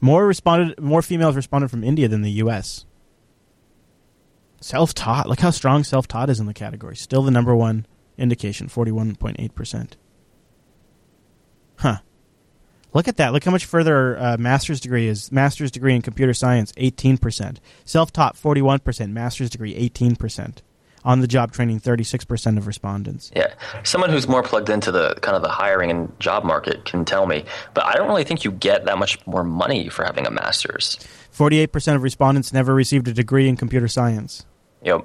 More 0.00 0.26
responded, 0.26 0.80
more 0.80 1.00
females 1.02 1.36
responded 1.36 1.70
from 1.70 1.82
India 1.84 2.08
than 2.08 2.22
the 2.22 2.30
U.S. 2.32 2.84
Self-taught. 4.62 5.28
Look 5.28 5.40
how 5.40 5.50
strong 5.50 5.84
self-taught 5.84 6.30
is 6.30 6.40
in 6.40 6.46
the 6.46 6.54
category. 6.54 6.96
Still 6.96 7.22
the 7.22 7.30
number 7.30 7.54
one 7.54 7.86
indication, 8.16 8.68
forty-one 8.68 9.16
point 9.16 9.36
eight 9.38 9.54
percent. 9.54 9.96
Huh. 11.76 11.98
Look 12.94 13.08
at 13.08 13.16
that. 13.16 13.32
Look 13.32 13.44
how 13.44 13.50
much 13.50 13.64
further 13.64 14.18
uh, 14.18 14.36
master's 14.38 14.80
degree 14.80 15.08
is. 15.08 15.32
Master's 15.32 15.70
degree 15.70 15.94
in 15.94 16.02
computer 16.02 16.34
science, 16.34 16.72
18%. 16.72 17.56
Self-taught, 17.86 18.36
41%. 18.36 19.12
Master's 19.12 19.48
degree, 19.48 19.74
18%. 19.88 20.58
On 21.04 21.20
the 21.20 21.26
job 21.26 21.52
training, 21.52 21.80
36% 21.80 22.58
of 22.58 22.66
respondents. 22.68 23.32
Yeah, 23.34 23.52
someone 23.82 24.10
who's 24.10 24.28
more 24.28 24.42
plugged 24.42 24.68
into 24.68 24.92
the 24.92 25.14
kind 25.22 25.34
of 25.34 25.42
the 25.42 25.48
hiring 25.48 25.90
and 25.90 26.20
job 26.20 26.44
market 26.44 26.84
can 26.84 27.04
tell 27.04 27.26
me. 27.26 27.44
But 27.74 27.86
I 27.86 27.94
don't 27.94 28.06
really 28.06 28.22
think 28.24 28.44
you 28.44 28.52
get 28.52 28.84
that 28.84 28.98
much 28.98 29.26
more 29.26 29.42
money 29.42 29.88
for 29.88 30.04
having 30.04 30.26
a 30.26 30.30
master's. 30.30 30.98
48% 31.34 31.96
of 31.96 32.02
respondents 32.02 32.52
never 32.52 32.72
received 32.72 33.08
a 33.08 33.12
degree 33.12 33.48
in 33.48 33.56
computer 33.56 33.88
science. 33.88 34.44
Know, 34.84 35.04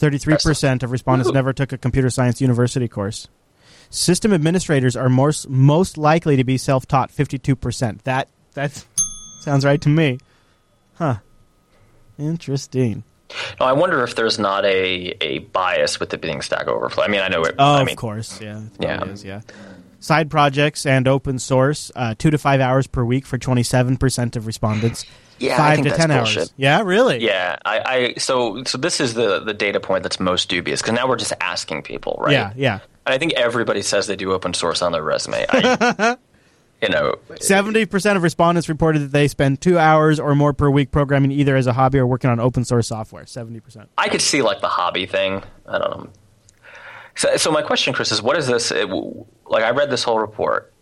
33% 0.00 0.82
of 0.82 0.90
respondents 0.90 1.30
never 1.32 1.52
took 1.52 1.72
a 1.72 1.78
computer 1.78 2.10
science 2.10 2.40
university 2.40 2.88
course. 2.88 3.28
System 3.90 4.32
administrators 4.32 4.96
are 4.96 5.08
most, 5.08 5.48
most 5.48 5.96
likely 5.98 6.36
to 6.36 6.44
be 6.44 6.56
self-taught, 6.56 7.10
52%. 7.12 8.02
That 8.02 8.28
that 8.54 8.84
sounds 9.40 9.64
right 9.64 9.80
to 9.82 9.88
me. 9.88 10.18
Huh. 10.94 11.16
Interesting. 12.18 13.04
now 13.60 13.66
I 13.66 13.72
wonder 13.72 14.02
if 14.02 14.14
there's 14.14 14.38
not 14.38 14.64
a, 14.64 15.14
a 15.24 15.38
bias 15.38 16.00
with 16.00 16.12
it 16.14 16.20
being 16.20 16.40
Stack 16.42 16.66
Overflow. 16.68 17.04
I 17.04 17.08
mean, 17.08 17.20
I 17.20 17.28
know 17.28 17.42
it. 17.42 17.54
Oh, 17.58 17.74
I 17.74 17.84
mean, 17.84 17.92
of 17.92 17.96
course, 17.98 18.40
yeah, 18.40 18.62
Yeah. 18.80 19.04
is, 19.04 19.24
yeah. 19.24 19.40
Side 20.04 20.30
projects 20.30 20.84
and 20.84 21.08
open 21.08 21.38
source, 21.38 21.90
uh, 21.96 22.14
two 22.18 22.30
to 22.30 22.36
five 22.36 22.60
hours 22.60 22.86
per 22.86 23.02
week 23.02 23.24
for 23.24 23.38
twenty-seven 23.38 23.96
percent 23.96 24.36
of 24.36 24.46
respondents. 24.46 25.06
Yeah, 25.38 25.54
I 25.54 25.56
five 25.56 25.74
think 25.76 25.84
to 25.84 25.90
that's 25.92 26.00
ten 26.06 26.10
bullshit. 26.10 26.38
hours. 26.40 26.54
Yeah, 26.58 26.82
really. 26.82 27.24
Yeah, 27.24 27.56
I, 27.64 27.80
I 27.86 28.14
so 28.18 28.62
so 28.64 28.76
this 28.76 29.00
is 29.00 29.14
the 29.14 29.40
the 29.40 29.54
data 29.54 29.80
point 29.80 30.02
that's 30.02 30.20
most 30.20 30.50
dubious 30.50 30.82
because 30.82 30.92
now 30.94 31.08
we're 31.08 31.16
just 31.16 31.32
asking 31.40 31.84
people, 31.84 32.18
right? 32.20 32.32
yeah, 32.32 32.52
yeah. 32.54 32.80
And 33.06 33.14
I 33.14 33.18
think 33.18 33.32
everybody 33.32 33.80
says 33.80 34.06
they 34.06 34.14
do 34.14 34.32
open 34.32 34.52
source 34.52 34.82
on 34.82 34.92
their 34.92 35.02
resume. 35.02 35.46
I, 35.50 36.18
you 36.82 36.90
know, 36.90 37.14
Seventy 37.40 37.86
percent 37.86 38.18
of 38.18 38.22
respondents 38.22 38.68
reported 38.68 38.98
that 38.98 39.12
they 39.12 39.26
spend 39.26 39.62
two 39.62 39.78
hours 39.78 40.20
or 40.20 40.34
more 40.34 40.52
per 40.52 40.68
week 40.68 40.90
programming 40.90 41.30
either 41.32 41.56
as 41.56 41.66
a 41.66 41.72
hobby 41.72 41.98
or 41.98 42.06
working 42.06 42.28
on 42.28 42.40
open 42.40 42.66
source 42.66 42.88
software. 42.88 43.24
Seventy 43.24 43.60
percent. 43.60 43.88
I 43.96 44.10
could 44.10 44.20
see 44.20 44.42
like 44.42 44.60
the 44.60 44.68
hobby 44.68 45.06
thing. 45.06 45.42
I 45.66 45.78
don't 45.78 45.90
know. 45.90 46.10
So, 47.16 47.36
so 47.36 47.50
my 47.50 47.62
question, 47.62 47.92
Chris, 47.92 48.12
is 48.12 48.22
what 48.22 48.36
is 48.36 48.46
this? 48.46 48.70
It, 48.70 48.86
like, 49.46 49.62
I 49.64 49.70
read 49.70 49.90
this 49.90 50.02
whole 50.02 50.18
report, 50.18 50.72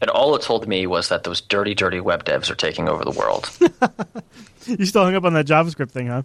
and 0.00 0.10
all 0.10 0.34
it 0.34 0.42
told 0.42 0.66
me 0.66 0.86
was 0.86 1.08
that 1.08 1.24
those 1.24 1.40
dirty, 1.40 1.74
dirty 1.74 2.00
web 2.00 2.24
devs 2.24 2.50
are 2.50 2.54
taking 2.56 2.88
over 2.88 3.04
the 3.04 3.12
world. 3.12 3.50
You 4.66 4.84
still 4.84 5.04
hung 5.04 5.14
up 5.14 5.24
on 5.24 5.34
that 5.34 5.46
JavaScript 5.46 5.90
thing, 5.90 6.08
huh? 6.08 6.22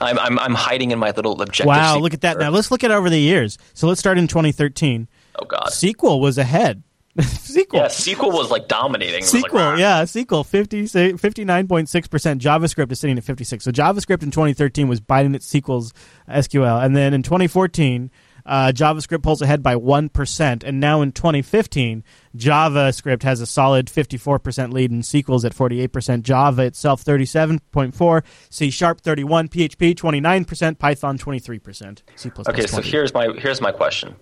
I'm, 0.00 0.18
I'm, 0.18 0.38
I'm 0.38 0.54
hiding 0.54 0.90
in 0.90 0.98
my 0.98 1.10
little 1.10 1.40
objective. 1.42 1.66
Wow, 1.66 1.98
look 1.98 2.14
at 2.14 2.22
that. 2.22 2.38
Now 2.38 2.50
let's 2.50 2.70
look 2.70 2.82
at 2.82 2.90
over 2.90 3.10
the 3.10 3.18
years. 3.18 3.58
So 3.74 3.86
let's 3.86 4.00
start 4.00 4.18
in 4.18 4.26
2013. 4.26 5.06
Oh 5.38 5.44
God. 5.44 5.68
SQL 5.68 6.20
was 6.20 6.38
ahead. 6.38 6.82
SQL. 7.18 7.74
Yeah, 7.74 7.86
SQL 7.86 8.32
was 8.32 8.50
like 8.50 8.68
dominating. 8.68 9.20
Was 9.20 9.34
like, 9.34 9.44
SQL, 9.44 9.78
yeah, 9.78 10.02
SQL 10.04 10.46
50, 10.46 10.84
59.6%. 10.84 12.38
JavaScript 12.38 12.90
is 12.90 13.00
sitting 13.00 13.18
at 13.18 13.24
56. 13.24 13.62
So 13.62 13.70
JavaScript 13.70 14.22
in 14.22 14.30
2013 14.30 14.88
was 14.88 15.00
biting 15.00 15.34
at 15.34 15.42
SQL's 15.42 15.92
SQL. 16.30 16.82
And 16.82 16.96
then 16.96 17.12
in 17.12 17.22
2014, 17.22 18.10
uh, 18.46 18.72
JavaScript 18.74 19.22
pulls 19.22 19.42
ahead 19.42 19.62
by 19.62 19.74
1%. 19.74 20.64
And 20.64 20.80
now 20.80 21.02
in 21.02 21.12
2015, 21.12 22.04
JavaScript 22.36 23.22
has 23.22 23.40
a 23.40 23.46
solid 23.46 23.86
54% 23.86 24.72
lead 24.72 24.90
in 24.90 25.00
SQL's 25.00 25.44
at 25.44 25.54
48%. 25.54 26.22
Java 26.22 26.62
itself 26.62 27.04
37.4, 27.04 28.22
C 28.50 28.70
Sharp 28.70 29.00
31, 29.00 29.48
PHP 29.48 29.94
29%, 29.94 30.78
Python 30.78 31.18
23%. 31.18 32.02
C++ 32.16 32.30
Okay, 32.48 32.62
so 32.62 32.76
20. 32.76 32.90
here's 32.90 33.14
my 33.14 33.28
here's 33.38 33.60
my 33.60 33.72
question. 33.72 34.16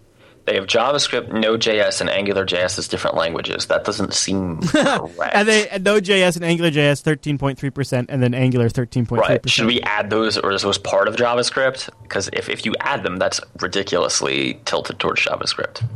They 0.51 0.57
have 0.57 0.67
JavaScript, 0.67 1.33
Node.js, 1.33 2.01
and 2.01 2.11
AngularJS 2.11 2.77
as 2.77 2.89
different 2.89 3.17
languages. 3.17 3.67
That 3.67 3.85
doesn't 3.85 4.13
seem 4.13 4.59
correct. 4.63 5.33
and 5.33 5.47
they 5.47 5.69
and 5.69 5.85
Node.js 5.85 6.35
and 6.35 6.45
AngularJS 6.45 7.05
13.3%, 7.05 8.07
and 8.09 8.21
then 8.21 8.35
Angular 8.35 8.69
13.3%. 8.69 9.17
Right. 9.17 9.49
Should 9.49 9.69
we 9.69 9.81
add 9.83 10.11
those, 10.11 10.37
or 10.37 10.51
is 10.51 10.63
those 10.63 10.77
part 10.77 11.07
of 11.07 11.15
JavaScript? 11.15 11.89
Because 12.03 12.29
if, 12.33 12.49
if 12.49 12.67
you 12.67 12.75
add 12.81 13.05
them, 13.05 13.19
that's 13.19 13.41
ridiculously 13.61 14.61
tilted 14.65 14.99
towards 14.99 15.21
JavaScript. 15.25 15.89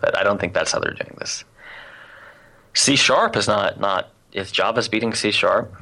But 0.00 0.16
I 0.16 0.22
don't 0.22 0.40
think 0.40 0.54
that's 0.54 0.70
how 0.70 0.78
they're 0.78 0.92
doing 0.92 1.16
this. 1.18 1.42
C 2.74 2.94
Sharp 2.94 3.34
is 3.34 3.48
not 3.48 3.80
not 3.80 4.10
if 4.30 4.52
Java's 4.52 4.86
beating 4.86 5.14
C 5.14 5.32
Sharp, 5.32 5.74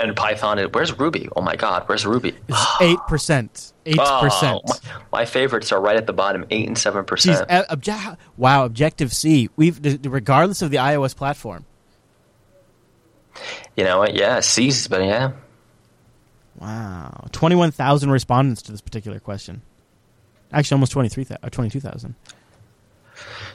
and 0.00 0.14
Python. 0.16 0.58
is- 0.58 0.68
Where's 0.72 0.98
Ruby? 0.98 1.28
Oh 1.36 1.40
my 1.42 1.56
God, 1.56 1.84
where's 1.86 2.06
Ruby? 2.06 2.34
Eight 2.80 2.98
percent. 3.08 3.72
Eight 3.86 3.96
percent. 3.98 4.62
Oh, 4.66 4.74
my, 5.12 5.24
favorites 5.24 5.72
are 5.72 5.80
right 5.80 5.96
at 5.96 6.06
the 6.06 6.12
bottom, 6.12 6.44
eight 6.50 6.68
and 6.68 6.78
seven 6.78 7.04
percent. 7.04 7.50
uh, 7.50 7.64
obje- 7.68 8.16
wow, 8.36 8.64
Objective 8.64 9.12
C. 9.12 9.48
We've 9.56 9.80
regardless 10.04 10.62
of 10.62 10.70
the 10.70 10.76
iOS 10.76 11.16
platform. 11.16 11.64
You 13.76 13.84
know 13.84 13.98
what? 13.98 14.14
Yeah, 14.14 14.40
C's, 14.40 14.86
but 14.88 15.02
yeah. 15.04 15.32
Wow, 16.60 17.26
twenty-one 17.32 17.70
thousand 17.72 18.10
respondents 18.10 18.62
to 18.62 18.72
this 18.72 18.80
particular 18.80 19.18
question. 19.18 19.62
Actually, 20.52 20.76
almost 20.76 20.92
twenty-three 20.92 21.24
thousand. 21.24 21.44
Uh, 21.44 21.48
Twenty-two 21.48 21.80
thousand. 21.80 22.14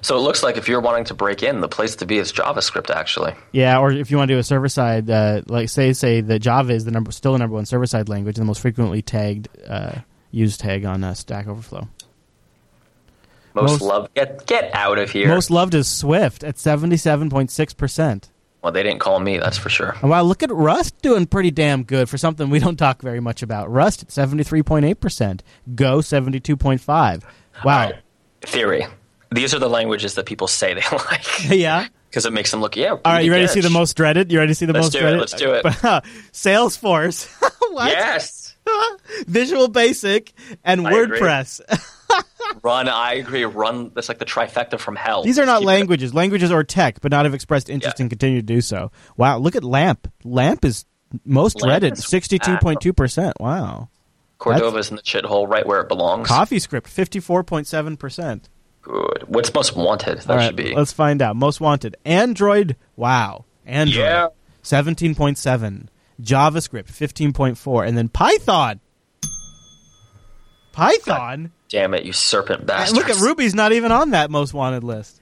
So 0.01 0.15
it 0.15 0.21
looks 0.21 0.43
like 0.43 0.57
if 0.57 0.67
you're 0.67 0.79
wanting 0.81 1.05
to 1.05 1.13
break 1.13 1.41
in, 1.43 1.59
the 1.61 1.67
place 1.67 1.95
to 1.97 2.05
be 2.05 2.17
is 2.17 2.31
JavaScript. 2.31 2.89
Actually, 2.89 3.33
Yeah, 3.51 3.79
or 3.79 3.91
if 3.91 4.11
you 4.11 4.17
want 4.17 4.29
to 4.29 4.35
do 4.35 4.39
a 4.39 4.43
server 4.43 4.69
side, 4.69 5.09
uh, 5.09 5.41
like 5.47 5.69
say 5.69 5.93
say 5.93 6.21
that 6.21 6.39
Java 6.39 6.73
is 6.73 6.85
the 6.85 6.91
number 6.91 7.11
still 7.11 7.33
the 7.33 7.39
number 7.39 7.55
one 7.55 7.65
server 7.65 7.85
side 7.87 8.07
language 8.09 8.37
and 8.37 8.43
the 8.43 8.47
most 8.47 8.61
frequently 8.61 9.01
tagged 9.01 9.47
uh, 9.67 9.99
used 10.31 10.59
tag 10.59 10.85
on 10.85 11.03
uh, 11.03 11.13
Stack 11.13 11.47
Overflow. 11.47 11.87
most, 13.53 13.71
Most- 13.71 13.81
love 13.81 14.13
get 14.13 14.45
get 14.45 14.73
out 14.75 14.97
of 14.99 15.11
here. 15.11 15.27
Most 15.27 15.49
loved 15.51 15.73
is 15.73 15.87
Swift 15.87 16.43
at 16.43 16.57
seventy 16.57 16.97
seven 16.97 17.29
point 17.29 17.49
six 17.51 17.73
percent. 17.73 18.29
well, 18.61 18.71
they 18.71 18.83
didn't 18.83 18.99
call 18.99 19.19
me. 19.19 19.37
That's 19.39 19.57
for 19.57 19.69
sure. 19.69 19.95
Wow, 20.03 20.21
look 20.23 20.43
at 20.43 20.51
Rust 20.51 21.01
doing 21.01 21.25
pretty 21.25 21.51
damn 21.51 21.83
good 21.83 22.07
for 22.09 22.17
something 22.17 22.49
we 22.49 22.59
don't 22.59 22.75
talk 22.77 23.01
very 23.01 23.19
much 23.19 23.41
about. 23.41 23.71
Rust 23.71 24.03
at 24.03 24.11
seventy 24.11 24.43
three 24.43 24.61
point 24.63 24.85
eight 24.85 24.99
percent. 25.01 25.41
Go 25.73 26.01
seventy 26.01 26.39
two 26.39 26.55
point 26.55 26.81
five. 26.81 27.25
Wow. 27.65 27.85
Right. 27.85 27.95
Theory. 28.41 28.85
These 29.31 29.53
are 29.53 29.59
the 29.59 29.69
languages 29.69 30.15
that 30.15 30.25
people 30.25 30.47
say 30.47 30.73
they 30.73 30.81
like 30.91 31.49
yeah. 31.49 31.87
because 32.09 32.25
it 32.25 32.33
makes 32.33 32.51
them 32.51 32.61
look. 32.61 32.75
Yeah. 32.77 32.91
All 32.91 32.99
right, 33.05 33.25
you 33.25 33.31
ready 33.31 33.45
to 33.45 33.51
see 33.51 33.61
the 33.61 33.69
most 33.69 33.95
dreaded? 33.97 34.31
You 34.31 34.39
ready 34.39 34.51
to 34.51 34.55
see 34.55 34.65
the 34.65 34.73
Let's 34.73 34.85
most 34.85 34.91
do 34.93 34.97
it, 34.99 35.01
dreaded? 35.01 35.19
let's 35.19 35.33
do 35.33 35.53
it. 35.53 35.63
Salesforce. 36.33 37.27
what? 37.71 37.89
Yes. 37.89 38.55
Visual 39.27 39.67
Basic 39.69 40.33
and 40.63 40.85
I. 40.85 40.91
WordPress. 40.93 41.61
Run. 42.63 42.87
I 42.89 43.13
agree. 43.15 43.43
Run. 43.45 43.91
That's 43.93 44.07
like 44.09 44.17
the 44.19 44.25
trifecta 44.25 44.79
from 44.79 44.95
hell. 44.95 45.23
These 45.23 45.39
are 45.39 45.45
not 45.45 45.59
Keep 45.59 45.63
it- 45.63 45.67
languages, 45.67 46.13
languages 46.13 46.51
or 46.51 46.63
tech, 46.63 46.99
but 47.01 47.11
not 47.11 47.25
have 47.25 47.33
expressed 47.33 47.69
interest 47.69 47.99
Yeah. 47.99 48.03
and 48.03 48.09
continue 48.09 48.39
to 48.41 48.45
do 48.45 48.61
so. 48.61 48.91
Wow, 49.17 49.37
look 49.37 49.55
at 49.55 49.63
Lamp. 49.63 50.11
Lamp 50.23 50.63
is 50.65 50.85
most 51.25 51.61
Lamp 51.61 51.69
redded, 51.83 51.93
is- 51.97 52.05
sixty-two 52.07 52.57
point 52.57 52.81
two 52.81 52.93
percent. 52.93 53.39
Wow. 53.39 53.89
Cordova's 54.39 54.89
in 54.89 54.97
the 54.97 55.01
shithole 55.01 55.47
right 55.49 55.65
where 55.65 55.81
it 55.81 55.87
belongs. 55.87 56.27
CoffeeScript, 56.27 56.87
fifty-four 56.87 57.43
point 57.43 57.67
seven 57.67 57.97
percent. 57.97 58.49
Good. 58.87 59.23
What's 59.27 59.53
most 59.53 59.75
wanted? 59.75 60.19
That 60.19 60.29
All 60.29 60.35
right, 60.37 60.45
should 60.47 60.55
be. 60.55 60.73
let's 60.73 60.93
find 60.93 61.21
out. 61.21 61.35
Most 61.35 61.59
wanted. 61.59 61.97
Android. 62.05 62.75
Wow. 62.95 63.43
Android. 63.65 63.97
Yeah. 63.97 64.27
Seventeen 64.61 65.13
point 65.13 65.37
seven. 65.37 65.89
JavaScript, 66.21 66.87
fifteen 66.87 67.33
point 67.33 67.57
four, 67.57 67.83
and 67.83 67.97
then 67.97 68.07
Python. 68.09 68.79
Python. 70.71 71.51
Damn 71.69 71.93
it, 71.93 72.03
you 72.05 72.13
serpent 72.13 72.59
And 72.59 72.67
bastard. 72.67 72.97
look 72.97 73.09
at 73.09 73.17
Ruby's 73.17 73.53
not 73.55 73.71
even 73.73 73.91
on 73.91 74.11
that 74.11 74.31
most 74.31 74.53
wanted 74.53 74.83
list. 74.83 75.21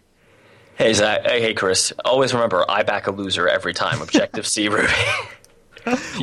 Hey 0.75 0.93
Zach. 0.93 1.25
Hey, 1.25 1.41
hey 1.41 1.53
Chris. 1.53 1.93
Always 2.03 2.33
remember, 2.33 2.65
I 2.69 2.83
back 2.83 3.07
a 3.07 3.11
loser 3.11 3.47
every 3.47 3.73
time. 3.73 4.01
Objective 4.01 4.45
C 4.45 4.67
Ruby. 4.69 4.87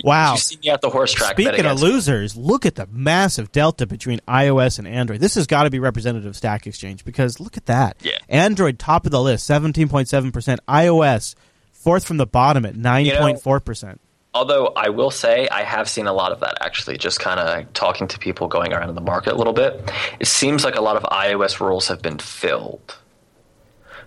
Wow. 0.04 0.32
You 0.32 0.38
see 0.38 0.58
me 0.62 0.70
at 0.70 0.80
the 0.80 0.90
horse 0.90 1.12
track. 1.12 1.32
Speaking 1.32 1.66
of 1.66 1.80
losers, 1.80 2.36
look 2.36 2.66
at 2.66 2.74
the 2.74 2.86
massive 2.90 3.52
delta 3.52 3.86
between 3.86 4.20
iOS 4.28 4.78
and 4.78 4.88
Android. 4.88 5.20
This 5.20 5.34
has 5.36 5.46
got 5.46 5.64
to 5.64 5.70
be 5.70 5.78
representative 5.78 6.26
of 6.28 6.36
Stack 6.36 6.66
Exchange 6.66 7.04
because 7.04 7.38
look 7.40 7.56
at 7.56 7.66
that. 7.66 7.96
Yeah. 8.02 8.18
Android 8.28 8.78
top 8.78 9.04
of 9.04 9.12
the 9.12 9.20
list, 9.22 9.46
seventeen 9.46 9.88
point 9.88 10.08
seven 10.08 10.32
percent. 10.32 10.60
iOS 10.68 11.34
fourth 11.72 12.04
from 12.04 12.16
the 12.16 12.26
bottom 12.26 12.64
at 12.64 12.76
nine 12.76 13.08
point 13.18 13.40
four 13.40 13.60
percent. 13.60 14.00
Although 14.34 14.68
I 14.74 14.88
will 14.88 15.10
say 15.10 15.46
I 15.48 15.62
have 15.62 15.88
seen 15.90 16.06
a 16.06 16.12
lot 16.12 16.32
of 16.32 16.40
that 16.40 16.56
actually, 16.62 16.96
just 16.96 17.20
kind 17.20 17.38
of 17.38 17.70
talking 17.74 18.08
to 18.08 18.18
people 18.18 18.48
going 18.48 18.72
around 18.72 18.88
in 18.88 18.94
the 18.94 19.00
market 19.02 19.34
a 19.34 19.36
little 19.36 19.52
bit. 19.52 19.90
It 20.20 20.26
seems 20.26 20.64
like 20.64 20.74
a 20.76 20.80
lot 20.80 20.96
of 20.96 21.02
iOS 21.04 21.60
roles 21.60 21.88
have 21.88 22.00
been 22.00 22.18
filled. 22.18 22.96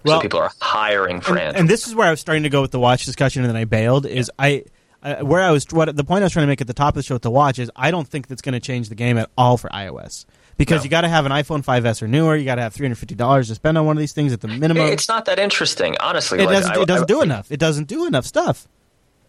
Well- 0.04 0.18
so 0.18 0.22
people 0.22 0.40
are 0.40 0.52
hiring 0.60 1.22
for 1.22 1.32
And, 1.32 1.40
Android. 1.40 1.60
and 1.62 1.70
this 1.70 1.88
is 1.88 1.94
where 1.96 2.08
I 2.08 2.12
was 2.12 2.20
starting 2.20 2.44
to 2.44 2.50
go 2.50 2.62
with 2.62 2.72
the 2.72 2.80
watch 2.80 3.06
discussion, 3.06 3.44
and 3.44 3.50
then 3.50 3.56
I 3.56 3.66
bailed. 3.66 4.06
Is 4.08 4.32
I. 4.40 4.64
Uh, 5.06 5.24
where 5.24 5.42
I 5.42 5.52
was, 5.52 5.66
what 5.72 5.96
the 5.96 6.04
point 6.04 6.24
I 6.24 6.26
was 6.26 6.34
trying 6.34 6.44
to 6.44 6.48
make 6.48 6.62
at 6.62 6.68
the 6.68 6.74
top 6.74 6.90
of 6.90 6.96
the 6.96 7.04
show 7.04 7.14
with 7.16 7.22
the 7.22 7.30
watch 7.30 7.60
is, 7.60 7.70
I 7.76 7.92
don't 7.92 8.08
think 8.08 8.28
that's 8.28 8.42
going 8.42 8.54
to 8.54 8.60
change 8.60 8.90
the 8.90 8.96
game 8.96 9.18
at 9.20 9.30
all 9.38 9.56
for 9.58 9.70
iOS 9.70 10.26
because 10.58 10.80
No. 10.80 10.84
you 10.86 10.90
got 10.90 11.02
to 11.02 11.08
have 11.10 11.28
an 11.28 11.32
iPhone 11.32 11.64
5s 11.64 12.02
or 12.02 12.08
newer. 12.08 12.36
You 12.36 12.44
got 12.44 12.56
to 12.56 12.64
have 12.64 12.74
three 12.74 12.86
hundred 12.88 12.96
fifty 12.98 13.14
dollars 13.14 13.48
to 13.50 13.56
spend 13.56 13.78
on 13.78 13.86
one 13.86 13.96
of 13.96 14.00
these 14.02 14.14
things 14.14 14.34
at 14.34 14.42
the 14.42 14.48
minimum. 14.48 14.88
it's 14.88 15.08
not 15.08 15.26
that 15.26 15.38
interesting, 15.38 15.96
honestly. 16.00 16.40
it 16.40 16.46
Like, 16.48 16.56
doesn't. 16.58 16.72
I- 16.78 16.82
it 16.82 16.88
doesn't 16.88 17.04
I- 17.12 17.14
do 17.14 17.22
enough. 17.22 17.52
It 17.52 17.60
doesn't 17.60 17.88
do 17.88 18.08
enough 18.08 18.26
stuff. 18.26 18.68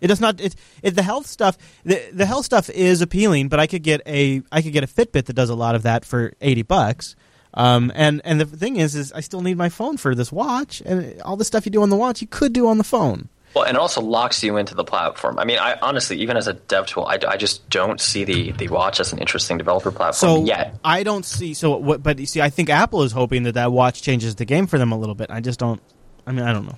It 0.01 0.07
does 0.09 0.20
not. 0.20 0.41
It, 0.41 0.55
it 0.83 0.91
the 0.95 1.03
health 1.03 1.27
stuff. 1.27 1.57
The, 1.85 2.03
the 2.12 2.27
health 2.27 2.45
stuff 2.47 2.68
is 2.70 3.01
appealing, 3.03 3.49
but 3.49 3.61
I 3.61 3.66
could 3.66 3.83
get 3.83 4.01
a 4.07 4.43
I 4.53 4.62
could 4.62 4.72
get 4.72 4.83
a 4.85 4.87
Fitbit 4.87 5.24
that 5.27 5.33
does 5.35 5.51
a 5.51 5.55
lot 5.55 5.74
of 5.74 5.83
that 5.85 6.05
for 6.05 6.33
eighty 6.41 6.62
bucks. 6.62 7.16
Um, 7.55 7.91
and 7.95 8.20
and 8.24 8.39
the 8.41 8.45
thing 8.45 8.77
is, 8.77 8.95
is 8.95 9.12
I 9.12 9.20
still 9.20 9.41
need 9.41 9.57
my 9.57 9.68
phone 9.70 9.97
for 9.97 10.14
this 10.14 10.31
watch, 10.33 10.83
and 10.85 11.20
all 11.22 11.37
the 11.37 11.45
stuff 11.47 11.64
you 11.66 11.72
do 11.72 11.83
on 11.83 11.89
the 11.91 11.97
watch, 11.97 12.20
you 12.20 12.27
could 12.29 12.53
do 12.53 12.66
on 12.68 12.77
the 12.79 12.85
phone. 12.85 13.29
Well, 13.57 13.65
and 13.65 13.75
it 13.75 13.81
also 13.81 14.03
locks 14.03 14.45
you 14.45 14.59
into 14.59 14.75
the 14.75 14.85
platform. 14.85 15.39
I 15.39 15.47
mean, 15.47 15.59
I 15.59 15.79
honestly, 15.81 16.19
even 16.19 16.37
as 16.37 16.47
a 16.47 16.53
dev 16.53 16.89
tool, 16.89 17.07
I, 17.07 17.19
I 17.27 17.39
just 17.39 17.67
don't 17.71 17.99
see 17.99 18.23
the, 18.23 18.53
the 18.53 18.69
watch 18.69 19.01
as 19.01 19.15
an 19.15 19.19
interesting 19.19 19.57
developer 19.57 19.91
platform 19.91 20.41
So 20.41 20.45
yet. 20.45 20.79
I 20.85 21.03
don't 21.03 21.25
see. 21.25 21.55
So 21.55 21.75
what? 21.79 22.03
But 22.03 22.19
you 22.19 22.27
see, 22.27 22.43
I 22.43 22.51
think 22.51 22.69
Apple 22.69 23.03
is 23.03 23.13
hoping 23.13 23.45
that 23.45 23.53
that 23.53 23.73
watch 23.73 24.03
changes 24.03 24.35
the 24.35 24.45
game 24.45 24.67
for 24.67 24.77
them 24.77 24.93
a 24.93 24.99
little 24.99 25.15
bit. 25.15 25.31
I 25.31 25.41
just 25.41 25.59
don't. 25.59 25.81
I 26.27 26.33
mean, 26.33 26.45
I 26.45 26.53
don't 26.53 26.67
know. 26.67 26.77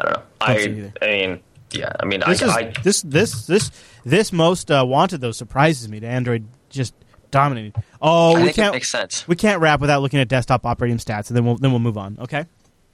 I 0.00 0.04
don't 0.04 0.12
know. 0.14 0.22
Don't 0.40 1.02
I. 1.02 1.04
I 1.04 1.06
mean, 1.06 1.40
yeah. 1.72 1.92
I 2.00 2.06
mean, 2.06 2.22
This 2.26 2.40
I, 2.40 2.46
is 2.46 2.50
I 2.56 2.82
this 2.82 3.02
this 3.02 3.46
this 3.46 3.70
this 4.06 4.32
most 4.32 4.70
uh, 4.70 4.86
wanted 4.88 5.20
though 5.20 5.32
surprises 5.32 5.86
me. 5.86 6.00
To 6.00 6.06
Android 6.06 6.46
just 6.70 6.94
dominating. 7.30 7.74
Oh, 8.00 8.42
we 8.42 8.54
can't. 8.54 8.72
makes 8.72 8.88
sense. 8.88 9.28
We 9.28 9.36
can't 9.36 9.60
wrap 9.60 9.80
without 9.80 10.00
looking 10.00 10.20
at 10.20 10.28
desktop 10.28 10.64
operating 10.64 10.96
stats, 10.96 11.28
and 11.28 11.36
then 11.36 11.44
we'll 11.44 11.56
then 11.58 11.72
we'll 11.72 11.78
move 11.78 11.98
on. 11.98 12.16
Okay. 12.20 12.46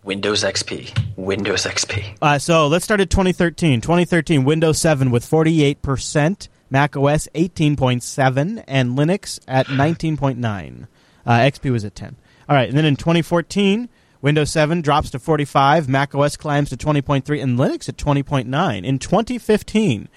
Windows 0.05 0.43
XP, 0.43 1.17
Windows 1.17 1.65
XP. 1.65 2.17
Uh, 2.21 2.37
so 2.37 2.67
let's 2.67 2.85
start 2.85 3.01
at 3.01 3.09
2013. 3.09 3.81
2013, 3.81 4.43
Windows 4.43 4.79
7 4.79 5.13
with 5.13 5.25
48%, 5.25 6.49
Mac 6.71 6.97
OS 6.97 7.29
18.7, 7.37 8.65
and 8.67 8.99
Linux 8.99 9.39
at 9.47 9.67
19.9. 9.69 10.89
Uh, 11.25 11.31
XP 11.31 11.71
was 11.71 11.85
at 11.85 11.95
10. 11.95 12.17
All 12.49 12.57
right, 12.57 12.69
and 12.69 12.77
then 12.77 12.85
in 12.85 12.97
2014, 12.97 13.89
Windows 14.21 14.51
7 14.51 14.81
drops 14.81 15.11
to 15.11 15.21
45, 15.21 15.89
Mac 15.89 16.17
OS 16.17 16.37
climbs 16.37 16.71
to 16.71 16.77
20.3, 16.77 17.41
and 17.41 17.57
Linux 17.57 17.89
at 17.89 17.97
20.9. 17.97 18.85
In 18.85 18.99
2015, 18.99 20.09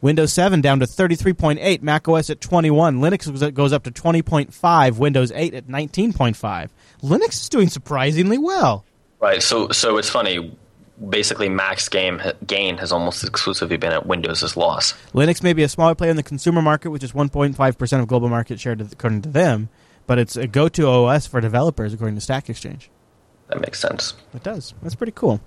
Windows 0.00 0.32
7 0.32 0.60
down 0.60 0.80
to 0.80 0.86
33.8, 0.86 1.82
Mac 1.82 2.08
OS 2.08 2.28
at 2.28 2.40
21, 2.40 2.98
Linux 2.98 3.54
goes 3.54 3.72
up 3.72 3.84
to 3.84 3.92
20.5, 3.92 4.98
Windows 4.98 5.30
8 5.32 5.54
at 5.54 5.68
19.5. 5.68 6.70
Linux 7.02 7.40
is 7.42 7.48
doing 7.48 7.68
surprisingly 7.68 8.38
well. 8.38 8.84
Right. 9.20 9.42
So, 9.42 9.68
so 9.70 9.96
it's 9.98 10.08
funny. 10.10 10.56
Basically, 11.08 11.48
Mac's 11.48 11.88
game 11.88 12.20
gain 12.46 12.76
has 12.78 12.92
almost 12.92 13.24
exclusively 13.24 13.78
been 13.78 13.92
at 13.92 14.04
Windows' 14.06 14.54
loss. 14.56 14.92
Linux 15.14 15.42
may 15.42 15.54
be 15.54 15.62
a 15.62 15.68
smaller 15.68 15.94
player 15.94 16.10
in 16.10 16.16
the 16.16 16.22
consumer 16.22 16.60
market, 16.60 16.90
which 16.90 17.02
is 17.02 17.12
1.5% 17.12 18.00
of 18.00 18.06
global 18.06 18.28
market 18.28 18.60
share, 18.60 18.76
according 18.78 19.22
to 19.22 19.30
them, 19.30 19.70
but 20.06 20.18
it's 20.18 20.36
a 20.36 20.46
go 20.46 20.68
to 20.68 20.86
OS 20.86 21.26
for 21.26 21.40
developers, 21.40 21.94
according 21.94 22.16
to 22.16 22.20
Stack 22.20 22.50
Exchange. 22.50 22.90
That 23.48 23.60
makes 23.62 23.80
sense. 23.80 24.12
It 24.34 24.42
does. 24.42 24.74
That's 24.82 24.94
pretty 24.94 25.12
cool. 25.16 25.40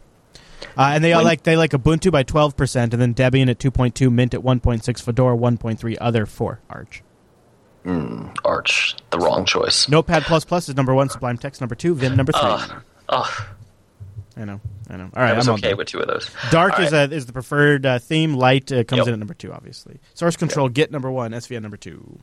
Uh, 0.76 0.92
and 0.96 1.04
they 1.04 1.14
all 1.14 1.20
When- 1.20 1.26
like 1.28 1.44
they 1.44 1.56
like 1.56 1.72
Ubuntu 1.72 2.12
by 2.12 2.24
12%, 2.24 2.94
and 2.94 3.02
then 3.02 3.14
Debian 3.14 3.48
at 3.50 3.60
2.2, 3.60 4.10
Mint 4.12 4.34
at 4.34 4.42
1.6, 4.42 5.02
Fedora 5.02 5.38
1.3, 5.38 5.98
other 6.02 6.26
4, 6.26 6.62
Arch. 6.70 7.04
Arch, 8.46 8.96
the 9.10 9.20
wrong 9.20 9.46
choice. 9.46 9.88
Notepad++ 9.90 10.24
plus 10.24 10.70
is 10.70 10.76
number 10.76 10.94
one, 10.94 11.10
Sublime 11.10 11.38
Text 11.38 11.62
number 11.62 11.76
two, 11.76 11.96
Vim 11.96 12.16
number 12.16 12.32
three. 12.32 12.42
Ugh. 12.44 12.84
Ugh. 13.10 13.44
I 14.36 14.46
know, 14.46 14.60
I 14.90 14.98
know. 14.98 15.10
All 15.16 15.22
right, 15.22 15.34
I 15.34 15.38
was 15.38 15.48
I'm 15.48 15.56
okay 15.56 15.74
with 15.76 15.88
two 15.90 16.00
of 16.00 16.08
those. 16.08 16.30
Dark 16.50 16.80
All 16.80 16.86
is 16.86 16.94
a, 16.94 17.04
is 17.12 17.28
the 17.28 17.34
preferred 17.34 17.86
uh, 17.86 18.00
theme. 18.00 18.34
Light 18.34 18.72
uh, 18.72 18.84
comes 18.84 19.00
Yep. 19.00 19.08
in 19.08 19.14
at 19.14 19.20
number 19.20 19.36
two, 19.36 19.54
obviously. 19.54 20.00
Source 20.16 20.36
control, 20.36 20.70
Git 20.70 20.92
number 20.92 21.12
one, 21.12 21.32
SVN 21.34 21.62
number 21.62 21.78
two. 21.78 22.20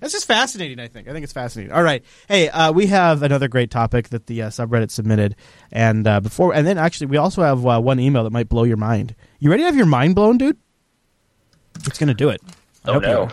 That's 0.00 0.12
just 0.12 0.26
fascinating. 0.26 0.78
I 0.78 0.88
think. 0.88 1.08
I 1.08 1.12
think 1.12 1.24
it's 1.24 1.32
fascinating. 1.32 1.72
All 1.72 1.82
right. 1.82 2.04
Hey, 2.28 2.50
uh, 2.50 2.70
we 2.72 2.86
have 2.88 3.22
another 3.22 3.48
great 3.48 3.70
topic 3.70 4.10
that 4.10 4.26
the 4.26 4.42
uh, 4.42 4.48
subreddit 4.50 4.90
submitted, 4.90 5.36
and 5.72 6.06
uh, 6.06 6.20
before, 6.20 6.52
and 6.54 6.66
then 6.66 6.76
actually, 6.76 7.06
we 7.06 7.16
also 7.16 7.42
have 7.42 7.64
uh, 7.66 7.80
one 7.80 7.98
email 7.98 8.24
that 8.24 8.30
might 8.30 8.48
blow 8.50 8.64
your 8.64 8.76
mind. 8.76 9.14
You 9.38 9.50
ready 9.50 9.62
to 9.62 9.66
have 9.66 9.76
your 9.76 9.86
mind 9.86 10.14
blown, 10.16 10.36
dude? 10.36 10.58
It's 11.86 11.98
gonna 11.98 12.12
do 12.14 12.28
it. 12.28 12.42
I 12.84 12.90
Oh, 12.90 12.92
hope 12.94 13.02
you 13.04 13.08
no. 13.08 13.28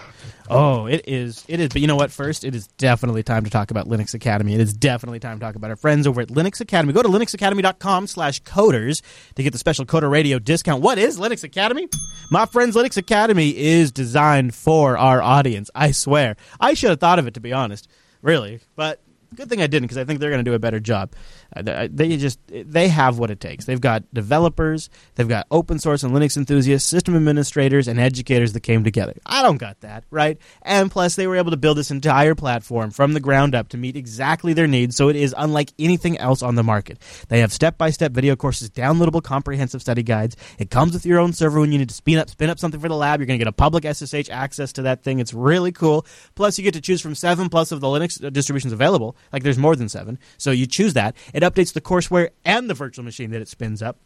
Oh, 0.50 0.86
it 0.86 1.06
is. 1.08 1.44
It 1.48 1.60
is. 1.60 1.70
But 1.70 1.82
you 1.82 1.88
know 1.88 1.96
what? 1.96 2.12
First, 2.12 2.44
it 2.44 2.54
is 2.54 2.68
definitely 2.68 3.24
time 3.24 3.44
to 3.46 3.50
talk 3.50 3.72
about 3.72 3.88
Linux 3.88 4.14
Academy. 4.14 4.54
It 4.54 4.62
is 4.62 4.74
definitely 4.74 5.20
time 5.20 5.40
to 5.40 5.46
talk 5.46 5.56
about 5.56 5.70
our 5.70 5.76
friends 5.76 6.06
over 6.06 6.22
at 6.22 6.28
Linux 6.30 6.62
Academy. 6.62 6.94
Go 6.94 7.02
to 7.02 7.10
linuxacademy.com 7.10 8.08
slash 8.08 8.42
coders 8.44 9.02
to 9.36 9.44
get 9.44 9.54
the 9.54 9.60
special 9.60 9.86
Coder 9.86 10.10
Radio 10.10 10.40
discount. 10.40 10.84
What 10.84 10.98
is 10.98 11.20
Linux 11.20 11.44
Academy? 11.44 11.88
My 12.32 12.46
friends, 12.46 12.76
Linux 12.76 12.98
Academy 12.98 13.56
is 13.56 13.92
designed 13.92 14.54
for 14.54 14.98
our 14.98 15.22
audience. 15.22 15.70
I 15.74 15.92
swear. 15.92 16.36
I 16.60 16.74
should 16.74 16.90
have 16.92 17.00
thought 17.00 17.20
of 17.20 17.28
it, 17.28 17.34
to 17.36 17.40
be 17.40 17.54
honest. 17.54 17.88
Really. 18.22 18.60
But 18.76 19.02
good 19.36 19.50
thing 19.50 19.62
I 19.62 19.68
didn't 19.68 19.86
because 19.86 19.98
I 19.98 20.06
think 20.06 20.20
they're 20.20 20.30
going 20.30 20.44
to 20.44 20.50
do 20.50 20.56
a 20.56 20.60
better 20.60 20.80
job. 20.80 21.14
Uh, 21.56 21.62
they- 21.62 21.88
they 21.88 22.18
just 22.18 22.40
they 22.48 22.88
have 22.88 23.18
what 23.18 23.32
it 23.32 23.40
takes. 23.40 23.66
They've 23.66 23.80
got 23.82 24.04
developers, 24.14 24.90
they've 25.16 25.28
got 25.28 25.48
open 25.52 25.80
source 25.80 26.04
and 26.04 26.14
Linux 26.14 26.36
enthusiasts, 26.38 26.88
system 26.90 27.16
administrators, 27.16 27.88
and 27.88 28.00
educators 28.00 28.54
that 28.54 28.62
came 28.62 28.84
together. 28.84 29.14
I 29.26 29.42
don't 29.42 29.58
got 29.58 29.80
that 29.82 30.04
right. 30.12 30.38
And 30.62 30.92
plus, 30.92 31.16
they 31.16 31.28
were 31.28 31.38
able 31.38 31.52
to 31.52 31.58
build 31.58 31.78
this 31.78 31.92
entire 31.92 32.36
platform 32.36 32.92
from 32.92 33.14
the 33.14 33.20
ground 33.20 33.56
up 33.56 33.70
to 33.70 33.78
meet 33.78 33.96
exactly 33.96 34.54
their 34.54 34.68
needs. 34.68 34.96
So 34.96 35.10
it 35.10 35.16
is 35.16 35.34
unlike 35.38 35.72
anything 35.80 36.18
else 36.18 36.42
on 36.42 36.56
the 36.56 36.64
market. 36.64 37.00
They 37.30 37.40
have 37.40 37.54
step 37.54 37.78
by 37.78 37.90
step 37.92 38.12
video 38.12 38.36
courses, 38.36 38.70
downloadable 38.70 39.24
comprehensive 39.24 39.82
study 39.82 40.04
guides. 40.04 40.36
It 40.60 40.70
comes 40.70 40.94
with 40.94 41.06
your 41.06 41.20
own 41.20 41.34
server 41.34 41.60
when 41.60 41.72
you 41.72 41.78
need 41.80 41.90
to 41.90 41.96
spin 41.96 42.18
up 42.18 42.30
spin 42.30 42.50
up 42.50 42.60
something 42.60 42.80
for 42.80 42.90
the 42.90 42.96
lab. 42.96 43.20
You're 43.20 43.28
going 43.28 43.40
to 43.40 43.44
get 43.46 43.50
a 43.50 43.54
public 43.54 43.86
SSH 43.86 44.30
access 44.30 44.74
to 44.74 44.82
that 44.84 45.04
thing. 45.04 45.20
It's 45.20 45.34
really 45.34 45.72
cool. 45.72 46.06
Plus, 46.36 46.58
you 46.58 46.64
get 46.64 46.74
to 46.74 46.82
choose 46.82 47.02
from 47.02 47.16
seven 47.16 47.50
plus 47.50 47.72
of 47.72 47.80
the 47.82 47.88
Linux 47.88 48.20
distributions 48.34 48.74
available 48.74 49.16
Like 49.32 49.44
there's 49.44 49.58
more 49.58 49.76
than 49.76 49.90
seven. 49.90 50.20
So 50.38 50.52
you 50.52 50.66
choose 50.66 50.94
that. 50.94 51.16
It 51.34 51.44
updates 51.50 51.74
the 51.74 51.82
courseware 51.82 52.30
and 52.44 52.70
the 52.70 52.74
virtual 52.74 53.06
machine 53.06 53.32
that 53.32 53.42
it 53.42 53.48
spins 53.48 53.82
up. 53.82 53.98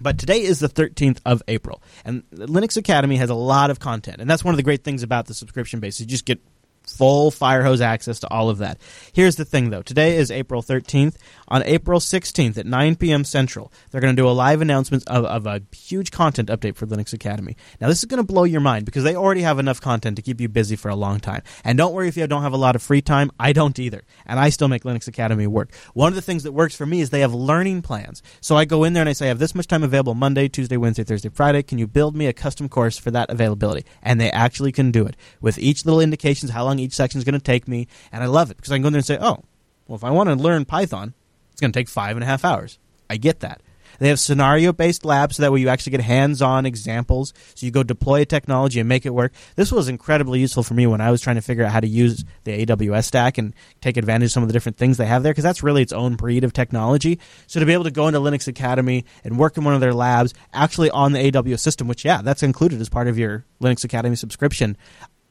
But 0.00 0.18
today 0.18 0.42
is 0.42 0.58
the 0.58 0.68
13th 0.68 1.20
of 1.24 1.40
April, 1.46 1.80
and 2.04 2.24
Linux 2.30 2.76
Academy 2.76 3.16
has 3.16 3.30
a 3.30 3.34
lot 3.34 3.70
of 3.70 3.78
content, 3.78 4.20
and 4.20 4.28
that's 4.28 4.42
one 4.42 4.52
of 4.52 4.56
the 4.56 4.64
great 4.64 4.82
things 4.82 5.04
about 5.04 5.26
the 5.26 5.34
subscription 5.34 5.78
base. 5.78 6.00
You 6.00 6.06
just 6.06 6.24
get 6.24 6.40
full 6.86 7.30
firehose 7.30 7.80
access 7.80 8.20
to 8.20 8.30
all 8.30 8.50
of 8.50 8.58
that. 8.58 8.78
Here's 9.12 9.36
the 9.36 9.44
thing 9.44 9.70
though. 9.70 9.82
Today 9.82 10.16
is 10.16 10.30
April 10.30 10.62
13th. 10.62 11.16
On 11.48 11.62
April 11.64 12.00
16th 12.00 12.56
at 12.56 12.66
9 12.66 12.96
p.m. 12.96 13.22
Central, 13.22 13.70
they're 13.90 14.00
going 14.00 14.14
to 14.16 14.20
do 14.20 14.28
a 14.28 14.30
live 14.30 14.60
announcement 14.62 15.06
of, 15.08 15.24
of 15.24 15.46
a 15.46 15.60
huge 15.74 16.10
content 16.10 16.48
update 16.48 16.74
for 16.74 16.86
Linux 16.86 17.12
Academy. 17.12 17.56
Now 17.80 17.88
this 17.88 17.98
is 17.98 18.06
going 18.06 18.18
to 18.18 18.26
blow 18.26 18.44
your 18.44 18.60
mind 18.60 18.86
because 18.86 19.04
they 19.04 19.14
already 19.14 19.42
have 19.42 19.58
enough 19.58 19.80
content 19.80 20.16
to 20.16 20.22
keep 20.22 20.40
you 20.40 20.48
busy 20.48 20.76
for 20.76 20.88
a 20.88 20.96
long 20.96 21.20
time. 21.20 21.42
And 21.62 21.76
don't 21.76 21.92
worry 21.92 22.08
if 22.08 22.16
you 22.16 22.26
don't 22.26 22.42
have 22.42 22.52
a 22.52 22.58
lot 22.58 22.76
of 22.76 22.82
free 22.82 23.02
time. 23.02 23.30
I 23.38 23.52
don't 23.52 23.78
either. 23.78 24.02
And 24.26 24.40
I 24.40 24.48
still 24.50 24.68
make 24.68 24.84
Linux 24.84 25.06
Academy 25.08 25.46
work. 25.46 25.74
One 25.92 26.08
of 26.08 26.14
the 26.14 26.22
things 26.22 26.44
that 26.44 26.52
works 26.52 26.74
for 26.74 26.86
me 26.86 27.00
is 27.00 27.10
they 27.10 27.20
have 27.20 27.34
learning 27.34 27.82
plans. 27.82 28.22
So 28.40 28.56
I 28.56 28.64
go 28.64 28.84
in 28.84 28.92
there 28.92 29.02
and 29.02 29.08
I 29.08 29.12
say 29.12 29.26
I 29.26 29.28
have 29.28 29.38
this 29.38 29.54
much 29.54 29.66
time 29.66 29.82
available 29.82 30.14
Monday, 30.14 30.48
Tuesday, 30.48 30.76
Wednesday, 30.76 31.04
Thursday, 31.04 31.28
Friday. 31.28 31.62
Can 31.62 31.78
you 31.78 31.86
build 31.86 32.16
me 32.16 32.26
a 32.26 32.32
custom 32.32 32.68
course 32.68 32.98
for 32.98 33.10
that 33.10 33.30
availability? 33.30 33.84
And 34.02 34.20
they 34.20 34.30
actually 34.30 34.72
can 34.72 34.90
do 34.90 35.06
it 35.06 35.16
with 35.40 35.58
each 35.58 35.84
little 35.84 36.00
indications 36.00 36.50
how 36.50 36.64
long 36.64 36.73
each 36.78 36.92
section 36.92 37.18
is 37.18 37.24
going 37.24 37.34
to 37.34 37.40
take 37.40 37.68
me. 37.68 37.88
And 38.12 38.22
I 38.22 38.26
love 38.26 38.50
it 38.50 38.56
because 38.56 38.72
I 38.72 38.76
can 38.76 38.82
go 38.82 38.88
in 38.88 38.92
there 38.92 38.98
and 38.98 39.06
say, 39.06 39.18
oh, 39.20 39.42
well, 39.86 39.96
if 39.96 40.04
I 40.04 40.10
want 40.10 40.28
to 40.28 40.34
learn 40.34 40.64
Python, 40.64 41.14
it's 41.52 41.60
going 41.60 41.72
to 41.72 41.78
take 41.78 41.88
five 41.88 42.16
and 42.16 42.24
a 42.24 42.26
half 42.26 42.44
hours. 42.44 42.78
I 43.08 43.16
get 43.16 43.40
that. 43.40 43.60
They 43.98 44.08
have 44.08 44.20
scenario 44.20 44.72
based 44.72 45.04
labs 45.04 45.36
so 45.36 45.42
that 45.42 45.52
way 45.52 45.60
you 45.60 45.68
actually 45.68 45.92
get 45.92 46.00
hands 46.00 46.42
on 46.42 46.66
examples. 46.66 47.32
So 47.54 47.66
you 47.66 47.72
go 47.72 47.82
deploy 47.82 48.22
a 48.22 48.24
technology 48.24 48.80
and 48.80 48.88
make 48.88 49.06
it 49.06 49.14
work. 49.14 49.32
This 49.56 49.70
was 49.70 49.88
incredibly 49.88 50.40
useful 50.40 50.62
for 50.62 50.74
me 50.74 50.86
when 50.86 51.00
I 51.00 51.10
was 51.10 51.20
trying 51.20 51.36
to 51.36 51.42
figure 51.42 51.64
out 51.64 51.72
how 51.72 51.80
to 51.80 51.86
use 51.86 52.24
the 52.44 52.66
AWS 52.66 53.04
stack 53.04 53.38
and 53.38 53.54
take 53.80 53.96
advantage 53.96 54.26
of 54.26 54.32
some 54.32 54.42
of 54.42 54.48
the 54.48 54.52
different 54.52 54.76
things 54.76 54.96
they 54.96 55.06
have 55.06 55.22
there 55.22 55.32
because 55.32 55.44
that's 55.44 55.62
really 55.62 55.82
its 55.82 55.92
own 55.92 56.16
breed 56.16 56.44
of 56.44 56.52
technology. 56.52 57.18
So 57.46 57.60
to 57.60 57.66
be 57.66 57.72
able 57.72 57.84
to 57.84 57.90
go 57.90 58.08
into 58.08 58.20
Linux 58.20 58.48
Academy 58.48 59.04
and 59.22 59.38
work 59.38 59.56
in 59.56 59.64
one 59.64 59.74
of 59.74 59.80
their 59.80 59.94
labs 59.94 60.34
actually 60.52 60.90
on 60.90 61.12
the 61.12 61.30
AWS 61.30 61.60
system, 61.60 61.88
which, 61.88 62.04
yeah, 62.04 62.22
that's 62.22 62.42
included 62.42 62.80
as 62.80 62.88
part 62.88 63.08
of 63.08 63.18
your 63.18 63.44
Linux 63.60 63.84
Academy 63.84 64.16
subscription, 64.16 64.76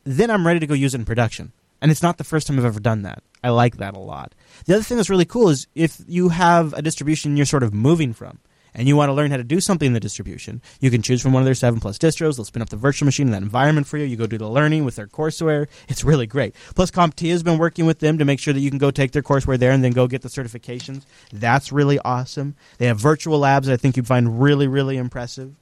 then 0.04 0.30
I'm 0.30 0.46
ready 0.46 0.60
to 0.60 0.68
go 0.68 0.74
use 0.74 0.94
it 0.94 1.00
in 1.00 1.06
production. 1.06 1.52
And 1.82 1.92
it's 1.92 2.02
not 2.02 2.18
the 2.18 2.24
first 2.24 2.48
time 2.48 2.58
I've 2.58 2.66
ever 2.66 2.80
done 2.80 3.02
that. 3.02 3.24
I 3.44 3.50
like 3.50 3.78
that 3.78 3.94
a 3.94 4.00
lot. 4.00 4.34
The 4.66 4.76
other 4.76 4.84
thing 4.84 4.96
that's 4.96 5.10
really 5.10 5.26
cool 5.26 5.50
is 5.50 5.68
if 5.76 6.02
you 6.08 6.30
have 6.30 6.74
a 6.74 6.82
distribution 6.82 7.36
you're 7.36 7.46
sort 7.46 7.64
of 7.64 7.74
moving 7.74 8.14
from 8.14 8.40
and 8.74 8.88
you 8.88 8.96
want 8.96 9.10
to 9.10 9.14
learn 9.14 9.32
how 9.32 9.38
to 9.38 9.44
do 9.44 9.60
something 9.60 9.88
in 9.88 9.94
the 9.94 10.00
distribution, 10.00 10.62
you 10.80 10.90
can 10.90 11.02
choose 11.02 11.22
from 11.22 11.34
one 11.34 11.42
of 11.42 11.46
their 11.46 11.54
7 11.54 11.82
plus 11.82 11.98
distros. 11.98 12.38
They'll 12.38 12.46
spin 12.46 12.62
up 12.62 12.70
the 12.70 12.78
virtual 12.78 13.06
machine 13.06 13.28
in 13.28 13.34
that 13.34 13.42
environment 13.42 13.86
for 13.86 13.98
you. 13.98 14.06
You 14.06 14.16
go 14.16 14.28
do 14.28 14.38
the 14.38 14.48
learning 14.48 14.86
with 14.86 14.96
their 14.96 15.08
courseware. 15.08 15.68
It's 15.90 16.06
really 16.06 16.26
great. 16.26 16.56
Plus, 16.74 16.90
CompTIA 16.90 17.32
has 17.32 17.44
been 17.44 17.58
working 17.58 17.86
with 17.86 18.00
them 18.00 18.18
to 18.18 18.24
make 18.24 18.40
sure 18.40 18.54
that 18.54 18.62
you 18.62 18.70
can 18.70 18.80
go 18.80 18.90
take 18.90 19.12
their 19.12 19.22
courseware 19.22 19.60
there 19.60 19.72
and 19.72 19.84
then 19.84 19.92
go 19.92 20.08
get 20.08 20.22
the 20.22 20.30
certifications. 20.30 21.04
That's 21.34 21.74
really 21.74 22.00
awesome. 22.00 22.56
They 22.78 22.88
have 22.88 22.98
virtual 22.98 23.40
labs 23.40 23.68
that 23.68 23.74
I 23.74 23.78
think 23.78 23.98
you'd 23.98 24.08
find 24.08 24.42
really, 24.42 24.68
really 24.68 24.96
impressive. 24.96 25.54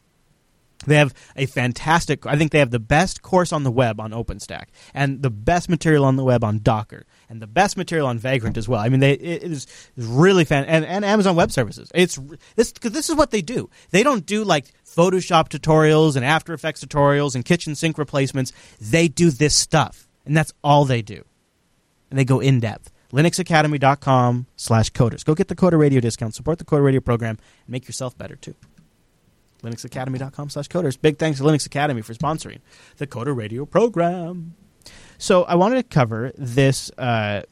They 0.85 0.95
have 0.95 1.13
a 1.35 1.45
fantastic, 1.45 2.25
I 2.25 2.37
think 2.37 2.51
they 2.51 2.59
have 2.59 2.71
the 2.71 2.79
best 2.79 3.21
course 3.21 3.53
on 3.53 3.63
the 3.63 3.71
web 3.71 3.99
on 3.99 4.11
OpenStack, 4.11 4.65
and 4.93 5.21
the 5.21 5.29
best 5.29 5.69
material 5.69 6.05
on 6.05 6.15
the 6.15 6.23
web 6.23 6.43
on 6.43 6.59
Docker, 6.63 7.05
and 7.29 7.41
the 7.41 7.47
best 7.47 7.77
material 7.77 8.07
on 8.07 8.17
Vagrant 8.17 8.57
as 8.57 8.67
well. 8.67 8.79
I 8.79 8.89
mean, 8.89 8.99
they, 8.99 9.13
it 9.13 9.43
is 9.43 9.67
really 9.95 10.43
fan, 10.43 10.65
and, 10.65 10.83
and 10.85 11.05
Amazon 11.05 11.35
Web 11.35 11.51
Services. 11.51 11.91
It's 11.93 12.19
this 12.55 12.71
because 12.71 12.93
this 12.93 13.09
is 13.09 13.15
what 13.15 13.31
they 13.31 13.41
do. 13.41 13.69
They 13.91 14.01
don't 14.01 14.25
do 14.25 14.43
like 14.43 14.73
Photoshop 14.85 15.49
tutorials 15.49 16.15
and 16.15 16.25
After 16.25 16.53
Effects 16.53 16.83
tutorials 16.83 17.35
and 17.35 17.45
kitchen 17.45 17.75
sink 17.75 17.97
replacements. 17.97 18.51
They 18.79 19.07
do 19.07 19.29
this 19.29 19.55
stuff, 19.55 20.07
and 20.25 20.35
that's 20.35 20.53
all 20.63 20.85
they 20.85 21.01
do. 21.01 21.23
And 22.09 22.17
they 22.19 22.25
go 22.25 22.39
in 22.39 22.59
depth. 22.59 22.91
LinuxAcademy.com 23.13 24.47
slash 24.55 24.91
coders. 24.91 25.23
Go 25.25 25.35
get 25.35 25.49
the 25.49 25.55
Coder 25.55 25.77
Radio 25.77 25.99
discount. 25.99 26.33
Support 26.33 26.59
the 26.59 26.65
Coder 26.65 26.83
Radio 26.83 27.01
program 27.01 27.37
and 27.65 27.69
make 27.69 27.87
yourself 27.87 28.17
better 28.17 28.35
too 28.35 28.55
linuxacademy.com 29.63 30.49
slash 30.49 30.67
coders. 30.67 30.99
Big 30.99 31.17
thanks 31.17 31.39
to 31.39 31.45
Linux 31.45 31.65
Academy 31.65 32.01
for 32.01 32.13
sponsoring 32.13 32.59
the 32.97 33.07
Coder 33.07 33.35
Radio 33.35 33.65
program. 33.65 34.55
So 35.17 35.43
I 35.43 35.55
wanted 35.55 35.75
to 35.75 35.83
cover 35.83 36.31
this 36.35 36.91
uh, 36.97 37.43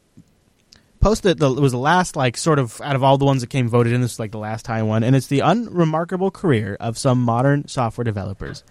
post 0.99 1.23
that 1.23 1.37
the, 1.37 1.51
was 1.51 1.71
the 1.71 1.77
last, 1.77 2.15
like, 2.15 2.35
sort 2.37 2.59
of 2.59 2.81
out 2.81 2.95
of 2.95 3.03
all 3.03 3.17
the 3.17 3.25
ones 3.25 3.41
that 3.41 3.47
came 3.47 3.67
voted 3.67 3.93
in, 3.93 4.01
this 4.01 4.13
is 4.13 4.19
like 4.19 4.31
the 4.31 4.39
last 4.39 4.67
high 4.67 4.83
one, 4.83 5.03
and 5.03 5.15
it's 5.15 5.27
the 5.27 5.41
unremarkable 5.41 6.31
career 6.31 6.75
of 6.79 6.97
some 6.97 7.21
modern 7.21 7.67
software 7.67 8.03
developers. 8.03 8.63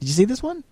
Did 0.00 0.08
you 0.08 0.14
see 0.14 0.24
this 0.24 0.42
one? 0.42 0.64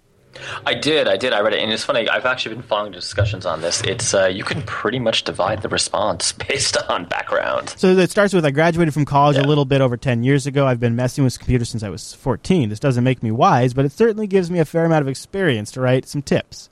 I 0.67 0.75
did, 0.75 1.09
I 1.09 1.17
did. 1.17 1.33
I 1.33 1.41
read 1.41 1.55
it, 1.55 1.63
and 1.63 1.73
it's 1.73 1.85
funny. 1.85 2.09
I've 2.09 2.27
actually 2.27 2.55
been 2.57 2.65
following 2.65 2.93
discussions 2.93 3.47
on 3.47 3.61
this. 3.61 3.83
It's 3.83 4.15
uh, 4.15 4.27
you 4.27 4.45
can 4.45 4.63
pretty 4.63 4.99
much 4.99 5.25
divide 5.25 5.63
the 5.63 5.69
response 5.69 6.33
based 6.49 6.77
on 6.89 7.05
background. 7.07 7.75
So 7.77 7.89
it 7.89 8.11
starts 8.11 8.35
with 8.35 8.45
I 8.45 8.51
graduated 8.51 8.95
from 8.95 9.05
college 9.05 9.37
yeah. 9.37 9.43
a 9.43 9.47
little 9.47 9.65
bit 9.65 9.81
over 9.81 9.97
ten 9.97 10.25
years 10.25 10.47
ago. 10.47 10.67
I've 10.67 10.81
been 10.81 10.97
messing 10.97 11.25
with 11.25 11.39
computers 11.39 11.69
since 11.69 11.83
I 11.83 11.89
was 11.89 12.15
fourteen. 12.15 12.69
This 12.69 12.81
doesn't 12.81 13.05
make 13.05 13.23
me 13.23 13.31
wise, 13.31 13.75
but 13.75 13.85
it 13.85 13.93
certainly 13.93 14.27
gives 14.27 14.51
me 14.51 14.59
a 14.59 14.65
fair 14.65 14.85
amount 14.85 15.03
of 15.03 15.09
experience 15.09 15.71
to 15.73 15.81
write 15.81 16.07
some 16.07 16.23
tips. 16.23 16.71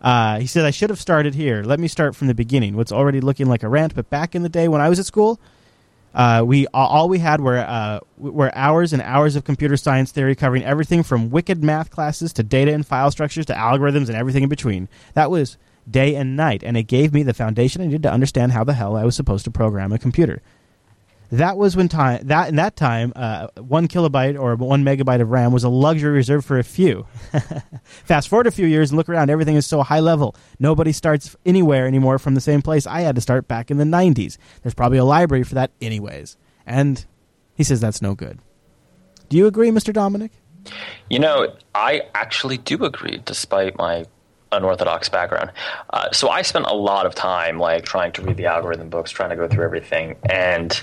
Uh, 0.00 0.40
he 0.40 0.46
said 0.46 0.64
I 0.64 0.70
should 0.70 0.90
have 0.90 1.00
started 1.00 1.34
here. 1.34 1.62
Let 1.62 1.78
me 1.78 1.86
start 1.86 2.16
from 2.16 2.26
the 2.26 2.34
beginning. 2.34 2.76
What's 2.76 2.92
already 2.92 3.20
looking 3.20 3.46
like 3.46 3.62
a 3.62 3.68
rant, 3.68 3.94
but 3.94 4.10
back 4.10 4.34
in 4.34 4.42
the 4.42 4.48
day 4.48 4.66
when 4.66 4.80
I 4.80 4.88
was 4.88 4.98
at 4.98 5.06
school, 5.06 5.38
uh, 6.14 6.42
we 6.44 6.66
all 6.74 7.08
we 7.08 7.18
had 7.18 7.40
were 7.40 7.58
uh, 7.58 8.00
were 8.18 8.54
hours 8.56 8.92
and 8.92 9.02
hours 9.02 9.36
of 9.36 9.44
computer 9.44 9.76
science 9.76 10.12
theory 10.12 10.34
covering 10.34 10.64
everything 10.64 11.02
from 11.02 11.30
wicked 11.30 11.62
math 11.64 11.90
classes 11.90 12.32
to 12.34 12.42
data 12.42 12.72
and 12.72 12.86
file 12.86 13.10
structures 13.10 13.46
to 13.46 13.54
algorithms 13.54 14.08
and 14.08 14.16
everything 14.16 14.42
in 14.42 14.48
between. 14.48 14.88
That 15.14 15.30
was 15.30 15.56
day 15.90 16.14
and 16.14 16.36
night, 16.36 16.62
and 16.62 16.76
it 16.76 16.84
gave 16.84 17.12
me 17.12 17.22
the 17.22 17.34
foundation 17.34 17.82
I 17.82 17.86
needed 17.86 18.02
to 18.04 18.12
understand 18.12 18.52
how 18.52 18.64
the 18.64 18.74
hell 18.74 18.96
I 18.96 19.04
was 19.04 19.16
supposed 19.16 19.44
to 19.46 19.50
program 19.50 19.92
a 19.92 19.98
computer. 19.98 20.42
That 21.32 21.56
was 21.56 21.74
when 21.74 21.88
time 21.88 22.26
that 22.26 22.50
in 22.50 22.56
that 22.56 22.76
time, 22.76 23.14
uh, 23.16 23.48
one 23.56 23.88
kilobyte 23.88 24.38
or 24.38 24.54
one 24.56 24.84
megabyte 24.84 25.22
of 25.22 25.30
RAM 25.30 25.50
was 25.50 25.64
a 25.64 25.70
luxury 25.70 26.12
reserved 26.12 26.46
for 26.46 26.58
a 26.58 26.62
few. 26.62 27.06
Fast 28.04 28.28
forward 28.28 28.46
a 28.46 28.50
few 28.50 28.66
years 28.66 28.90
and 28.90 28.98
look 28.98 29.08
around, 29.08 29.30
everything 29.30 29.56
is 29.56 29.66
so 29.66 29.82
high 29.82 30.00
level. 30.00 30.36
Nobody 30.58 30.92
starts 30.92 31.34
anywhere 31.46 31.86
anymore 31.86 32.18
from 32.18 32.34
the 32.34 32.40
same 32.42 32.60
place 32.60 32.86
I 32.86 33.00
had 33.00 33.14
to 33.14 33.22
start 33.22 33.48
back 33.48 33.70
in 33.70 33.78
the 33.78 33.84
'90s. 33.84 34.36
There's 34.62 34.74
probably 34.74 34.98
a 34.98 35.06
library 35.06 35.42
for 35.42 35.54
that, 35.54 35.70
anyways. 35.80 36.36
And 36.66 37.02
he 37.54 37.64
says 37.64 37.80
that's 37.80 38.02
no 38.02 38.14
good. 38.14 38.38
Do 39.30 39.38
you 39.38 39.46
agree, 39.46 39.70
Mr. 39.70 39.90
Dominick? 39.90 40.32
You 41.08 41.18
know, 41.18 41.56
I 41.74 42.02
actually 42.14 42.58
do 42.58 42.84
agree, 42.84 43.22
despite 43.24 43.78
my 43.78 44.04
unorthodox 44.52 45.08
background. 45.08 45.50
Uh, 45.94 46.10
so 46.12 46.28
I 46.28 46.42
spent 46.42 46.66
a 46.66 46.74
lot 46.74 47.06
of 47.06 47.14
time 47.14 47.58
like 47.58 47.86
trying 47.86 48.12
to 48.12 48.22
read 48.22 48.36
the 48.36 48.44
algorithm 48.44 48.90
books, 48.90 49.10
trying 49.10 49.30
to 49.30 49.36
go 49.36 49.48
through 49.48 49.64
everything, 49.64 50.16
and 50.28 50.78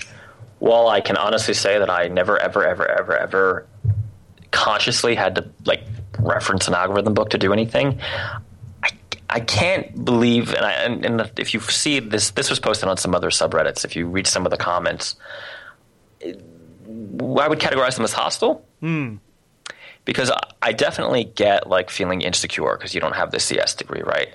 while 0.59 0.89
I 0.89 1.01
can 1.01 1.17
honestly 1.17 1.53
say 1.53 1.79
that 1.79 1.89
I 1.89 2.07
never, 2.07 2.37
ever, 2.37 2.65
ever, 2.65 2.87
ever, 2.87 3.17
ever 3.17 3.67
consciously 4.51 5.15
had 5.15 5.35
to 5.35 5.49
like 5.65 5.83
reference 6.19 6.67
an 6.67 6.73
algorithm 6.73 7.13
book 7.13 7.31
to 7.31 7.37
do 7.37 7.53
anything, 7.53 7.99
I, 8.83 8.89
I 9.29 9.39
can't 9.39 10.03
believe, 10.03 10.53
and, 10.53 10.65
I, 10.65 10.71
and, 10.73 11.05
and 11.05 11.31
if 11.37 11.53
you 11.53 11.59
see 11.61 11.99
this, 11.99 12.31
this 12.31 12.49
was 12.49 12.59
posted 12.59 12.89
on 12.89 12.97
some 12.97 13.15
other 13.15 13.29
subreddits. 13.29 13.85
If 13.85 13.95
you 13.95 14.07
read 14.07 14.27
some 14.27 14.45
of 14.45 14.51
the 14.51 14.57
comments, 14.57 15.15
I 16.21 17.47
would 17.47 17.59
categorize 17.59 17.95
them 17.95 18.03
as 18.03 18.13
hostile. 18.13 18.65
Hmm. 18.81 19.15
Because 20.05 20.31
I 20.61 20.73
definitely 20.73 21.25
get 21.25 21.67
like 21.69 21.89
feeling 21.89 22.21
insecure 22.21 22.75
because 22.75 22.95
you 22.95 23.01
don't 23.01 23.15
have 23.15 23.31
the 23.31 23.39
CS 23.39 23.75
degree, 23.75 24.01
right? 24.01 24.29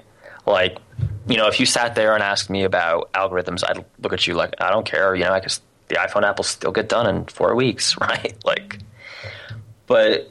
Like, 0.46 0.78
you 1.26 1.36
know, 1.36 1.48
if 1.48 1.58
you 1.58 1.66
sat 1.66 1.94
there 1.94 2.14
and 2.14 2.22
asked 2.22 2.48
me 2.48 2.64
about 2.64 3.12
algorithms, 3.12 3.64
I'd 3.66 3.84
look 4.00 4.12
at 4.12 4.26
you 4.26 4.34
like, 4.34 4.54
I 4.60 4.70
don't 4.70 4.86
care. 4.86 5.14
You 5.14 5.24
know, 5.24 5.32
I 5.32 5.40
could 5.40 5.58
the 5.88 5.96
iPhone 5.96 6.22
app 6.22 6.38
will 6.38 6.44
still 6.44 6.72
get 6.72 6.88
done 6.88 7.06
in 7.06 7.24
four 7.26 7.54
weeks, 7.54 7.98
right? 8.00 8.36
Like, 8.44 8.78
but 9.86 10.30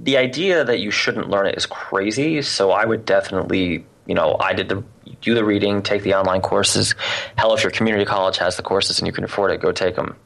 the 0.00 0.16
idea 0.16 0.64
that 0.64 0.80
you 0.80 0.90
shouldn't 0.90 1.30
learn 1.30 1.46
it 1.46 1.56
is 1.56 1.66
crazy. 1.66 2.42
So 2.42 2.70
I 2.70 2.84
would 2.84 3.04
definitely, 3.04 3.86
you 4.06 4.14
know, 4.14 4.36
I 4.38 4.52
did 4.52 4.68
the 4.68 4.84
do 5.20 5.34
the 5.34 5.44
reading, 5.44 5.82
take 5.82 6.02
the 6.02 6.14
online 6.14 6.40
courses. 6.40 6.94
Hell, 7.36 7.54
if 7.54 7.62
your 7.62 7.70
community 7.70 8.04
college 8.04 8.36
has 8.38 8.56
the 8.56 8.62
courses 8.62 8.98
and 8.98 9.06
you 9.06 9.12
can 9.12 9.24
afford 9.24 9.50
it, 9.50 9.60
go 9.60 9.72
take 9.72 9.96
them. 9.96 10.16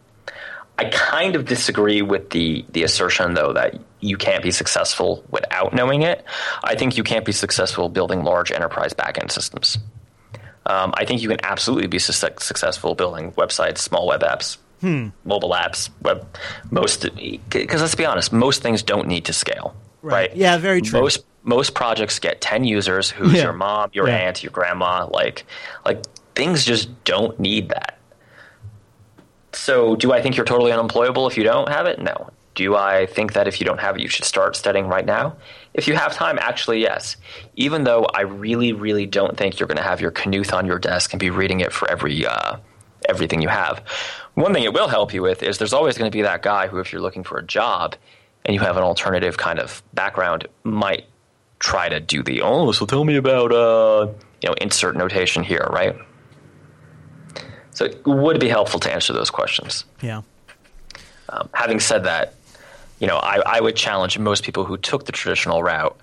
I 0.79 0.85
kind 0.87 1.35
of 1.35 1.45
disagree 1.45 2.03
with 2.03 2.31
the 2.31 2.65
the 2.71 2.85
assertion 2.85 3.35
though 3.35 3.53
that 3.53 3.79
you 4.01 4.17
can't 4.17 4.43
be 4.43 4.53
successful 4.53 5.25
without 5.31 5.75
knowing 5.75 6.03
it. 6.03 6.25
I 6.63 6.77
think 6.77 6.97
you 6.97 7.03
can't 7.03 7.25
be 7.25 7.33
successful 7.33 7.89
building 7.89 8.23
large 8.23 8.53
enterprise 8.53 8.95
backend 8.95 9.33
systems. 9.33 9.79
Um, 10.67 10.93
I 10.97 11.05
think 11.05 11.23
you 11.23 11.29
can 11.29 11.41
absolutely 11.43 11.89
be 11.89 11.99
su- 11.99 12.13
successful 12.13 12.95
building 12.95 13.33
websites, 13.33 13.79
small 13.79 14.07
web 14.07 14.21
apps, 14.21 14.59
hmm. 14.81 15.09
mobile 15.25 15.51
apps, 15.51 15.91
web, 16.03 16.27
most 16.71 17.07
because 17.51 17.81
let's 17.81 17.95
be 17.95 18.05
honest, 18.05 18.33
most 18.33 18.63
things 18.63 18.83
don't 18.83 19.09
need 19.09 19.25
to 19.27 19.33
scale, 19.33 19.75
right? 20.03 20.31
right? 20.31 20.37
Yeah, 20.37 20.59
very 20.59 20.81
true. 20.83 21.01
Most 21.01 21.25
most 21.43 21.75
projects 21.75 22.19
get 22.19 22.41
ten 22.41 22.65
users. 22.65 23.11
Who's 23.11 23.35
yeah. 23.35 23.45
your 23.45 23.53
mom, 23.53 23.91
your 23.93 24.09
yeah. 24.09 24.17
aunt, 24.17 24.43
your 24.43 24.53
grandma? 24.53 25.09
Like 25.11 25.45
like 25.85 26.05
things 26.35 26.65
just 26.65 27.05
don't 27.05 27.39
need 27.41 27.69
that. 27.71 27.99
So, 29.53 29.97
do 29.97 30.13
I 30.13 30.23
think 30.23 30.37
you're 30.37 30.47
totally 30.47 30.73
unemployable 30.73 31.27
if 31.27 31.37
you 31.37 31.43
don't 31.43 31.69
have 31.69 31.87
it? 31.87 32.01
No. 32.01 32.31
Do 32.55 32.77
I 32.77 33.07
think 33.07 33.33
that 33.33 33.47
if 33.47 33.61
you 33.61 33.67
don't 33.67 33.79
have 33.81 33.97
it, 33.97 34.03
you 34.03 34.09
should 34.09 34.25
start 34.25 34.57
studying 34.57 34.89
right 34.89 35.07
now? 35.07 35.37
If 35.75 35.87
you 35.87 35.95
have 35.95 36.13
time, 36.15 36.39
actually, 36.41 36.81
yes. 36.81 37.17
Even 37.57 37.85
though 37.85 38.05
I 38.15 38.23
really, 38.23 38.73
really 38.73 39.07
don't 39.07 39.37
think 39.37 39.59
you're 39.59 39.69
going 39.69 39.77
to 39.77 39.83
have 39.83 40.01
your 40.01 40.11
Knuth 40.11 40.53
on 40.53 40.67
your 40.67 40.79
desk 40.79 41.13
and 41.13 41.21
be 41.21 41.31
reading 41.31 41.61
it 41.61 41.73
for 41.73 41.89
every 41.91 42.27
uh, 42.27 42.57
everything 43.09 43.43
you 43.43 43.49
have. 43.49 43.83
One 44.39 44.55
thing 44.55 44.63
it 44.63 44.73
will 44.73 44.87
help 44.87 45.13
you 45.13 45.21
with 45.21 45.43
is 45.43 45.59
there's 45.59 45.73
always 45.73 45.99
going 45.99 46.09
to 46.09 46.17
be 46.17 46.23
that 46.23 46.43
guy 46.43 46.69
who, 46.69 46.79
if 46.79 46.93
you're 46.93 47.03
looking 47.03 47.25
for 47.25 47.39
a 47.39 47.43
job 47.43 47.97
and 48.45 48.55
you 48.55 48.61
have 48.61 48.77
an 48.77 48.85
alternative 48.85 49.37
kind 49.37 49.59
of 49.59 49.83
background, 49.95 50.47
might 50.63 51.07
try 51.59 51.89
to 51.89 51.99
do 51.99 52.23
the 52.23 52.43
oh, 52.43 52.71
so 52.71 52.87
tell 52.87 53.03
me 53.03 53.17
about 53.17 53.51
uh, 53.51 54.07
you 54.41 54.49
know 54.49 54.55
insert 54.61 54.97
notation 54.97 55.43
here, 55.43 55.67
right? 55.73 55.97
So 57.73 57.87
it 57.87 58.07
would 58.07 58.39
be 58.39 58.49
helpful 58.49 58.79
to 58.79 58.93
answer 58.93 59.13
those 59.13 59.29
questions. 59.29 59.85
Yeah. 60.03 60.23
Um, 61.31 61.49
having 61.53 61.81
said 61.81 62.05
that, 62.05 62.35
you 63.01 63.09
know, 63.09 63.17
I, 63.17 63.43
I 63.45 63.61
would 63.61 63.75
challenge 63.75 64.21
most 64.21 64.45
people 64.45 64.65
who 64.65 64.77
took 64.77 65.05
the 65.05 65.13
traditional 65.13 65.65
route 65.65 65.99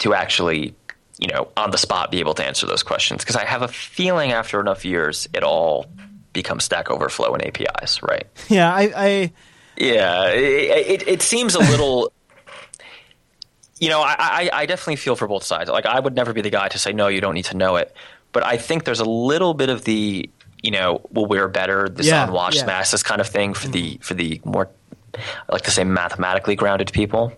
to 0.00 0.12
actually, 0.12 0.74
you 1.18 1.28
know, 1.28 1.48
on 1.56 1.70
the 1.70 1.78
spot 1.78 2.10
be 2.10 2.20
able 2.20 2.34
to 2.34 2.44
answer 2.44 2.66
those 2.66 2.82
questions 2.82 3.24
because 3.24 3.36
I 3.36 3.46
have 3.46 3.62
a 3.62 3.68
feeling 3.68 4.32
after 4.32 4.60
enough 4.60 4.84
years 4.84 5.28
it 5.32 5.42
all 5.42 5.86
becomes 6.32 6.64
Stack 6.64 6.90
Overflow 6.90 7.34
and 7.34 7.44
APIs, 7.44 8.02
right? 8.02 8.26
Yeah, 8.48 8.72
I, 8.72 8.92
I 8.96 9.32
Yeah, 9.76 10.28
it, 10.28 11.02
it, 11.02 11.08
it 11.08 11.22
seems 11.22 11.54
a 11.54 11.60
little. 11.60 12.12
you 13.80 13.88
know, 13.88 14.00
I, 14.00 14.16
I, 14.18 14.50
I 14.52 14.66
definitely 14.66 14.96
feel 14.96 15.16
for 15.16 15.28
both 15.28 15.44
sides. 15.44 15.70
Like, 15.70 15.86
I 15.86 15.98
would 15.98 16.14
never 16.14 16.32
be 16.32 16.40
the 16.40 16.50
guy 16.50 16.68
to 16.68 16.78
say 16.78 16.92
no, 16.92 17.08
you 17.08 17.20
don't 17.20 17.34
need 17.34 17.46
to 17.46 17.56
know 17.56 17.76
it. 17.76 17.94
But 18.32 18.44
I 18.44 18.56
think 18.56 18.84
there's 18.84 19.00
a 19.00 19.08
little 19.08 19.54
bit 19.54 19.70
of 19.70 19.84
the, 19.84 20.28
you 20.62 20.70
know, 20.70 21.00
well, 21.10 21.26
we're 21.26 21.48
better, 21.48 21.88
this 21.88 22.06
Yeah, 22.06 22.24
unwashed 22.24 22.58
yeah. 22.58 22.66
masses 22.66 23.02
kind 23.02 23.20
of 23.20 23.28
thing 23.28 23.54
for 23.54 23.68
the 23.68 23.92
mm-hmm. 23.92 24.02
for 24.02 24.14
the 24.14 24.40
more, 24.44 24.68
I 25.14 25.52
like 25.52 25.62
to 25.62 25.70
say, 25.70 25.84
mathematically 25.84 26.56
grounded 26.56 26.92
people. 26.92 27.32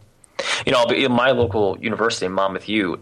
You 0.65 0.73
know, 0.73 0.85
in 0.87 1.13
my 1.13 1.33
local 1.33 1.79
university, 1.79 2.27
Monmouth 2.29 2.69
U, 2.69 2.99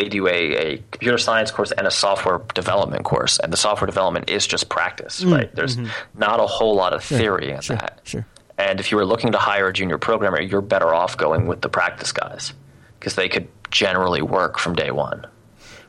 they 0.00 0.08
do 0.08 0.26
a, 0.26 0.32
a 0.32 0.76
computer 0.90 1.18
science 1.18 1.50
course 1.50 1.72
and 1.72 1.86
a 1.86 1.90
software 1.90 2.40
development 2.54 3.04
course, 3.04 3.38
and 3.38 3.52
the 3.52 3.56
software 3.56 3.86
development 3.86 4.30
is 4.30 4.46
just 4.46 4.68
practice, 4.70 5.22
right? 5.24 5.54
There's 5.54 5.76
not 6.14 6.40
a 6.40 6.46
whole 6.46 6.74
lot 6.74 6.92
of 6.94 7.04
theory 7.04 7.50
in 7.50 7.56
Mm, 7.56 7.58
mm-hmm. 7.58 7.60
sure, 7.62 7.76
that. 7.76 8.00
sure. 8.04 8.26
And 8.56 8.80
if 8.80 8.90
you 8.90 8.96
were 8.96 9.04
looking 9.06 9.32
to 9.32 9.38
hire 9.38 9.68
a 9.68 9.72
junior 9.72 9.98
programmer, 9.98 10.40
you're 10.40 10.62
better 10.62 10.94
off 10.94 11.16
going 11.16 11.46
with 11.46 11.60
the 11.60 11.68
practice 11.68 12.12
guys 12.12 12.52
because 12.98 13.14
they 13.14 13.28
could 13.28 13.48
generally 13.70 14.22
work 14.22 14.58
from 14.58 14.74
day 14.74 14.90
one. 14.90 15.26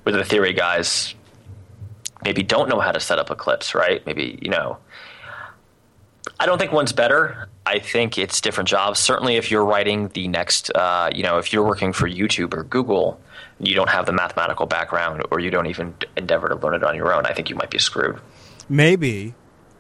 Where 0.04 0.14
the 0.16 0.24
theory 0.26 0.54
guys 0.54 1.14
maybe 2.24 2.44
don't 2.44 2.70
know 2.70 2.80
how 2.80 2.92
to 2.92 3.00
set 3.00 3.18
up 3.20 3.30
Eclipse, 3.32 3.74
right? 3.76 4.06
Maybe, 4.06 4.40
you 4.42 4.50
know. 4.50 4.78
I 6.40 6.46
don't 6.46 6.58
think 6.60 6.72
one's 6.72 6.94
better. 6.94 7.50
I 7.66 7.80
think 7.80 8.18
it's 8.18 8.42
different 8.42 8.68
jobs. 8.70 9.00
Certainly, 9.00 9.36
if 9.38 9.52
you're 9.52 9.66
writing 9.66 10.10
the 10.10 10.28
next, 10.28 10.70
uh, 10.76 11.10
you 11.14 11.24
know, 11.24 11.38
if 11.38 11.52
you're 11.54 11.66
working 11.66 11.94
for 11.94 12.08
YouTube 12.10 12.54
or 12.54 12.64
Google, 12.64 13.20
you 13.62 13.76
don't 13.76 13.90
have 13.90 14.06
the 14.06 14.14
mathematical 14.14 14.66
background 14.66 15.24
or 15.32 15.40
you 15.40 15.52
don't 15.52 15.68
even 15.68 15.94
endeavor 16.18 16.50
to 16.50 16.56
learn 16.56 16.74
it 16.76 16.84
on 16.84 16.96
your 16.96 17.14
own, 17.14 17.26
I 17.26 17.34
think 17.34 17.50
you 17.50 17.56
might 17.56 17.70
be 17.70 17.78
screwed. 17.80 18.20
maybe 18.70 19.34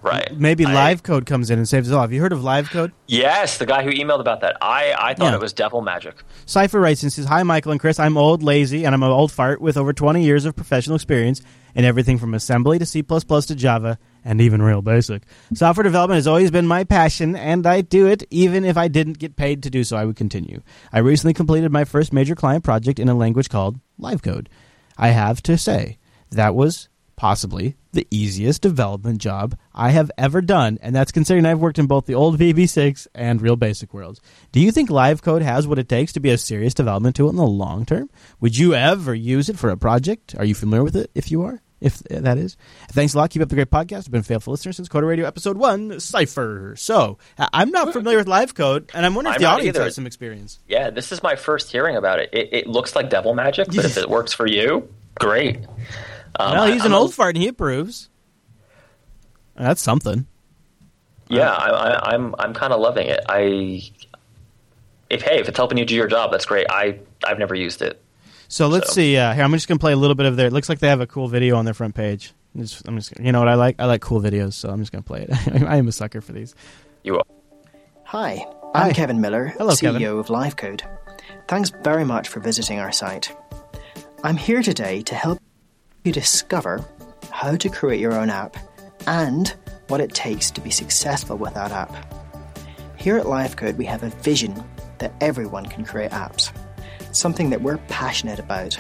Right. 0.03 0.35
maybe 0.35 0.65
I- 0.65 0.73
live 0.73 1.03
code 1.03 1.25
comes 1.27 1.51
in 1.51 1.59
and 1.59 1.69
saves 1.69 1.89
it 1.89 1.93
all. 1.93 2.01
Have 2.01 2.11
you 2.11 2.21
heard 2.21 2.31
of 2.33 2.43
live 2.43 2.71
code? 2.71 2.91
Yes, 3.07 3.59
the 3.59 3.67
guy 3.67 3.83
who 3.83 3.91
emailed 3.91 4.19
about 4.19 4.41
that. 4.41 4.57
I, 4.61 4.95
I 4.97 5.13
thought 5.13 5.29
Yeah. 5.29 5.35
it 5.35 5.39
was 5.41 5.53
devil 5.53 5.81
magic. 5.81 6.15
Cypher 6.47 6.79
writes 6.79 7.03
and 7.03 7.13
says, 7.13 7.25
Hi, 7.25 7.43
Michael 7.43 7.71
and 7.71 7.79
Chris. 7.79 7.99
I'm 7.99 8.17
old, 8.17 8.41
lazy, 8.41 8.83
and 8.83 8.95
I'm 8.95 9.03
an 9.03 9.11
old 9.11 9.31
fart 9.31 9.61
with 9.61 9.77
over 9.77 9.93
20 9.93 10.23
years 10.23 10.45
of 10.45 10.55
professional 10.55 10.95
experience 10.95 11.41
in 11.75 11.85
everything 11.85 12.17
from 12.17 12.33
assembly 12.33 12.79
to 12.79 12.85
C 12.85 13.01
to 13.01 13.55
Java 13.55 13.97
and 14.23 14.41
even 14.41 14.61
real 14.61 14.81
basic. 14.81 15.23
Software 15.53 15.83
development 15.83 16.17
has 16.17 16.27
always 16.27 16.51
been 16.51 16.67
my 16.67 16.83
passion, 16.83 17.35
and 17.35 17.65
I 17.65 17.81
do 17.81 18.07
it 18.07 18.23
even 18.29 18.65
if 18.65 18.77
I 18.77 18.87
didn't 18.87 19.19
get 19.19 19.35
paid 19.35 19.63
to 19.63 19.69
do 19.69 19.83
so. 19.83 19.97
I 19.97 20.05
would 20.05 20.15
continue. 20.15 20.61
I 20.93 20.99
recently 20.99 21.33
completed 21.33 21.71
my 21.71 21.85
first 21.85 22.13
major 22.13 22.35
client 22.35 22.63
project 22.63 22.99
in 22.99 23.09
a 23.09 23.15
language 23.15 23.49
called 23.49 23.79
LiveCode. 23.99 24.47
I 24.97 25.09
have 25.09 25.41
to 25.43 25.57
say, 25.57 25.97
that 26.31 26.55
was 26.55 26.89
possibly 27.21 27.75
the 27.91 28.07
easiest 28.09 28.63
development 28.63 29.19
job 29.19 29.55
I 29.75 29.91
have 29.91 30.09
ever 30.17 30.41
done, 30.41 30.79
and 30.81 30.95
that's 30.95 31.11
considering 31.11 31.45
I've 31.45 31.59
worked 31.59 31.77
in 31.77 31.85
both 31.85 32.07
the 32.07 32.15
old 32.15 32.39
VB6 32.39 33.05
and 33.13 33.39
Real 33.39 33.55
Basic 33.55 33.93
worlds. 33.93 34.19
Do 34.51 34.59
you 34.59 34.71
think 34.71 34.89
Live 34.89 35.21
Code 35.21 35.43
has 35.43 35.67
what 35.67 35.77
it 35.77 35.87
takes 35.87 36.13
to 36.13 36.19
be 36.19 36.31
a 36.31 36.37
serious 36.39 36.73
development 36.73 37.15
tool 37.15 37.29
in 37.29 37.35
the 37.35 37.45
long 37.45 37.85
term? 37.85 38.09
Would 38.39 38.57
you 38.57 38.73
ever 38.73 39.13
use 39.13 39.49
it 39.49 39.59
for 39.59 39.69
a 39.69 39.77
project? 39.77 40.33
Are 40.39 40.45
you 40.45 40.55
familiar 40.55 40.83
with 40.83 40.95
it? 40.95 41.11
If 41.13 41.29
you 41.29 41.43
are, 41.43 41.61
if 41.79 41.99
that 42.09 42.39
is, 42.39 42.57
thanks 42.87 43.13
a 43.13 43.19
lot. 43.19 43.29
Keep 43.29 43.43
up 43.43 43.49
the 43.49 43.55
great 43.55 43.69
podcast. 43.69 44.07
I've 44.07 44.11
been 44.11 44.21
a 44.21 44.23
faithful 44.23 44.49
listener 44.49 44.73
since 44.73 44.89
Coder 44.89 45.07
Radio 45.07 45.27
episode 45.27 45.57
one, 45.57 45.99
Cipher. 45.99 46.73
So 46.75 47.19
I'm 47.37 47.69
not 47.69 47.93
familiar 47.93 48.17
with 48.17 48.27
Live 48.27 48.55
Code, 48.55 48.89
and 48.95 49.05
I'm 49.05 49.13
wondering 49.13 49.35
if 49.35 49.41
I'm 49.41 49.43
the 49.43 49.47
audience 49.47 49.75
either. 49.75 49.85
has 49.85 49.93
some 49.93 50.07
experience. 50.07 50.57
Yeah, 50.67 50.89
this 50.89 51.11
is 51.11 51.21
my 51.21 51.35
first 51.35 51.71
hearing 51.71 51.97
about 51.97 52.17
it. 52.17 52.31
It, 52.33 52.49
it 52.51 52.67
looks 52.67 52.95
like 52.95 53.11
devil 53.11 53.35
magic, 53.35 53.67
but 53.67 53.85
if 53.85 53.95
it 53.99 54.09
works 54.09 54.33
for 54.33 54.47
you, 54.47 54.91
great. 55.19 55.59
Um, 56.39 56.51
well, 56.53 56.65
he's 56.71 56.83
I- 56.83 56.87
an 56.87 56.93
old 56.93 57.13
fart, 57.13 57.35
and 57.35 57.41
he 57.41 57.47
approves. 57.47 58.09
That's 59.55 59.81
something. 59.81 60.25
Yeah, 61.27 61.49
I, 61.51 61.69
I, 61.69 62.13
I'm 62.13 62.35
I'm 62.39 62.53
kind 62.53 62.73
of 62.73 62.79
loving 62.81 63.07
it. 63.07 63.21
I 63.29 63.81
if 65.09 65.21
hey, 65.21 65.39
if 65.39 65.47
it's 65.47 65.57
helping 65.57 65.77
you 65.77 65.85
do 65.85 65.95
your 65.95 66.07
job, 66.07 66.31
that's 66.31 66.45
great. 66.45 66.67
I 66.69 66.99
I've 67.25 67.39
never 67.39 67.55
used 67.55 67.81
it. 67.81 68.01
So 68.47 68.67
let's 68.67 68.87
So- 68.89 68.93
see. 68.95 69.17
Uh, 69.17 69.33
here, 69.33 69.43
I'm 69.43 69.51
just 69.53 69.67
gonna 69.67 69.79
play 69.79 69.93
a 69.93 69.97
little 69.97 70.15
bit 70.15 70.25
of 70.25 70.35
their. 70.35 70.47
It 70.47 70.53
looks 70.53 70.67
like 70.69 70.79
they 70.79 70.89
have 70.89 70.99
a 71.01 71.07
cool 71.07 71.27
video 71.27 71.55
on 71.57 71.65
their 71.65 71.73
front 71.73 71.95
page. 71.95 72.33
I'm 72.53 72.61
just, 72.63 72.85
I'm 72.85 72.97
just, 72.97 73.17
you 73.17 73.31
know 73.31 73.39
what 73.39 73.47
I 73.47 73.53
like? 73.53 73.77
I 73.79 73.85
like 73.85 74.01
cool 74.01 74.19
videos, 74.19 74.53
so 74.53 74.69
I'm 74.69 74.79
just 74.79 74.91
gonna 74.91 75.03
play 75.03 75.25
it. 75.29 75.47
I 75.63 75.77
am 75.77 75.87
a 75.87 75.91
sucker 75.93 76.19
for 76.19 76.33
these. 76.33 76.53
You 77.03 77.17
are. 77.19 77.23
Hi, 78.03 78.45
Hi. 78.75 78.87
I'm 78.87 78.93
Kevin 78.93 79.21
Miller, 79.21 79.47
Hello, 79.57 79.71
CEO 79.71 79.93
Kevin. 79.93 80.03
of 80.19 80.27
LiveCode. 80.27 80.81
Thanks 81.47 81.69
very 81.81 82.03
much 82.03 82.27
for 82.27 82.41
visiting 82.41 82.79
our 82.79 82.91
site. 82.91 83.33
I'm 84.25 84.35
here 84.35 84.61
today 84.61 85.01
to 85.03 85.15
help 85.15 85.39
you 86.03 86.11
discover 86.11 86.83
how 87.29 87.55
to 87.55 87.69
create 87.69 87.99
your 87.99 88.13
own 88.13 88.29
app 88.29 88.57
and 89.07 89.49
what 89.87 90.01
it 90.01 90.13
takes 90.13 90.51
to 90.51 90.61
be 90.61 90.69
successful 90.71 91.37
with 91.37 91.53
that 91.53 91.71
app. 91.71 91.93
Here 92.97 93.17
at 93.17 93.25
LiveCode, 93.25 93.77
we 93.77 93.85
have 93.85 94.03
a 94.03 94.09
vision 94.09 94.63
that 94.99 95.13
everyone 95.21 95.65
can 95.65 95.83
create 95.83 96.11
apps, 96.11 96.51
something 97.11 97.49
that 97.49 97.61
we're 97.61 97.77
passionate 97.87 98.39
about. 98.39 98.77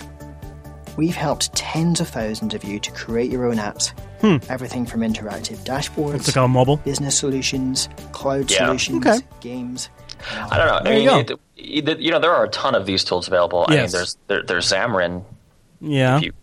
We've 0.97 1.15
helped 1.15 1.53
tens 1.55 1.99
of 2.01 2.09
thousands 2.09 2.53
of 2.53 2.63
you 2.63 2.79
to 2.79 2.91
create 2.91 3.31
your 3.31 3.45
own 3.47 3.55
apps, 3.57 3.97
hmm. 4.19 4.37
everything 4.51 4.85
from 4.85 5.01
interactive 5.01 5.57
dashboards 5.59 6.15
It's 6.15 6.27
like 6.35 6.35
a 6.43 6.47
mobile. 6.47 6.77
business 6.77 7.17
solutions, 7.17 7.89
cloud 8.11 8.51
Yeah. 8.51 8.65
solutions, 8.67 9.05
Okay. 9.07 9.19
games. 9.39 9.89
I 10.51 10.57
don't 10.57 10.67
know. 10.67 10.79
There 10.83 10.93
I 10.93 10.97
you 10.97 11.09
go. 11.09 11.19
it- 11.19 11.87
it- 11.89 11.99
you 11.99 12.11
know, 12.11 12.19
there 12.19 12.33
are 12.33 12.43
a 12.43 12.49
ton 12.49 12.75
of 12.75 12.85
these 12.85 13.03
tools 13.03 13.27
available. 13.27 13.65
I 13.67 13.71
mean, 13.71 13.79
Yes. 13.79 13.91
there's 13.93 14.17
there, 14.27 14.43
there's 14.43 14.71
Xamarin. 14.71 15.23
Yeah. 15.79 16.17
If 16.17 16.23
you 16.23 16.33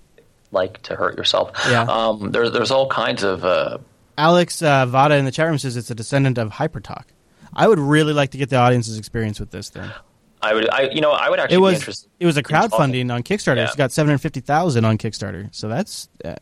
like 0.51 0.83
to 0.83 0.95
hurt 0.97 1.17
yourself, 1.17 1.53
Yeah. 1.69 1.83
Um, 1.83 2.31
there's 2.33 2.53
there's 2.53 2.71
all 2.71 2.89
kinds 2.89 3.23
of. 3.23 3.45
Uh, 3.45 3.79
Alex 4.17 4.63
uh, 4.63 4.85
Vada 4.87 5.15
in 5.17 5.25
the 5.25 5.31
chat 5.31 5.47
room 5.47 5.59
says 5.59 5.77
it's 5.77 5.91
a 5.91 5.95
descendant 5.95 6.39
of 6.39 6.51
HyperTalk. 6.51 7.05
I 7.55 7.69
would 7.69 7.79
really 7.79 8.13
like 8.13 8.31
to 8.33 8.39
get 8.39 8.51
the 8.51 8.57
audience's 8.57 8.99
experience 8.99 9.39
with 9.41 9.51
this 9.51 9.71
thing. 9.71 9.89
I 10.41 10.55
would, 10.55 10.69
I 10.71 10.83
you 10.91 11.01
know, 11.01 11.11
I 11.13 11.29
would 11.31 11.41
actually 11.41 11.57
It 11.57 11.59
be 11.59 11.63
was 11.63 11.75
interested. 11.75 12.11
it 12.21 12.27
was 12.27 12.37
a 12.37 12.43
crowdfunding 12.43 13.13
on 13.13 13.23
Kickstarter. 13.23 13.57
Yeah. 13.57 13.65
It's 13.65 13.75
got 13.77 13.91
seven 13.93 14.09
hundred 14.11 14.19
fifty 14.19 14.41
thousand 14.41 14.85
on 14.85 14.97
Kickstarter. 14.99 15.53
So 15.55 15.69
that's 15.69 16.09
uh, 16.25 16.35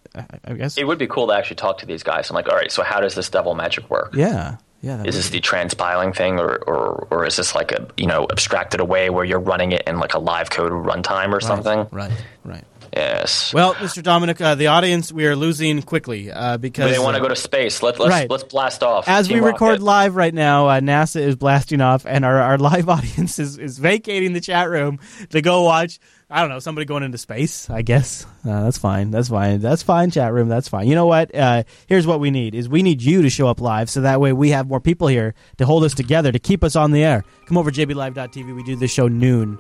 I 0.45 0.53
guess 0.55 0.77
It 0.79 0.87
would 0.87 0.99
be 0.99 1.07
cool 1.07 1.27
to 1.29 1.33
actually 1.35 1.57
talk 1.57 1.79
to 1.79 1.87
these 1.87 2.03
guys. 2.03 2.29
I'm 2.31 2.35
like, 2.35 2.49
all 2.49 2.57
right, 2.57 2.71
so 2.71 2.83
how 2.83 3.01
does 3.01 3.15
this 3.15 3.29
devil 3.31 3.55
magic 3.55 3.89
work? 3.91 4.15
yeah 4.15 4.57
yeah. 4.83 5.03
Is 5.05 5.17
this 5.17 5.31
be- 5.31 5.39
the 5.39 5.43
transpiling 5.43 6.15
thing, 6.15 6.39
or, 6.39 6.57
or 6.67 7.09
or 7.11 7.25
is 7.27 7.37
this 7.37 7.55
like 7.55 7.73
a 7.73 7.89
you 7.97 8.07
know 8.07 8.27
abstracted 8.31 8.81
away 8.81 9.09
where 9.09 9.25
you're 9.25 9.41
running 9.41 9.73
it 9.73 9.83
in 9.87 9.99
like 9.99 10.13
a 10.15 10.19
live 10.19 10.51
code 10.51 10.71
runtime 10.73 11.33
or 11.33 11.41
something? 11.41 11.87
Right 11.91 12.13
right. 12.45 12.65
Yes. 12.95 13.53
Well, 13.53 13.75
Mr. 13.75 14.03
Dominick, 14.03 14.41
uh, 14.41 14.55
the 14.55 14.69
audience 14.69 15.13
we 15.13 15.27
are 15.27 15.37
losing 15.37 15.83
quickly 15.83 16.31
uh, 16.31 16.57
because 16.57 16.91
they 16.91 16.99
want 16.99 17.17
to 17.17 17.23
go 17.23 17.29
to 17.29 17.37
space. 17.37 17.83
Let, 17.83 17.99
let's 17.99 18.11
Right. 18.11 18.31
let's 18.31 18.45
blast 18.45 18.83
off. 18.83 19.09
As 19.09 19.29
we 19.29 19.41
record 19.41 19.73
Rocket. 19.81 19.83
live 19.83 20.17
right 20.17 20.33
now, 20.35 20.69
uh, 20.69 20.81
NASA 20.81 21.21
is 21.21 21.37
blasting 21.37 21.81
off, 21.81 22.07
and 22.07 22.25
our, 22.25 22.39
our 22.41 22.59
live 22.59 22.89
audience 22.89 23.39
is, 23.39 23.59
is 23.59 23.79
vacating 23.79 24.33
the 24.33 24.41
chat 24.41 24.69
room 24.71 24.99
to 25.31 25.43
go 25.43 25.63
watch. 25.63 25.99
I 26.29 26.41
don't 26.41 26.49
know 26.51 26.59
somebody 26.59 26.87
going 26.87 27.05
into 27.05 27.19
space. 27.19 27.71
I 27.71 27.83
guess 27.83 28.25
uh, 28.45 28.65
that's 28.65 28.79
fine. 28.79 29.13
That's 29.13 29.29
fine. 29.29 29.61
That's 29.61 29.83
fine. 29.85 30.11
Chat 30.11 30.33
room. 30.33 30.49
That's 30.49 30.69
fine. 30.69 30.89
You 30.89 30.97
know 30.97 31.07
what? 31.07 31.33
Uh, 31.35 31.63
here's 31.87 32.07
what 32.07 32.19
we 32.19 32.31
need: 32.31 32.55
is 32.55 32.69
we 32.69 32.83
need 32.83 33.01
you 33.01 33.23
to 33.23 33.31
show 33.31 33.47
up 33.47 33.61
live, 33.61 33.89
so 33.89 34.01
that 34.01 34.21
way 34.21 34.33
we 34.33 34.51
have 34.51 34.67
more 34.69 34.81
people 34.81 35.07
here 35.07 35.35
to 35.59 35.67
hold 35.67 35.85
us 35.85 35.95
together 35.95 36.33
to 36.33 36.39
keep 36.39 36.65
us 36.65 36.75
on 36.75 36.91
the 36.91 37.05
air. 37.05 37.25
Come 37.47 37.57
over 37.59 37.71
to 37.71 37.87
jblive.tv. 37.87 38.55
We 38.55 38.63
do 38.65 38.75
this 38.75 38.91
show 38.93 39.07
noon 39.07 39.59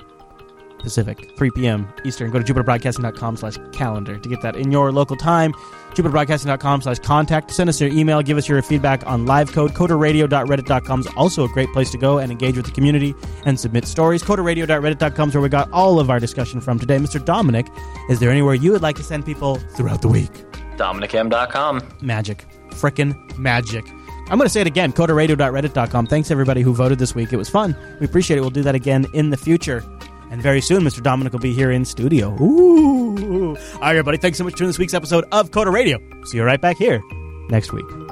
Pacific, 0.86 1.36
3 1.36 1.50
p.m. 1.50 1.92
Eastern. 2.04 2.30
Go 2.30 2.40
to 2.40 2.54
jupiterbroadcasting.com 2.54 3.36
slash 3.36 3.56
calendar 3.72 4.16
to 4.16 4.28
get 4.28 4.40
that 4.42 4.54
in 4.54 4.70
your 4.70 4.92
local 4.92 5.16
time. 5.16 5.52
jupiterbroadcasting.com 5.94 6.82
slash 6.82 7.00
contact. 7.00 7.50
Send 7.50 7.68
us 7.68 7.80
your 7.80 7.90
email. 7.90 8.22
Give 8.22 8.38
us 8.38 8.48
your 8.48 8.62
feedback 8.62 9.04
on 9.04 9.26
live 9.26 9.50
code. 9.52 9.72
Coderradio.reddit.com 9.72 11.00
is 11.00 11.08
also 11.16 11.42
a 11.42 11.48
great 11.48 11.72
place 11.72 11.90
to 11.90 11.98
go 11.98 12.18
and 12.18 12.30
engage 12.30 12.56
with 12.56 12.66
the 12.66 12.72
community 12.72 13.16
and 13.46 13.58
submit 13.58 13.84
stories. 13.84 14.22
Coderradio.reddit.com 14.22 15.28
is 15.30 15.34
where 15.34 15.42
we 15.42 15.48
got 15.48 15.68
all 15.72 15.98
of 15.98 16.08
our 16.08 16.20
discussion 16.20 16.60
from 16.60 16.78
today. 16.78 16.98
Mr. 16.98 17.22
Dominick, 17.22 17.66
is 18.08 18.20
there 18.20 18.30
anywhere 18.30 18.54
you 18.54 18.70
would 18.70 18.82
like 18.82 18.94
to 18.96 19.02
send 19.02 19.26
people 19.26 19.56
throughout 19.74 20.02
the 20.02 20.08
week? 20.08 20.30
DominickM.com. 20.76 21.82
Magic. 22.00 22.44
Frickin' 22.70 23.36
magic. 23.36 23.84
I'm 24.28 24.38
going 24.38 24.46
to 24.46 24.50
say 24.52 24.60
it 24.60 24.66
again, 24.66 24.92
coderradio.reddit.com. 24.92 26.06
Thanks 26.08 26.32
everybody 26.32 26.62
who 26.62 26.74
voted 26.74 26.98
this 26.98 27.14
week. 27.14 27.32
It 27.32 27.36
was 27.36 27.48
fun. 27.48 27.76
We 28.00 28.06
appreciate 28.06 28.38
it. 28.38 28.40
We'll 28.40 28.50
do 28.50 28.64
that 28.64 28.74
again 28.74 29.06
in 29.12 29.30
the 29.30 29.36
future. 29.36 29.84
And 30.30 30.42
very 30.42 30.60
soon, 30.60 30.82
Mr. 30.82 31.02
Dominick 31.02 31.32
will 31.32 31.40
be 31.40 31.52
here 31.54 31.70
in 31.70 31.84
studio. 31.84 32.36
Ooh. 32.40 33.56
All 33.56 33.80
right, 33.80 33.90
everybody. 33.90 34.18
Thanks 34.18 34.38
so 34.38 34.44
much 34.44 34.54
for 34.54 34.58
tuning 34.58 34.68
this 34.70 34.78
week's 34.78 34.94
episode 34.94 35.24
of 35.32 35.50
Coder 35.50 35.72
Radio. 35.72 35.98
See 36.24 36.38
you 36.38 36.44
right 36.44 36.60
back 36.60 36.76
here 36.76 37.02
next 37.48 37.72
week. 37.72 38.05